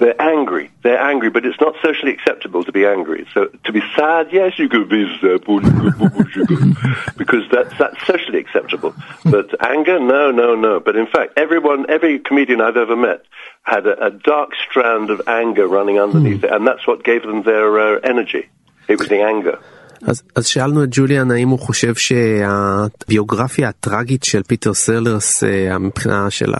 They're 0.00 0.20
angry. 0.20 0.70
They're 0.82 0.98
angry, 0.98 1.28
but 1.28 1.44
it's 1.44 1.60
not 1.60 1.74
socially 1.82 2.12
acceptable 2.12 2.64
to 2.64 2.72
be 2.72 2.86
angry. 2.86 3.26
So 3.34 3.48
to 3.64 3.72
be 3.72 3.82
sad, 3.94 4.28
yes, 4.32 4.58
you 4.58 4.66
could 4.66 4.88
be 4.88 5.04
sad, 5.20 5.44
because 7.18 7.44
that's 7.52 7.76
that's 7.78 8.06
socially 8.06 8.38
acceptable. 8.38 8.94
But 9.26 9.54
anger, 9.62 10.00
no, 10.00 10.30
no, 10.30 10.54
no. 10.54 10.80
But 10.80 10.96
in 10.96 11.06
fact, 11.06 11.34
everyone, 11.36 11.84
every 11.90 12.18
comedian 12.18 12.62
I've 12.62 12.78
ever 12.78 12.96
met 12.96 13.26
had 13.62 13.86
a, 13.86 14.06
a 14.06 14.10
dark 14.10 14.52
strand 14.70 15.10
of 15.10 15.20
anger 15.28 15.68
running 15.68 16.00
underneath 16.00 16.44
it, 16.44 16.50
and 16.50 16.66
that's 16.66 16.86
what 16.86 17.04
gave 17.04 17.22
them 17.22 17.42
their 17.42 17.78
uh, 17.78 18.00
energy. 18.02 18.48
It 18.88 18.98
was 18.98 19.08
the 19.08 19.20
anger. 19.20 19.58
אז, 20.02 20.22
אז 20.34 20.46
שאלנו 20.46 20.84
את 20.84 20.88
ג'וליאן 20.92 21.30
האם 21.30 21.48
הוא 21.48 21.58
חושב 21.58 21.94
שהביוגרפיה 21.94 23.68
הטראגית 23.68 24.22
של 24.24 24.42
פיטר 24.42 24.74
סלרס 24.74 25.44
אה, 25.44 25.78
מבחינה 25.78 26.30
של 26.30 26.52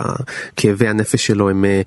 כאבי 0.55 0.87
הנפש 0.87 1.27
שלו 1.27 1.49
הם 1.49 1.65
אה, 1.65 1.81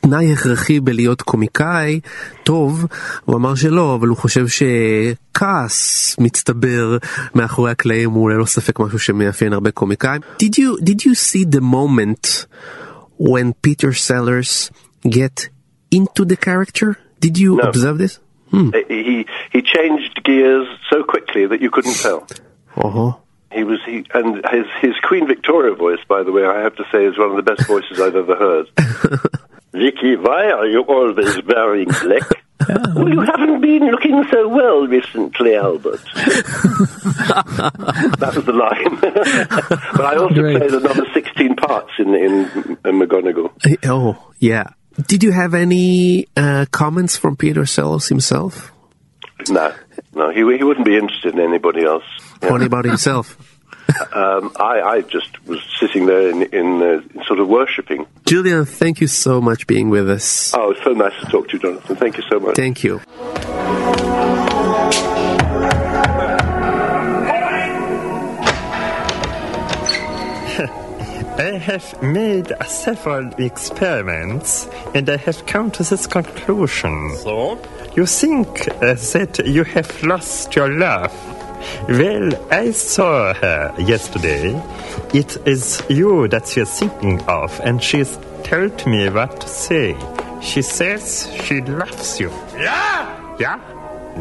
תנאי 0.00 0.32
הכרחי 0.32 0.80
בלהיות 0.80 1.22
קומיקאי 1.22 2.00
טוב, 2.44 2.86
הוא 3.24 3.36
אמר 3.36 3.54
שלא, 3.54 3.94
אבל 3.94 4.08
הוא 4.08 4.16
חושב 4.16 4.46
שכעס 4.48 6.16
מצטבר 6.20 6.96
מאחורי 7.34 7.70
הקלעים 7.70 8.10
הוא 8.10 8.30
ללא 8.30 8.44
ספק 8.44 8.80
משהו 8.80 8.98
שמאפיין 8.98 9.52
הרבה 9.52 9.70
קומיקאים. 9.70 10.20
Did 10.42 10.58
you, 10.58 10.84
did 10.84 11.00
you 11.04 11.14
see 11.14 11.44
the 11.56 11.60
moment 11.60 12.46
when 13.18 13.52
Peter 13.62 13.92
Sellers 13.92 14.70
get 15.08 15.48
into 15.94 16.24
the 16.24 16.36
character? 16.36 16.96
Did 17.20 17.38
you 17.38 17.56
No. 17.56 17.68
observe 17.68 17.98
this? 17.98 18.18
He 18.50 19.26
he 19.52 19.62
changed 19.62 20.22
gears 20.24 20.68
so 20.90 21.02
quickly 21.04 21.46
that 21.46 21.60
you 21.60 21.70
couldn't 21.70 21.94
tell. 21.96 22.26
Uh-huh. 22.76 23.12
He 23.52 23.64
was 23.64 23.80
he 23.86 24.04
and 24.14 24.44
his 24.50 24.66
his 24.80 24.94
Queen 25.02 25.26
Victoria 25.26 25.74
voice, 25.74 26.00
by 26.08 26.22
the 26.22 26.32
way, 26.32 26.44
I 26.44 26.60
have 26.60 26.76
to 26.76 26.84
say, 26.92 27.04
is 27.04 27.18
one 27.18 27.30
of 27.30 27.36
the 27.36 27.42
best 27.42 27.66
voices 27.66 28.00
I've 28.00 28.16
ever 28.16 28.36
heard. 28.36 28.68
Vicky, 29.72 30.16
why 30.16 30.50
are 30.50 30.66
you 30.66 30.82
always 30.82 31.42
wearing 31.44 31.88
black? 31.88 32.44
well, 32.94 33.08
you 33.08 33.20
haven't 33.20 33.60
been 33.60 33.90
looking 33.90 34.24
so 34.30 34.48
well 34.48 34.86
recently, 34.86 35.54
Albert. 35.54 36.00
that 38.18 38.32
was 38.34 38.44
the 38.44 38.52
line. 38.52 38.98
but 39.00 40.04
I 40.04 40.16
also 40.16 40.34
Great. 40.34 40.56
played 40.56 40.72
another 40.72 41.06
16 41.12 41.56
parts 41.56 41.90
in 41.98 42.14
in, 42.14 42.44
in 42.84 42.98
McGonagall. 42.98 43.52
Oh, 43.84 44.32
yeah. 44.38 44.68
Did 45.06 45.22
you 45.22 45.32
have 45.32 45.54
any 45.54 46.26
uh, 46.36 46.66
comments 46.70 47.16
from 47.16 47.36
Peter 47.36 47.66
Sellers 47.66 48.08
himself? 48.08 48.72
No, 49.48 49.74
no, 50.14 50.30
he 50.30 50.38
he 50.56 50.64
wouldn't 50.64 50.86
be 50.86 50.96
interested 50.96 51.34
in 51.34 51.40
anybody 51.40 51.84
else. 51.84 52.04
Yeah. 52.42 52.48
Only 52.48 52.66
about 52.66 52.84
himself? 52.84 53.36
Um, 54.12 54.52
I 54.58 54.80
I 54.80 55.00
just 55.02 55.46
was 55.46 55.60
sitting 55.78 56.06
there 56.06 56.28
in 56.30 56.42
in, 56.44 56.82
uh, 56.82 57.24
sort 57.24 57.38
of 57.38 57.48
worshipping. 57.48 58.06
Julian, 58.24 58.64
thank 58.64 59.00
you 59.00 59.06
so 59.06 59.40
much 59.40 59.66
being 59.66 59.90
with 59.90 60.10
us. 60.10 60.54
Oh, 60.54 60.70
it's 60.70 60.82
so 60.82 60.92
nice 60.92 61.14
to 61.20 61.26
talk 61.26 61.48
to 61.48 61.52
you, 61.54 61.58
Jonathan. 61.60 61.96
Thank 61.96 62.16
you 62.16 62.24
so 62.30 62.40
much. 62.40 62.56
Thank 62.56 62.82
you. 62.82 63.00
I 71.38 71.58
have 71.58 72.02
made 72.02 72.50
several 72.66 73.28
experiments 73.34 74.68
and 74.94 75.06
I 75.10 75.18
have 75.18 75.44
come 75.44 75.70
to 75.72 75.82
this 75.82 76.06
conclusion. 76.06 77.14
So? 77.16 77.58
You 77.94 78.06
think 78.06 78.68
uh, 78.68 78.94
that 78.94 79.42
you 79.44 79.64
have 79.64 80.02
lost 80.02 80.56
your 80.56 80.70
love. 80.70 81.12
Well, 81.88 82.30
I 82.50 82.70
saw 82.70 83.34
her 83.34 83.74
yesterday. 83.78 84.54
It 85.12 85.36
is 85.46 85.82
you 85.90 86.26
that 86.28 86.48
she 86.48 86.60
is 86.60 86.70
thinking 86.70 87.20
of, 87.24 87.60
and 87.62 87.82
she's 87.82 88.18
told 88.44 88.86
me 88.86 89.10
what 89.10 89.38
to 89.40 89.48
say. 89.48 89.94
She 90.40 90.62
says 90.62 91.30
she 91.44 91.60
loves 91.60 92.18
you. 92.18 92.30
Yeah! 92.56 93.36
Yeah? 93.38 93.60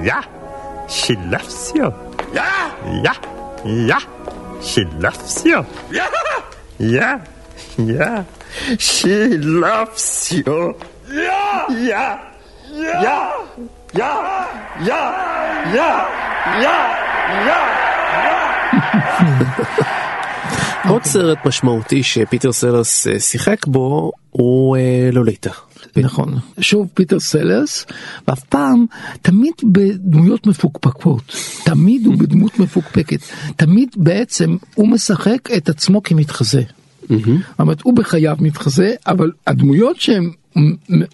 Yeah! 0.04 0.88
She 0.88 1.16
loves 1.16 1.72
you. 1.74 1.94
Yeah! 2.34 3.02
Yeah! 3.04 3.66
Yeah! 3.66 4.62
She 4.62 4.84
loves 4.84 5.46
you. 5.46 5.66
Yeah! 5.92 6.12
Yeah, 6.80 7.24
yeah. 7.78 8.24
She 8.78 9.38
loves 9.38 10.32
you. 10.32 10.76
Yeah, 11.10 11.72
yeah, 11.72 12.20
yeah, 12.72 13.32
yeah, 13.94 14.16
yeah, 14.84 15.12
yeah, 15.74 16.10
yeah, 16.64 16.96
עוד 20.90 21.04
סרט 21.04 21.38
משמעותי 21.46 22.04
שפיטר 22.04 22.52
סלרס 22.52 23.08
אה, 23.08 23.20
שיחק 23.20 23.68
בו 23.68 24.12
הוא 24.32 24.78
אה, 24.78 25.10
לוליטה. 25.12 25.52
נכון. 25.98 26.34
שוב 26.60 26.90
פיטר 26.94 27.20
סלרס, 27.20 27.86
ואף 28.28 28.44
פעם, 28.44 28.86
תמיד 29.22 29.54
בדמויות 29.64 30.48
מפוקפקות. 30.48 31.36
תמיד 31.66 32.06
הוא 32.06 32.16
בדמות 32.18 32.60
מפוקפקת. 32.60 33.20
תמיד 33.56 33.90
בעצם 33.98 34.58
הוא 34.76 34.88
משחק 34.88 35.50
את 35.58 35.70
עצמו 35.70 36.04
כמתחזה. 36.04 36.62
זאת 37.50 37.60
אומרת, 37.60 37.82
הוא 37.82 37.94
בחייו 37.96 38.38
מתחזה, 38.40 38.94
אבל 39.08 39.32
הדמויות 39.48 40.02
שהם... 40.02 40.32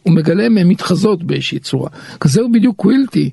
הוא 0.04 0.14
מגלה 0.14 0.50
מהן 0.50 0.68
מתחזות 0.68 1.24
באיזושהי 1.24 1.60
צורה. 1.60 1.90
כזה 2.20 2.42
הוא 2.42 2.50
בדיוק 2.54 2.76
קווילטי, 2.76 3.30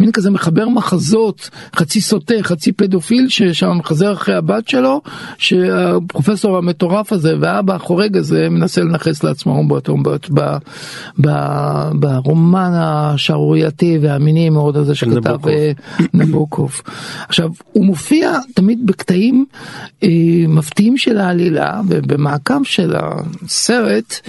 מין 0.00 0.12
כזה 0.12 0.30
מחבר 0.30 0.68
מחזות, 0.68 1.50
חצי 1.76 2.00
סוטה, 2.00 2.34
חצי 2.42 2.72
פדופיל, 2.72 3.28
ששם 3.28 3.78
מחזר 3.78 4.12
אחרי 4.12 4.34
הבת 4.34 4.68
שלו, 4.68 5.00
שהפרופסור 5.38 6.58
המטורף 6.58 7.12
הזה 7.12 7.34
והאבא 7.40 7.74
החורג 7.74 8.16
הזה 8.16 8.48
מנסה 8.50 8.80
לנכס 8.80 9.24
לעצמו 9.24 9.62
ברומן 11.94 12.70
השערורייתי 12.74 13.98
והמיני 14.02 14.50
מאוד 14.50 14.76
הזה 14.76 14.94
שכתב 14.94 15.38
נבוקוב. 16.14 16.82
אה. 16.88 16.92
עכשיו, 17.28 17.50
הוא 17.72 17.84
מופיע 17.84 18.38
תמיד 18.54 18.86
בקטעים 18.86 19.44
אה, 20.02 20.08
מפתיעים 20.48 20.96
של 20.96 21.18
העלילה 21.18 21.80
ובמעקב 21.88 22.64
של 22.64 22.94
הסרט. 22.96 24.20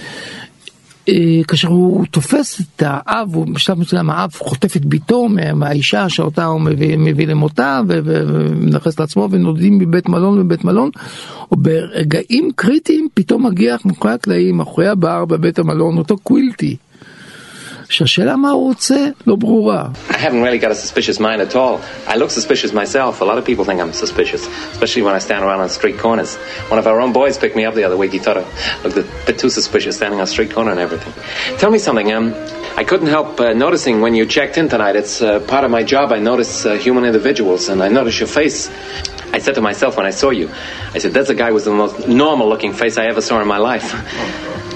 אה, 1.08 1.14
כאשר 1.48 1.68
הוא 1.68 2.06
תופס 2.10 2.60
את 2.60 2.82
האב, 2.86 3.34
הוא 3.34 3.46
בשלב 3.54 3.78
מסוים 3.78 4.10
האב 4.10 4.30
חוטף 4.38 4.76
את 4.76 4.84
ביתו 4.84 5.28
מה- 5.28 5.54
מהאישה 5.54 6.08
שאותה 6.08 6.44
הוא 6.44 6.60
מביא, 6.60 6.96
מביא 6.98 7.26
למותה 7.26 7.80
ומנכס 7.88 9.00
לעצמו 9.00 9.28
ונודדים 9.30 9.78
מבית 9.78 10.08
מלון 10.08 10.40
לבית 10.40 10.64
מלון, 10.64 10.90
וברגעים 11.52 12.50
קריטיים 12.56 13.08
פתאום 13.14 13.46
מגיע 13.46 13.76
מאחורי 13.84 14.12
הקלעים, 14.14 14.56
מאחורי 14.56 14.88
הבר 14.88 15.24
בבית 15.24 15.58
המלון, 15.58 15.98
אותו 15.98 16.16
קווילטי. 16.18 16.76
שהשאלה 17.93 18.35
מה 18.35 18.49
הוא 18.49 18.67
רוצה 18.67 18.95
לא 19.27 19.35
ברורה. 19.35 19.87
I 20.09 20.13
haven't 20.13 20.41
really 20.41 20.59
got 20.59 20.71
a 20.71 20.75
suspicious 20.75 21.19
mind 21.19 21.41
at 21.41 21.55
all. 21.55 21.79
I 22.07 22.15
look 22.17 22.31
suspicious 22.31 22.73
myself. 22.73 23.21
A 23.21 23.25
lot 23.25 23.37
of 23.37 23.45
people 23.45 23.65
think 23.65 23.79
I'm 23.81 23.93
suspicious, 23.93 24.47
especially 24.71 25.03
when 25.03 25.15
I 25.15 25.19
stand 25.19 25.43
around 25.43 25.59
on 25.59 25.69
street 25.69 25.97
corners. 25.97 26.35
One 26.71 26.79
of 26.79 26.87
our 26.87 26.99
own 27.01 27.13
boys 27.13 27.37
picked 27.37 27.55
me 27.55 27.65
up 27.65 27.73
the 27.75 27.83
other 27.83 27.97
week. 27.97 28.11
He 28.11 28.19
thought 28.19 28.37
I 28.37 28.45
looked 28.83 28.97
a 28.97 29.05
bit 29.27 29.37
too 29.39 29.49
suspicious 29.49 29.95
standing 29.97 30.19
on 30.19 30.25
a 30.29 30.33
street 30.35 30.51
corner 30.55 30.71
and 30.71 30.79
everything. 30.79 31.13
Tell 31.57 31.71
me 31.71 31.79
something. 31.79 32.11
Um, 32.11 32.33
I 32.81 32.83
couldn't 32.89 33.07
help 33.07 33.39
uh, 33.39 33.53
noticing 33.53 33.95
when 34.01 34.13
you 34.15 34.25
checked 34.25 34.57
in 34.57 34.69
tonight. 34.69 34.95
It's 34.95 35.21
uh, 35.21 35.39
part 35.53 35.63
of 35.65 35.71
my 35.71 35.83
job. 35.83 36.11
I 36.11 36.19
notice 36.19 36.65
uh, 36.65 36.75
human 36.75 37.03
individuals, 37.05 37.69
and 37.69 37.83
I 37.83 37.89
notice 37.89 38.19
your 38.19 38.31
face. 38.41 38.69
I 39.31 39.39
said 39.39 39.55
to 39.55 39.61
myself 39.61 39.97
when 39.97 40.05
I 40.05 40.11
saw 40.21 40.29
you, 40.29 40.49
I 40.95 40.97
said, 40.99 41.11
"That's 41.13 41.29
a 41.29 41.35
guy 41.35 41.51
with 41.51 41.65
the 41.65 41.71
most 41.71 42.07
normal-looking 42.07 42.73
face 42.73 42.97
I 42.97 43.05
ever 43.05 43.21
saw 43.21 43.41
in 43.41 43.47
my 43.47 43.57
life." 43.57 43.87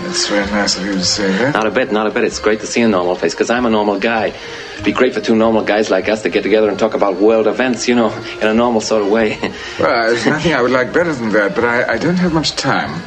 That's 0.04 0.28
very 0.28 0.46
nice 0.52 0.78
of 0.78 0.86
you 0.86 0.94
to 0.94 1.04
say 1.04 1.28
that. 1.40 1.56
Not 1.56 1.66
a 1.66 1.72
bit, 1.72 1.92
not 1.92 2.06
a 2.06 2.12
bit. 2.12 2.24
It's 2.24 2.38
great 2.38 2.60
to 2.60 2.68
see 2.68 2.82
a 2.82 2.88
normal 2.88 3.07
face 3.17 3.35
because 3.35 3.51
I'm 3.51 3.67
a 3.67 3.71
normal 3.71 3.99
guy. 3.99 4.33
It'd 4.73 4.85
be 4.85 4.93
great 4.93 5.15
for 5.15 5.21
two 5.21 5.35
normal 5.35 5.65
guys 5.65 5.91
like 5.91 6.09
us 6.09 6.23
to 6.23 6.31
get 6.31 6.43
together 6.43 6.69
and 6.69 6.79
talk 6.79 6.95
about 6.95 7.17
world 7.17 7.47
events, 7.47 7.89
you 7.89 7.95
know, 7.95 8.13
in 8.41 8.47
a 8.47 8.55
normal 8.55 8.81
sort 8.81 9.03
of 9.03 9.11
way. 9.11 9.39
Well, 9.79 10.11
there's 10.11 10.27
nothing 10.27 10.53
I 10.55 10.63
would 10.63 10.71
like 10.71 10.93
better 10.93 11.13
than 11.13 11.31
that, 11.31 11.55
but 11.55 11.65
I, 11.65 11.95
I 11.95 11.99
don't 11.99 12.17
have 12.17 12.33
much 12.33 12.57
time. 12.57 13.01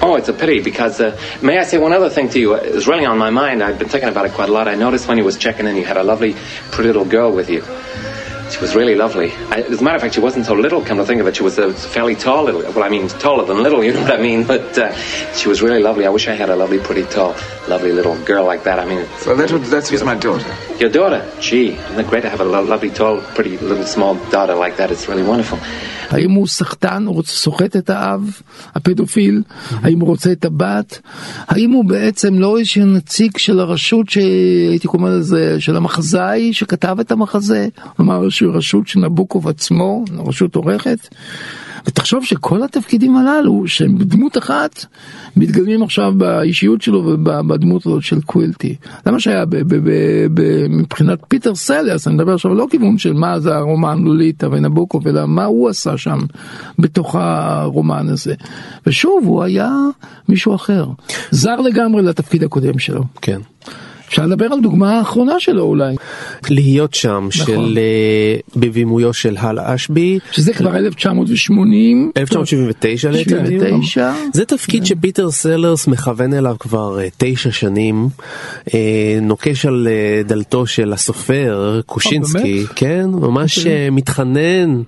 Oh, 0.00 0.16
it's 0.16 0.28
a 0.28 0.32
pity 0.32 0.60
because, 0.60 1.00
uh, 1.00 1.16
may 1.42 1.58
I 1.58 1.64
say 1.64 1.78
one 1.78 1.92
other 1.92 2.10
thing 2.10 2.28
to 2.30 2.40
you? 2.40 2.54
It 2.54 2.74
was 2.74 2.88
really 2.88 3.04
on 3.04 3.18
my 3.18 3.30
mind. 3.30 3.62
I've 3.62 3.78
been 3.78 3.88
thinking 3.88 4.08
about 4.08 4.26
it 4.26 4.32
quite 4.32 4.48
a 4.48 4.52
lot. 4.52 4.66
I 4.66 4.74
noticed 4.74 5.06
when 5.06 5.16
you 5.18 5.24
was 5.24 5.36
checking 5.36 5.66
in, 5.66 5.76
you 5.76 5.84
had 5.84 5.96
a 5.96 6.02
lovely, 6.02 6.34
pretty 6.72 6.88
little 6.88 7.04
girl 7.04 7.32
with 7.32 7.48
you. 7.50 7.62
She 8.52 8.58
was 8.60 8.74
really 8.76 8.94
lovely. 8.94 9.32
I, 9.50 9.62
as 9.62 9.80
a 9.80 9.84
matter 9.84 9.96
of 9.96 10.02
fact, 10.02 10.14
she 10.14 10.20
wasn't 10.20 10.44
so 10.46 10.52
little, 10.54 10.82
come 10.84 10.98
to 10.98 11.04
think 11.06 11.20
of 11.20 11.26
it. 11.26 11.36
She 11.36 11.42
was 11.42 11.56
a 11.58 11.72
fairly 11.72 12.14
tall 12.14 12.44
little, 12.44 12.60
well, 12.72 12.84
I 12.84 12.88
mean, 12.90 13.08
taller 13.08 13.44
than 13.46 13.62
little, 13.62 13.82
you 13.84 13.92
know 13.94 14.02
what 14.02 14.12
I 14.12 14.22
mean? 14.22 14.44
But 14.46 14.76
uh, 14.78 14.94
she 15.34 15.48
was 15.48 15.62
really 15.62 15.82
lovely. 15.82 16.04
I 16.06 16.10
wish 16.10 16.28
I 16.28 16.34
had 16.34 16.50
a 16.50 16.56
lovely, 16.56 16.78
pretty, 16.78 17.04
tall, 17.04 17.34
lovely 17.66 17.92
little 17.92 18.16
girl 18.24 18.44
like 18.44 18.64
that. 18.64 18.78
I 18.78 18.84
mean, 18.84 19.08
Well, 19.26 19.36
that 19.36 19.50
was, 19.50 19.70
that 19.70 19.90
was 19.90 20.04
my 20.04 20.14
daughter. 20.16 20.54
your 20.78 20.90
daughter, 20.90 21.26
gee, 21.40 21.72
isn't 21.74 21.98
it 22.00 22.06
great 22.08 22.22
to 22.22 22.30
have 22.30 22.40
a 22.40 22.44
lo- 22.44 22.62
lovely, 22.62 22.90
tall, 22.90 23.20
pretty, 23.34 23.56
little, 23.58 23.84
small 23.84 24.14
daughter 24.30 24.54
like 24.54 24.76
that? 24.76 24.90
It's 24.90 25.08
really 25.08 25.22
wonderful. 25.22 25.58
האם 26.12 26.30
הוא 26.30 26.46
סחטן, 26.46 27.06
הוא 27.06 27.22
סוחט 27.26 27.76
את 27.76 27.90
האב, 27.90 28.40
הפדופיל, 28.74 29.42
האם 29.70 30.00
הוא 30.00 30.08
רוצה 30.08 30.32
את 30.32 30.44
הבת, 30.44 30.98
האם 31.38 31.70
הוא 31.70 31.84
בעצם 31.84 32.38
לא 32.38 32.58
איזשהו 32.58 32.86
נציג 32.86 33.36
של 33.36 33.60
הרשות 33.60 34.10
שהייתי 34.10 34.88
קורא 34.88 35.10
לזה, 35.10 35.60
של 35.60 35.76
המחזאי 35.76 36.52
שכתב 36.52 36.96
את 37.00 37.12
המחזה, 37.12 37.68
כלומר 37.96 38.22
איזושהי 38.22 38.46
רשות 38.46 38.88
של 38.88 39.00
נבוקוב 39.00 39.48
עצמו, 39.48 40.04
רשות 40.26 40.54
עורכת. 40.54 41.08
ותחשוב 41.86 42.24
שכל 42.24 42.62
התפקידים 42.62 43.16
הללו 43.16 43.62
שהם 43.66 43.98
בדמות 43.98 44.38
אחת 44.38 44.84
מתגלמים 45.36 45.82
עכשיו 45.82 46.12
באישיות 46.16 46.82
שלו 46.82 46.98
ובדמות 46.98 47.86
הזאת 47.86 48.02
של 48.02 48.20
קווילטי. 48.20 48.76
זה 49.04 49.10
מה 49.10 49.20
שהיה 49.20 49.44
מבחינת 50.68 51.18
פיטר 51.28 51.54
סלרס, 51.54 52.06
אני 52.06 52.14
מדבר 52.14 52.34
עכשיו 52.34 52.54
לא 52.54 52.66
כיוון 52.70 52.98
של 52.98 53.12
מה 53.12 53.40
זה 53.40 53.56
הרומן 53.56 53.98
לוליטה 53.98 54.48
ונבוקוב, 54.50 55.08
אלא 55.08 55.26
מה 55.26 55.44
הוא 55.44 55.68
עשה 55.68 55.96
שם 55.96 56.18
בתוך 56.78 57.16
הרומן 57.18 58.08
הזה. 58.08 58.34
ושוב, 58.86 59.24
הוא 59.24 59.42
היה 59.42 59.70
מישהו 60.28 60.54
אחר, 60.54 60.86
זר 61.30 61.60
לגמרי 61.60 62.02
לתפקיד 62.02 62.44
הקודם 62.44 62.78
שלו. 62.78 63.04
כן. 63.22 63.40
אפשר 64.12 64.26
לדבר 64.26 64.46
על 64.46 64.60
דוגמה 64.60 64.98
האחרונה 64.98 65.40
שלו 65.40 65.62
אולי. 65.62 65.96
להיות 66.50 66.94
שם 66.94 67.28
נכון. 67.28 67.46
של 67.46 67.78
אה, 67.78 68.60
בבימויו 68.60 69.12
של 69.12 69.36
הל 69.38 69.58
אשבי. 69.58 70.18
שזה 70.32 70.52
כבר 70.52 70.76
1980. 70.76 72.12
1979 72.16 73.10
ליתר 73.10 73.42
דיוק. 73.42 73.62
79. 73.62 74.12
זה 74.32 74.44
תפקיד 74.44 74.86
שפיטר 74.86 75.30
סלרס 75.30 75.86
מכוון 75.86 76.34
אליו 76.34 76.56
כבר 76.58 77.00
אה, 77.00 77.08
תשע 77.16 77.52
שנים, 77.52 78.08
אה, 78.74 79.18
נוקש 79.22 79.66
על 79.66 79.88
דלתו 80.26 80.66
של 80.66 80.92
הסופר 80.92 81.80
קושינסקי, 81.86 82.54
באמת? 82.54 82.68
כן, 82.76 83.06
ממש 83.06 83.58
אוקיי. 83.58 83.72
אה, 83.72 83.90
מתחנן 83.90 84.82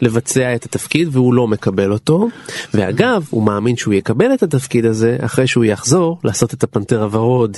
לבצע 0.00 0.54
את 0.54 0.64
התפקיד 0.64 1.08
והוא 1.12 1.34
לא 1.34 1.48
מקבל 1.48 1.92
אותו, 1.92 2.28
ואגב 2.74 3.26
הוא 3.30 3.42
מאמין 3.42 3.76
שהוא 3.76 3.94
יקבל 3.94 4.34
את 4.34 4.42
התפקיד 4.42 4.84
הזה 4.84 5.16
אחרי 5.20 5.46
שהוא 5.46 5.64
יחזור 5.64 6.18
לעשות 6.24 6.54
את 6.54 6.62
הפנתר 6.62 7.02
הוורוד, 7.02 7.56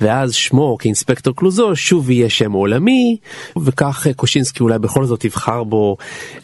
ואז 0.00 0.34
שמו 0.38 0.76
כאינספקטור 0.80 1.36
קלוזו 1.36 1.76
שוב 1.76 2.10
יהיה 2.10 2.28
שם 2.30 2.52
עולמי, 2.52 3.16
וכך 3.64 4.06
קושינסקי 4.16 4.62
אולי 4.62 4.78
בכל 4.78 5.04
זאת 5.04 5.24
יבחר 5.24 5.64
בו 5.64 5.96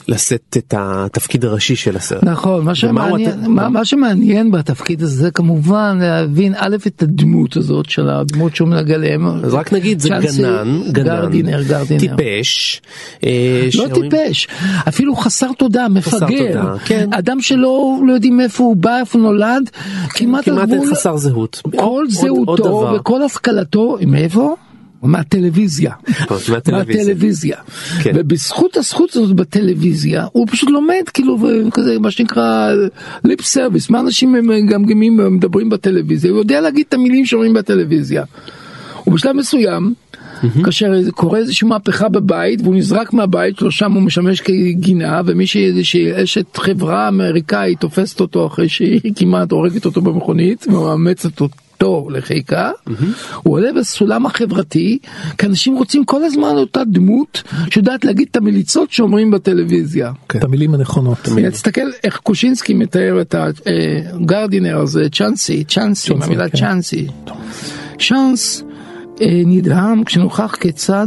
לשאת 0.08 0.56
את 0.58 0.74
התפקיד 0.76 1.44
הראשי 1.44 1.76
של 1.76 1.96
הסרט. 1.96 2.24
נכון, 2.24 2.64
מה 2.64 2.74
שמעניין, 2.74 3.30
הת- 3.30 3.48
מה, 3.48 3.68
מה 3.68 3.84
שמעניין 3.84 4.50
בתפקיד 4.50 5.02
הזה 5.02 5.16
זה 5.22 5.30
כמובן 5.30 5.98
להבין 6.00 6.54
א' 6.56 6.76
את 6.86 7.02
הדמות 7.02 7.56
הזאת 7.56 7.90
של 7.90 8.08
הדמות 8.08 8.56
שהוא 8.56 8.68
מגלם. 8.68 9.26
אז 9.26 9.54
רק 9.54 9.72
נגיד 9.72 10.00
זה 10.00 10.08
גנן, 10.08 10.80
גנן, 10.92 11.04
גרדינר, 11.04 11.62
גרדינר. 11.62 12.00
טיפש, 12.16 12.82
אה, 13.24 13.30
לא 13.64 13.70
שאומרים- 13.70 14.10
טיפש, 14.10 14.48
אפילו 14.88 15.16
חסר 15.16 15.48
תודה, 15.58 15.86
חסר 16.00 16.16
מפגר, 16.26 16.52
תודה, 16.62 16.78
כן. 16.84 17.08
אדם 17.12 17.40
שלא 17.40 17.64
לא 18.06 18.12
יודעים 18.12 18.36
מאיפה 18.36 18.64
הוא 18.64 18.76
בא, 18.76 18.98
איפה 19.00 19.18
הוא 19.18 19.26
נולד, 19.26 19.70
כמעט 20.10 20.44
כמעט 20.44 20.68
הגבול- 20.68 20.90
חסר 20.90 21.16
זהות. 21.16 21.62
כל 21.76 22.04
זהותו. 22.08 22.92
וכל 22.96 23.22
השכלתו, 23.22 23.83
מאיפה? 24.06 24.56
מהטלוויזיה. 25.02 25.92
מהטלוויזיה. 26.50 26.74
מהטלוויזיה. 26.78 27.56
כן. 28.02 28.12
ובזכות 28.14 28.76
הזכות 28.76 29.16
הזאת 29.16 29.36
בטלוויזיה, 29.36 30.26
הוא 30.32 30.46
פשוט 30.50 30.70
לומד 30.70 31.02
כאילו 31.14 31.38
כזה 31.72 31.98
מה 31.98 32.10
שנקרא 32.10 32.72
ליפ 33.24 33.40
סרוויס, 33.40 33.90
מה 33.90 34.00
אנשים 34.00 34.32
מגמגמים 34.32 35.18
ומדברים 35.18 35.70
בטלוויזיה, 35.70 36.30
הוא 36.30 36.38
יודע 36.38 36.60
להגיד 36.60 36.84
את 36.88 36.94
המילים 36.94 37.26
שאומרים 37.26 37.54
בטלוויזיה. 37.54 38.24
ובשלב 39.06 39.36
מסוים, 39.36 39.94
כאשר 40.64 40.92
קורה 41.10 41.38
איזושהי 41.38 41.68
מהפכה 41.68 42.08
בבית 42.08 42.60
והוא 42.62 42.74
נזרק 42.74 43.12
מהבית 43.12 43.58
שלו 43.58 43.70
שם 43.70 43.92
הוא 43.92 44.02
משמש 44.02 44.40
כגינה 44.40 45.20
ומי 45.26 45.46
שאיזושהי 45.46 46.22
אשת 46.22 46.56
חברה 46.56 47.08
אמריקאית 47.08 47.80
תופסת 47.80 48.20
אותו 48.20 48.46
אחרי 48.46 48.68
שהיא 48.68 49.12
כמעט 49.16 49.52
הורגת 49.52 49.84
אותו 49.84 50.00
במכונית 50.00 50.66
ומאמצת 50.68 51.40
אותו 51.40 51.48
לחיקה, 52.10 52.70
הוא 53.42 53.54
עולה 53.54 53.72
בסולם 53.72 54.26
החברתי 54.26 54.98
כי 55.38 55.46
אנשים 55.46 55.76
רוצים 55.76 56.04
כל 56.04 56.24
הזמן 56.24 56.56
אותה 56.56 56.84
דמות 56.84 57.42
שיודעת 57.70 58.04
להגיד 58.04 58.28
את 58.30 58.36
המליצות 58.36 58.90
שאומרים 58.92 59.30
בטלוויזיה. 59.30 60.12
את 60.26 60.44
המילים 60.44 60.74
הנכונות. 60.74 61.18
תסתכל 61.50 61.90
איך 62.04 62.16
קושינסקי 62.16 62.74
מתאר 62.74 63.20
את 63.20 63.34
הגרדינר 63.34 64.78
הזה, 64.78 65.08
צ'אנסי, 65.12 65.64
צ'אנסי, 65.64 66.08
צ'אנסי, 66.08 66.24
המילה 66.24 66.48
כן. 66.48 66.58
צ'אנסי. 66.58 67.06
צ'אנס 67.98 68.62
אה, 68.62 68.73
נדהם 69.46 70.04
כשנוכח 70.04 70.54
כיצד 70.60 71.06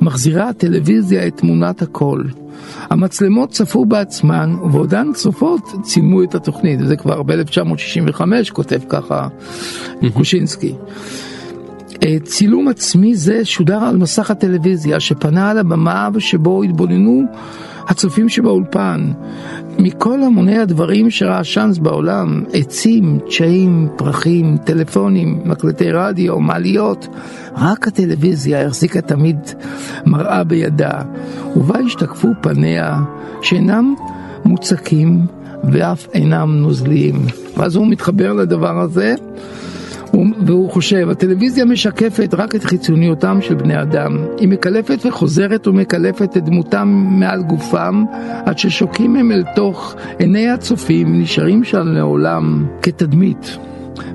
מחזירה 0.00 0.48
הטלוויזיה 0.48 1.26
את 1.26 1.36
תמונת 1.36 1.82
הכל. 1.82 2.24
המצלמות 2.90 3.50
צפו 3.50 3.84
בעצמן 3.84 4.56
ובעודן 4.62 5.12
צופות 5.14 5.62
צילמו 5.82 6.22
את 6.22 6.34
התוכנית, 6.34 6.80
וזה 6.80 6.96
כבר 6.96 7.22
ב-1965 7.22 8.20
כותב 8.52 8.80
ככה 8.88 9.28
קושינסקי. 10.14 10.74
אה, 12.02 12.16
צילום 12.24 12.68
עצמי 12.68 13.14
זה 13.14 13.44
שודר 13.44 13.84
על 13.84 13.96
מסך 13.96 14.30
הטלוויזיה 14.30 15.00
שפנה 15.00 15.50
על 15.50 15.58
הבמה 15.58 16.08
ושבו 16.14 16.62
התבוננו 16.62 17.22
הצופים 17.88 18.28
שבאולפן. 18.28 19.12
מכל 19.78 20.22
המוני 20.22 20.58
הדברים 20.58 21.10
שראה 21.10 21.44
שאנס 21.44 21.78
בעולם, 21.78 22.44
עצים, 22.52 23.18
צ'אים, 23.28 23.88
פרחים, 23.96 24.56
טלפונים, 24.64 25.40
מקלטי 25.44 25.92
רדיו, 25.92 26.40
מעליות, 26.40 27.08
רק 27.56 27.88
הטלוויזיה 27.88 28.66
החזיקה 28.66 29.00
תמיד 29.00 29.36
מראה 30.06 30.44
בידה, 30.44 31.02
ובה 31.56 31.78
השתקפו 31.78 32.28
פניה 32.40 32.98
שאינם 33.42 33.94
מוצקים 34.44 35.26
ואף 35.72 36.06
אינם 36.14 36.56
נוזליים. 36.56 37.26
ואז 37.56 37.76
הוא 37.76 37.86
מתחבר 37.86 38.32
לדבר 38.32 38.80
הזה. 38.80 39.14
הוא- 40.10 40.26
והוא 40.46 40.70
חושב, 40.70 41.08
הטלוויזיה 41.10 41.64
משקפת 41.64 42.34
רק 42.34 42.54
את 42.54 42.64
חיצוניותם 42.64 43.38
של 43.40 43.54
בני 43.54 43.82
אדם. 43.82 44.16
היא 44.38 44.48
מקלפת 44.48 45.06
וחוזרת 45.06 45.66
ומקלפת 45.66 46.36
את 46.36 46.44
דמותם 46.44 46.88
מעל 47.10 47.42
גופם, 47.42 48.04
עד 48.46 48.58
ששוקים 48.58 49.16
הם 49.16 49.32
אל 49.32 49.44
תוך 49.54 49.94
עיני 50.18 50.48
הצופים, 50.48 51.20
נשארים 51.20 51.64
שם 51.64 51.86
לעולם 51.86 52.66
כתדמית. 52.82 53.58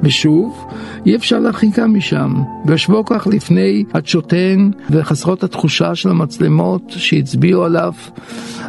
ושוב, 0.03 0.65
אי 1.05 1.15
אפשר 1.15 1.39
להרחיקה 1.39 1.87
משם. 1.87 2.33
ביושבו 2.65 3.05
כך 3.05 3.27
לפני 3.27 3.83
הצ'וטן 3.93 4.71
וחסרות 4.89 5.43
התחושה 5.43 5.95
של 5.95 6.09
המצלמות 6.09 6.81
שהצביעו 6.87 7.63
עליו 7.63 7.93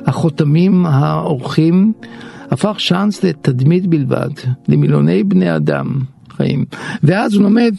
החותמים 0.06 0.86
האורחים, 0.86 1.92
הפך 2.50 2.76
צ'אנס 2.88 3.24
לתדמית 3.24 3.86
בלבד, 3.86 4.30
למיליוני 4.68 5.24
בני 5.24 5.56
אדם. 5.56 5.86
חיים. 6.36 6.64
ואז 7.02 7.34
הוא 7.34 7.42
לומד, 7.42 7.74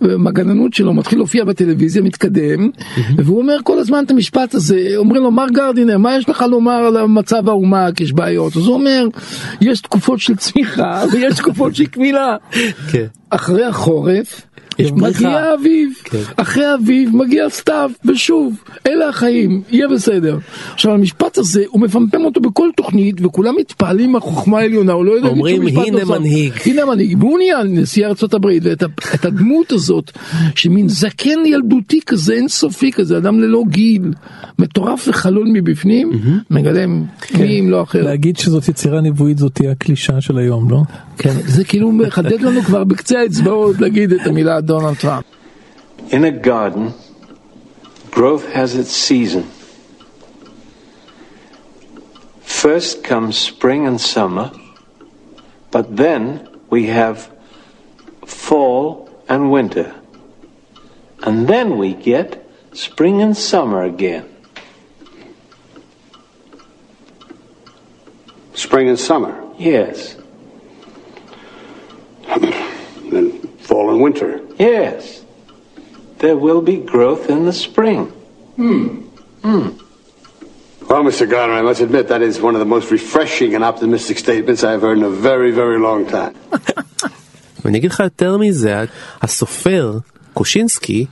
מהגננות 0.00 0.74
שלו 0.74 0.94
מתחיל 0.94 1.18
להופיע 1.18 1.44
בטלוויזיה, 1.44 2.02
מתקדם, 2.02 2.70
והוא 3.16 3.38
אומר 3.38 3.56
כל 3.64 3.78
הזמן 3.78 4.04
את 4.04 4.10
המשפט 4.10 4.54
הזה, 4.54 4.92
אומרים 4.96 5.22
לו, 5.22 5.30
מר 5.30 5.46
גרדינר, 5.52 5.98
מה 5.98 6.16
יש 6.16 6.28
לך 6.28 6.44
לומר 6.50 6.72
על 6.72 7.06
מצב 7.06 7.48
האומה, 7.48 7.92
כי 7.94 8.04
יש 8.04 8.12
בעיות? 8.12 8.56
אז 8.56 8.66
הוא 8.66 8.74
אומר, 8.74 9.06
יש 9.60 9.80
תקופות 9.80 10.20
של 10.20 10.36
צמיחה 10.36 11.04
ויש 11.12 11.34
תקופות 11.34 11.74
של 11.74 11.86
קמילה. 11.86 12.36
כן. 12.90 13.06
אחרי 13.30 13.64
החורף 13.64 14.42
יש 14.78 14.90
בריחה. 14.90 15.18
מגיע 15.18 15.38
האביב, 15.38 15.90
אחרי 16.36 16.64
האביב 16.64 17.16
מגיע 17.16 17.48
סתיו, 17.50 17.90
ושוב, 18.04 18.54
אלה 18.86 19.08
החיים, 19.08 19.62
יהיה 19.70 19.88
בסדר. 19.88 20.38
עכשיו 20.74 20.92
המשפט 20.92 21.38
הזה, 21.38 21.62
הוא 21.68 21.80
מפמפם 21.80 22.24
אותו 22.24 22.40
בכל 22.40 22.68
תוכנית, 22.76 23.24
וכולם 23.24 23.54
מתפעלים 23.58 24.12
מהחוכמה 24.12 24.58
העליונה, 24.58 24.92
הוא 24.92 25.04
לא 25.04 25.12
יודע 25.12 25.28
אומרים, 25.28 25.56
שום 25.56 25.66
משפט 25.66 25.94
"הנה. 26.02 26.18
מנהיג." 26.18 26.52
הנה 26.66 26.82
המנהיג, 26.82 27.18
והוא 27.18 27.38
נהיה 27.38 27.62
נשיא 27.62 28.06
הברית, 28.34 28.62
ואת 28.64 29.24
הדמות 29.24 29.72
הזאת, 29.72 30.10
שמין 30.54 30.88
זקן 30.88 31.46
ילדותי 31.46 32.00
כזה, 32.06 32.34
אינסופי 32.34 32.92
כזה, 32.92 33.16
אדם 33.16 33.40
ללא 33.40 33.62
גיל, 33.68 34.12
מטורף 34.58 35.08
וחלול 35.08 35.48
מבפנים, 35.52 36.10
מגלם 36.50 37.04
מי 37.38 37.60
אם 37.60 37.70
לא 37.70 37.82
אחר. 37.82 38.02
להגיד 38.02 38.36
שזאת 38.36 38.68
יצירה 38.68 39.00
נבואית 39.00 39.38
זאת 39.38 39.54
תהיה 39.54 39.70
הקלישה 39.70 40.20
של 40.20 40.38
היום, 40.38 40.70
לא? 40.70 40.82
כן, 41.18 41.34
זה 41.46 41.64
כאילו 41.64 41.92
מחדד 41.92 42.40
לנו 42.40 42.62
כבר 42.62 42.84
בקצה 42.84 43.18
האצבעות 43.18 43.80
להגיד 43.80 44.12
את 44.12 44.26
המילה 44.26 44.56
about 44.62 44.80
Donald 44.80 44.98
Trump. 44.98 45.26
In 46.10 46.24
a 46.24 46.30
garden, 46.30 46.94
growth 48.10 48.52
has 48.52 48.74
its 48.74 48.90
season. 48.90 49.44
First 52.40 53.02
comes 53.02 53.36
spring 53.36 53.86
and 53.86 54.00
summer, 54.00 54.52
but 55.70 55.96
then 55.96 56.48
we 56.70 56.86
have 56.86 57.30
fall 58.26 59.10
and 59.28 59.50
winter. 59.50 59.94
And 61.22 61.48
then 61.48 61.76
we 61.78 61.94
get 61.94 62.48
spring 62.72 63.22
and 63.22 63.36
summer 63.36 63.82
again. 63.82 64.28
Spring 68.54 68.88
and 68.88 68.98
summer? 68.98 69.42
Yes. 69.58 70.16
then 73.10 73.32
fall 73.58 73.90
and 73.90 74.00
winter. 74.00 74.41
Yes. 74.70 75.00
There 76.22 76.38
will 76.46 76.62
be 76.72 76.76
growth 76.94 77.24
in 77.34 77.40
the 77.48 77.56
spring. 77.66 78.02
Well, 80.90 81.04
Mr. 81.10 81.24
Gardiner, 81.32 81.54
I 81.62 81.64
must 81.70 81.80
admit 81.86 82.04
that 82.14 82.22
is 82.30 82.34
one 82.48 82.54
of 82.56 82.60
the 82.64 82.70
most 82.76 82.88
refreshing 82.98 83.50
and 83.56 83.62
optimistic 83.72 84.16
statements 84.26 84.60
I've 84.68 84.82
heard 84.86 84.98
in 85.00 85.04
a 85.04 85.16
very, 85.28 85.50
very 85.62 85.78
long 85.88 86.00
time. 86.16 86.34
ואני 87.64 87.78
אגיד 87.78 87.90
לך 87.90 88.00
יותר 88.00 88.36
מזה, 88.36 88.84
הסופר 89.22 89.98
קוז'ינסקי 90.34 91.06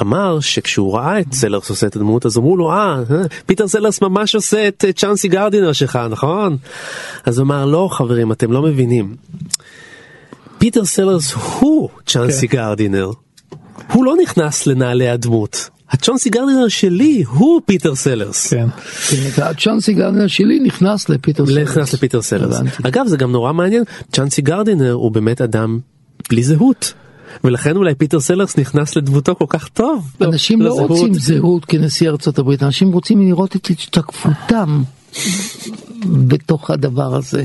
אמר 0.00 0.40
שכשהוא 0.40 0.94
ראה 0.94 1.20
את 1.20 1.32
סלרס 1.32 1.70
עושה 1.70 1.86
את 1.86 1.96
הדמות 1.96 2.26
אז 2.26 2.38
אמרו 2.38 2.56
לו 2.56 2.72
אה 2.72 3.02
פיטר 3.46 3.68
סלרס 3.68 4.02
ממש 4.02 4.34
עושה 4.34 4.68
את 4.68 4.84
אה, 4.84 4.92
צ'אנסי 4.92 5.28
גרדינר 5.28 5.72
שלך 5.72 5.98
נכון? 6.10 6.56
אז 7.24 7.38
הוא 7.38 7.44
אמר 7.44 7.66
לא 7.66 7.88
חברים 7.92 8.32
אתם 8.32 8.52
לא 8.52 8.62
מבינים. 8.62 9.16
פיטר 10.60 10.84
סלרס 10.84 11.32
הוא 11.32 11.88
צ'אנסי 12.06 12.46
גרדינר. 12.46 13.10
הוא 13.92 14.04
לא 14.04 14.14
נכנס 14.22 14.66
לנעלי 14.66 15.08
הדמות. 15.08 15.70
הצ'אנסי 15.90 16.30
גרדינר 16.30 16.68
שלי 16.68 17.22
הוא 17.28 17.60
פיטר 17.66 17.94
סלרס. 17.94 18.46
כן. 18.46 18.66
הצ'אנסי 19.42 19.94
גרדנר 19.94 20.26
שלי 20.26 20.60
נכנס 20.60 21.08
לפיטר 21.08 21.46
סלרס. 21.46 21.68
נכנס 21.68 21.94
לפיטר 21.94 22.22
סלרס. 22.22 22.56
הבנתי. 22.56 22.82
אגב 22.82 23.06
זה 23.06 23.16
גם 23.16 23.32
נורא 23.32 23.52
מעניין, 23.52 23.84
צ'אנסי 24.12 24.42
גרדינר 24.42 24.92
הוא 24.92 25.12
באמת 25.12 25.40
אדם 25.40 25.78
בלי 26.30 26.42
זהות. 26.42 26.92
ולכן 27.44 27.76
אולי 27.76 27.94
פיטר 27.94 28.20
סלרס 28.20 28.58
נכנס 28.58 28.96
לדמותו 28.96 29.34
כל 29.34 29.44
כך 29.48 29.68
טוב. 29.68 30.12
אנשים 30.20 30.62
לא 30.62 30.70
לזהות. 30.70 30.90
רוצים 30.90 31.14
זהות 31.14 31.64
כנשיא 31.64 32.08
ארצות 32.10 32.38
הברית, 32.38 32.62
אנשים 32.62 32.92
רוצים 32.92 33.20
לראות 33.20 33.56
את 33.56 33.66
השתקפותם 33.70 34.82
בתוך 36.06 36.70
הדבר 36.70 37.16
הזה. 37.16 37.44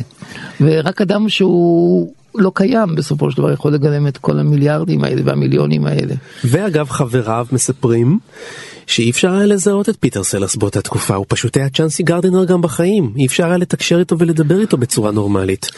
ורק 0.62 1.02
אדם 1.02 1.30
שהוא 1.30 2.14
לא 2.38 2.52
קיים 2.56 2.96
בסופו 2.96 3.32
של 3.32 3.38
דבר 3.38 3.52
יכול 3.52 3.74
לגלם 3.74 4.08
את 4.08 4.18
כל 4.18 4.40
המיליארדים 4.40 5.04
האלה 5.04 5.22
והמיליונים 5.26 5.86
האלה. 5.86 6.16
ואגב 6.44 6.90
חבריו 6.90 7.48
מספרים 7.52 8.20
שאי 8.88 9.10
אפשר 9.10 9.34
היה 9.34 9.46
לזהות 9.46 9.90
את 9.90 9.98
פיטר 10.00 10.24
סלרס 10.24 10.56
באותה 10.56 10.82
תקופה, 10.82 11.16
הוא 11.16 11.26
פשוט 11.30 11.58
היה 11.58 11.70
צ'אנסי 11.70 12.04
גרדינר 12.04 12.46
גם 12.46 12.62
בחיים, 12.62 13.14
אי 13.18 13.26
אפשר 13.26 13.46
היה 13.46 13.58
לתקשר 13.58 14.00
איתו 14.00 14.20
ולדבר 14.20 14.60
איתו 14.60 14.78
בצורה 14.78 15.12
נורמלית. 15.12 15.72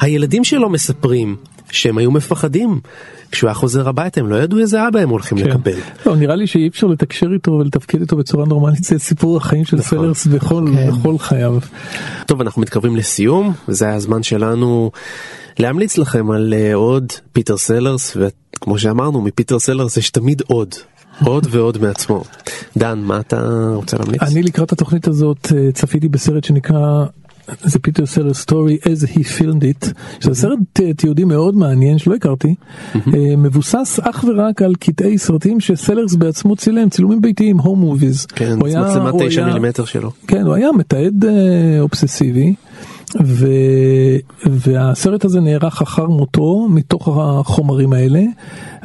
הילדים 0.00 0.44
שלו 0.44 0.70
מספרים 0.70 1.36
שהם 1.70 1.98
היו 1.98 2.10
מפחדים. 2.10 2.80
כשהוא 3.30 3.48
היה 3.48 3.54
חוזר 3.54 3.88
הביתה 3.88 4.20
הם 4.20 4.28
לא 4.28 4.36
ידעו 4.36 4.58
איזה 4.58 4.88
אבא 4.88 5.00
הם 5.00 5.08
הולכים 5.08 5.38
לקבל. 5.38 5.78
לא, 6.06 6.16
נראה 6.16 6.36
לי 6.36 6.46
שאי 6.46 6.68
אפשר 6.68 6.86
לתקשר 6.86 7.26
איתו 7.32 7.52
ולתפקד 7.52 8.00
איתו 8.00 8.16
בצורה 8.16 8.46
נורמלית, 8.46 8.84
זה 8.84 8.98
סיפור 8.98 9.36
החיים 9.36 9.64
של 9.64 9.80
סלרס 9.80 10.26
בכל 10.26 10.64
בכל 10.88 11.18
חייו. 11.18 11.58
טוב 12.26 12.40
אנחנו 12.40 12.62
מתקרבים 12.62 12.96
לסיום 12.96 13.52
וזה 13.68 13.84
היה 13.84 13.94
הזמן 13.94 14.22
שלנו 14.22 14.90
להמליץ 15.58 15.98
לכם 15.98 16.30
על 16.30 16.54
אה, 16.56 16.74
עוד 16.74 17.12
פיטר 17.32 17.56
סלרס 17.56 18.16
וכמו 18.16 18.78
שאמרנו 18.78 19.20
מפיטר 19.22 19.58
סלרס 19.58 19.96
יש 19.96 20.10
תמיד 20.10 20.42
עוד. 20.46 20.74
עוד 21.24 21.46
ועוד 21.50 21.78
מעצמו. 21.82 22.24
דן 22.76 22.98
מה 22.98 23.20
אתה 23.20 23.70
רוצה 23.74 23.96
להמליץ? 23.96 24.22
אני 24.22 24.42
לקראת 24.42 24.72
התוכנית 24.72 25.08
הזאת 25.08 25.52
אה, 25.56 25.72
צפיתי 25.72 26.08
בסרט 26.08 26.44
שנקרא 26.44 27.04
The 27.62 27.78
Peter 27.78 28.06
Sellers 28.06 28.34
Story 28.34 28.78
as 28.82 29.06
he 29.06 29.18
filmed 29.18 29.62
it 29.62 29.92
שזה 30.20 30.34
סרט 30.34 30.58
אה, 30.82 30.94
תיעודי 30.94 31.24
מאוד 31.24 31.56
מעניין 31.56 31.98
שלא 31.98 32.14
הכרתי 32.14 32.54
אה, 32.94 33.00
מבוסס 33.38 34.00
אך 34.02 34.24
ורק 34.28 34.62
על 34.62 34.74
קטעי 34.74 35.18
סרטים 35.18 35.60
שסלרס 35.60 36.14
בעצמו 36.14 36.56
צילם 36.56 36.88
צילומים 36.90 37.20
ביתיים 37.20 37.58
home 37.58 37.80
movies. 37.80 38.26
כן, 38.26 38.58
מצלמה 38.58 39.10
9 39.18 39.46
מילימטר 39.46 39.84
שלו. 39.84 40.10
כן 40.26 40.46
הוא 40.46 40.54
היה 40.54 40.72
מתעד 40.72 41.24
אובססיבי. 41.80 42.54
ו... 43.22 43.46
והסרט 44.46 45.24
הזה 45.24 45.40
נערך 45.40 45.82
אחר 45.82 46.06
מותו 46.06 46.68
מתוך 46.70 47.08
החומרים 47.08 47.92
האלה 47.92 48.22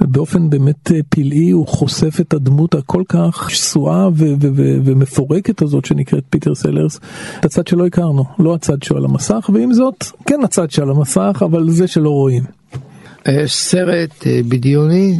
באופן 0.01 0.49
באמת 0.49 0.91
אה, 0.91 0.99
פלאי 1.09 1.49
הוא 1.49 1.67
חושף 1.67 2.19
את 2.21 2.33
הדמות 2.33 2.75
הכל 2.75 3.03
כך 3.09 3.49
שסועה 3.49 4.07
ו- 4.07 4.13
ו- 4.13 4.49
ו- 4.55 4.77
ומפורקת 4.85 5.61
הזאת 5.61 5.85
שנקראת 5.85 6.23
פיטר 6.29 6.55
סלרס, 6.55 6.99
את 7.39 7.45
הצד 7.45 7.67
שלא 7.67 7.85
הכרנו, 7.85 8.23
לא 8.39 8.53
הצד 8.53 8.83
שעל 8.83 9.05
המסך 9.05 9.49
ועם 9.53 9.73
זאת 9.73 10.05
כן 10.25 10.39
הצד 10.43 10.71
שעל 10.71 10.89
המסך 10.89 11.43
אבל 11.45 11.69
זה 11.69 11.87
שלא 11.87 12.09
רואים. 12.09 12.43
יש 13.27 13.55
סרט 13.55 14.27
אה, 14.27 14.39
בדיוני, 14.47 15.17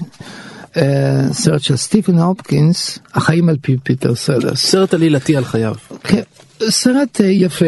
אה, 0.77 1.23
סרט 1.31 1.61
של 1.61 1.75
סטיפן 1.75 2.17
הופקינס, 2.17 2.99
החיים 3.13 3.49
על 3.49 3.57
פי 3.61 3.77
פיטר 3.83 4.15
סלרס. 4.15 4.65
סרט 4.65 4.93
עלילתי 4.93 5.35
על 5.35 5.45
חייו. 5.45 5.75
כן, 6.03 6.21
סרט 6.69 7.21
אה, 7.21 7.25
יפה, 7.25 7.65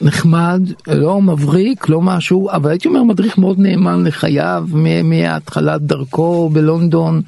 נחמד, 0.00 0.62
לא 0.86 1.22
מבריק, 1.22 1.88
לא 1.88 2.00
משהו, 2.00 2.50
אבל 2.50 2.70
הייתי 2.70 2.88
אומר 2.88 3.02
מדריך 3.02 3.38
מאוד 3.38 3.58
נאמן 3.58 4.04
לחייו, 4.04 4.64
מהתחלת 5.04 5.82
דרכו 5.82 6.50
בלונדון, 6.52 7.22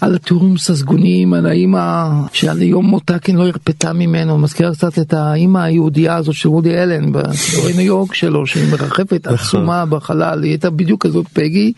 על 0.00 0.14
התיאורים 0.14 0.54
הססגוניים, 0.54 1.34
על 1.34 1.46
האימא 1.46 2.08
שעד 2.32 2.62
יום 2.62 2.86
מותה 2.86 3.18
כן 3.18 3.36
לא 3.36 3.46
הרפתה 3.46 3.92
ממנו, 3.92 4.38
מזכירה 4.38 4.72
קצת 4.72 4.98
את 4.98 5.14
האימא 5.14 5.58
היהודייה 5.58 6.16
הזאת 6.16 6.34
של 6.34 6.48
וודי 6.48 6.82
אלן 6.82 7.12
בניו 7.12 7.80
יורק 7.80 8.14
שלו, 8.14 8.46
שהיא 8.46 8.72
מרחפת 8.72 9.26
עצומה 9.26 9.86
בחלל, 9.86 10.42
היא 10.42 10.50
הייתה 10.50 10.70
בדיוק 10.70 11.06
כזאת 11.06 11.26
פגי. 11.32 11.72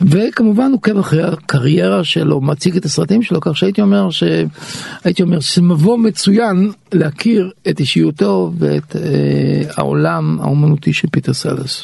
וכמובן 0.00 0.72
עוקב 0.72 0.98
אחרי 0.98 1.22
הקריירה 1.22 2.04
שלו, 2.04 2.40
מציג 2.40 2.76
את 2.76 2.84
הסרטים 2.84 3.22
שלו, 3.22 3.40
כך 3.40 3.56
שהייתי 3.56 3.82
אומר 3.82 4.10
ש... 4.10 4.22
הייתי 5.04 5.22
אומר 5.22 5.40
שזה 5.40 5.62
מבוא 5.62 5.98
מצוין 5.98 6.72
להכיר 6.92 7.50
את 7.68 7.80
אישיותו 7.80 8.52
ואת 8.58 8.96
אה, 8.96 9.02
העולם 9.76 10.38
האומנותי 10.40 10.92
של 10.92 11.08
פיטר 11.12 11.32
סלס. 11.32 11.82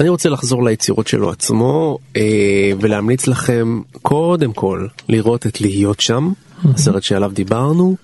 אני 0.00 0.08
רוצה 0.08 0.28
לחזור 0.28 0.64
ליצירות 0.64 1.06
שלו 1.06 1.30
עצמו 1.30 1.98
אה, 2.16 2.70
ולהמליץ 2.80 3.26
לכם 3.26 3.80
קודם 4.02 4.52
כל 4.52 4.86
לראות 5.08 5.46
את 5.46 5.60
להיות 5.60 6.00
שם, 6.00 6.32
הסרט 6.64 7.02
שעליו 7.02 7.30
דיברנו. 7.34 7.96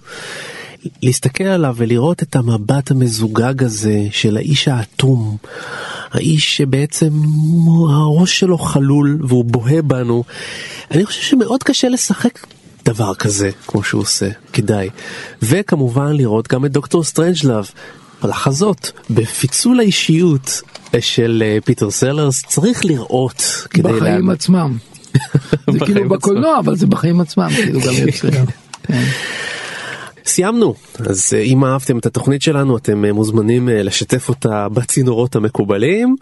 להסתכל 1.02 1.44
עליו 1.44 1.74
ולראות 1.78 2.22
את 2.22 2.36
המבט 2.36 2.90
המזוגג 2.90 3.62
הזה 3.62 4.06
של 4.10 4.36
האיש 4.36 4.68
האטום, 4.68 5.36
האיש 6.12 6.56
שבעצם 6.56 7.10
הראש 7.90 8.40
שלו 8.40 8.58
חלול 8.58 9.18
והוא 9.28 9.44
בוהה 9.44 9.82
בנו. 9.82 10.24
אני 10.90 11.06
חושב 11.06 11.22
שמאוד 11.22 11.62
קשה 11.62 11.88
לשחק 11.88 12.46
דבר 12.84 13.14
כזה 13.14 13.50
כמו 13.66 13.82
שהוא 13.82 14.02
עושה, 14.02 14.28
כדאי. 14.52 14.88
וכמובן 15.42 16.12
לראות 16.12 16.48
גם 16.48 16.64
את 16.64 16.72
דוקטור 16.72 17.04
סטרנג'לאב, 17.04 17.70
לחזות 18.24 18.92
בפיצול 19.10 19.80
האישיות 19.80 20.60
של 21.00 21.42
אה, 21.46 21.58
פיטר 21.64 21.90
סלרס, 21.90 22.42
צריך 22.48 22.84
לראות 22.84 23.42
כדי 23.70 23.82
בחיים 23.82 24.02
להאמין. 24.02 24.30
עצמם. 24.30 24.76
זה 25.70 25.78
כאילו 25.86 26.08
בקולנוע, 26.08 26.58
אבל 26.58 26.76
זה 26.76 26.86
בחיים 26.86 27.20
עצמם, 27.20 27.48
כאילו 27.54 27.80
גם 27.80 27.92
יוצא. 28.06 28.28
סיימנו 30.26 30.74
אז 31.10 31.32
אה, 31.36 31.40
אם 31.40 31.64
אהבתם 31.64 31.98
את 31.98 32.06
התוכנית 32.06 32.42
שלנו 32.42 32.76
אתם 32.76 33.04
אה, 33.04 33.12
מוזמנים 33.12 33.68
אה, 33.68 33.82
לשתף 33.82 34.28
אותה 34.28 34.68
בצינורות 34.68 35.36
המקובלים 35.36 36.16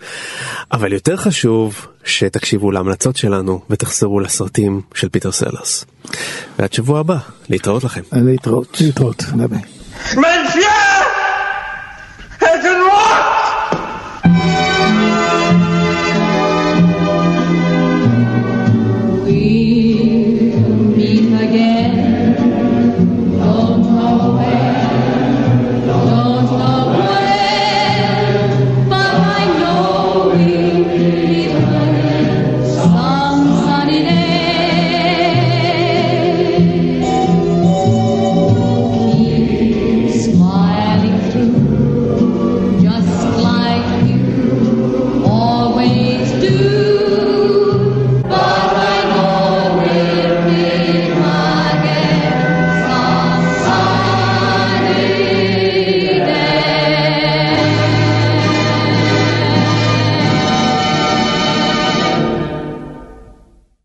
אבל 0.73 0.93
יותר 0.93 1.17
חשוב 1.17 1.87
שתקשיבו 2.05 2.71
להמלצות 2.71 3.17
שלנו 3.17 3.61
ותחזרו 3.71 4.21
לסרטים 4.21 4.81
של 4.95 5.09
פיטר 5.09 5.33
סלרס. 5.33 5.85
ועד 6.59 6.73
שבוע 6.73 7.01
הבא 7.01 7.17
להתראות 7.49 7.85
לכם. 7.85 8.01
להתראות. 8.13 8.81
להתראות. 8.81 9.23
ביי 9.37 9.49
ביי. 9.49 9.61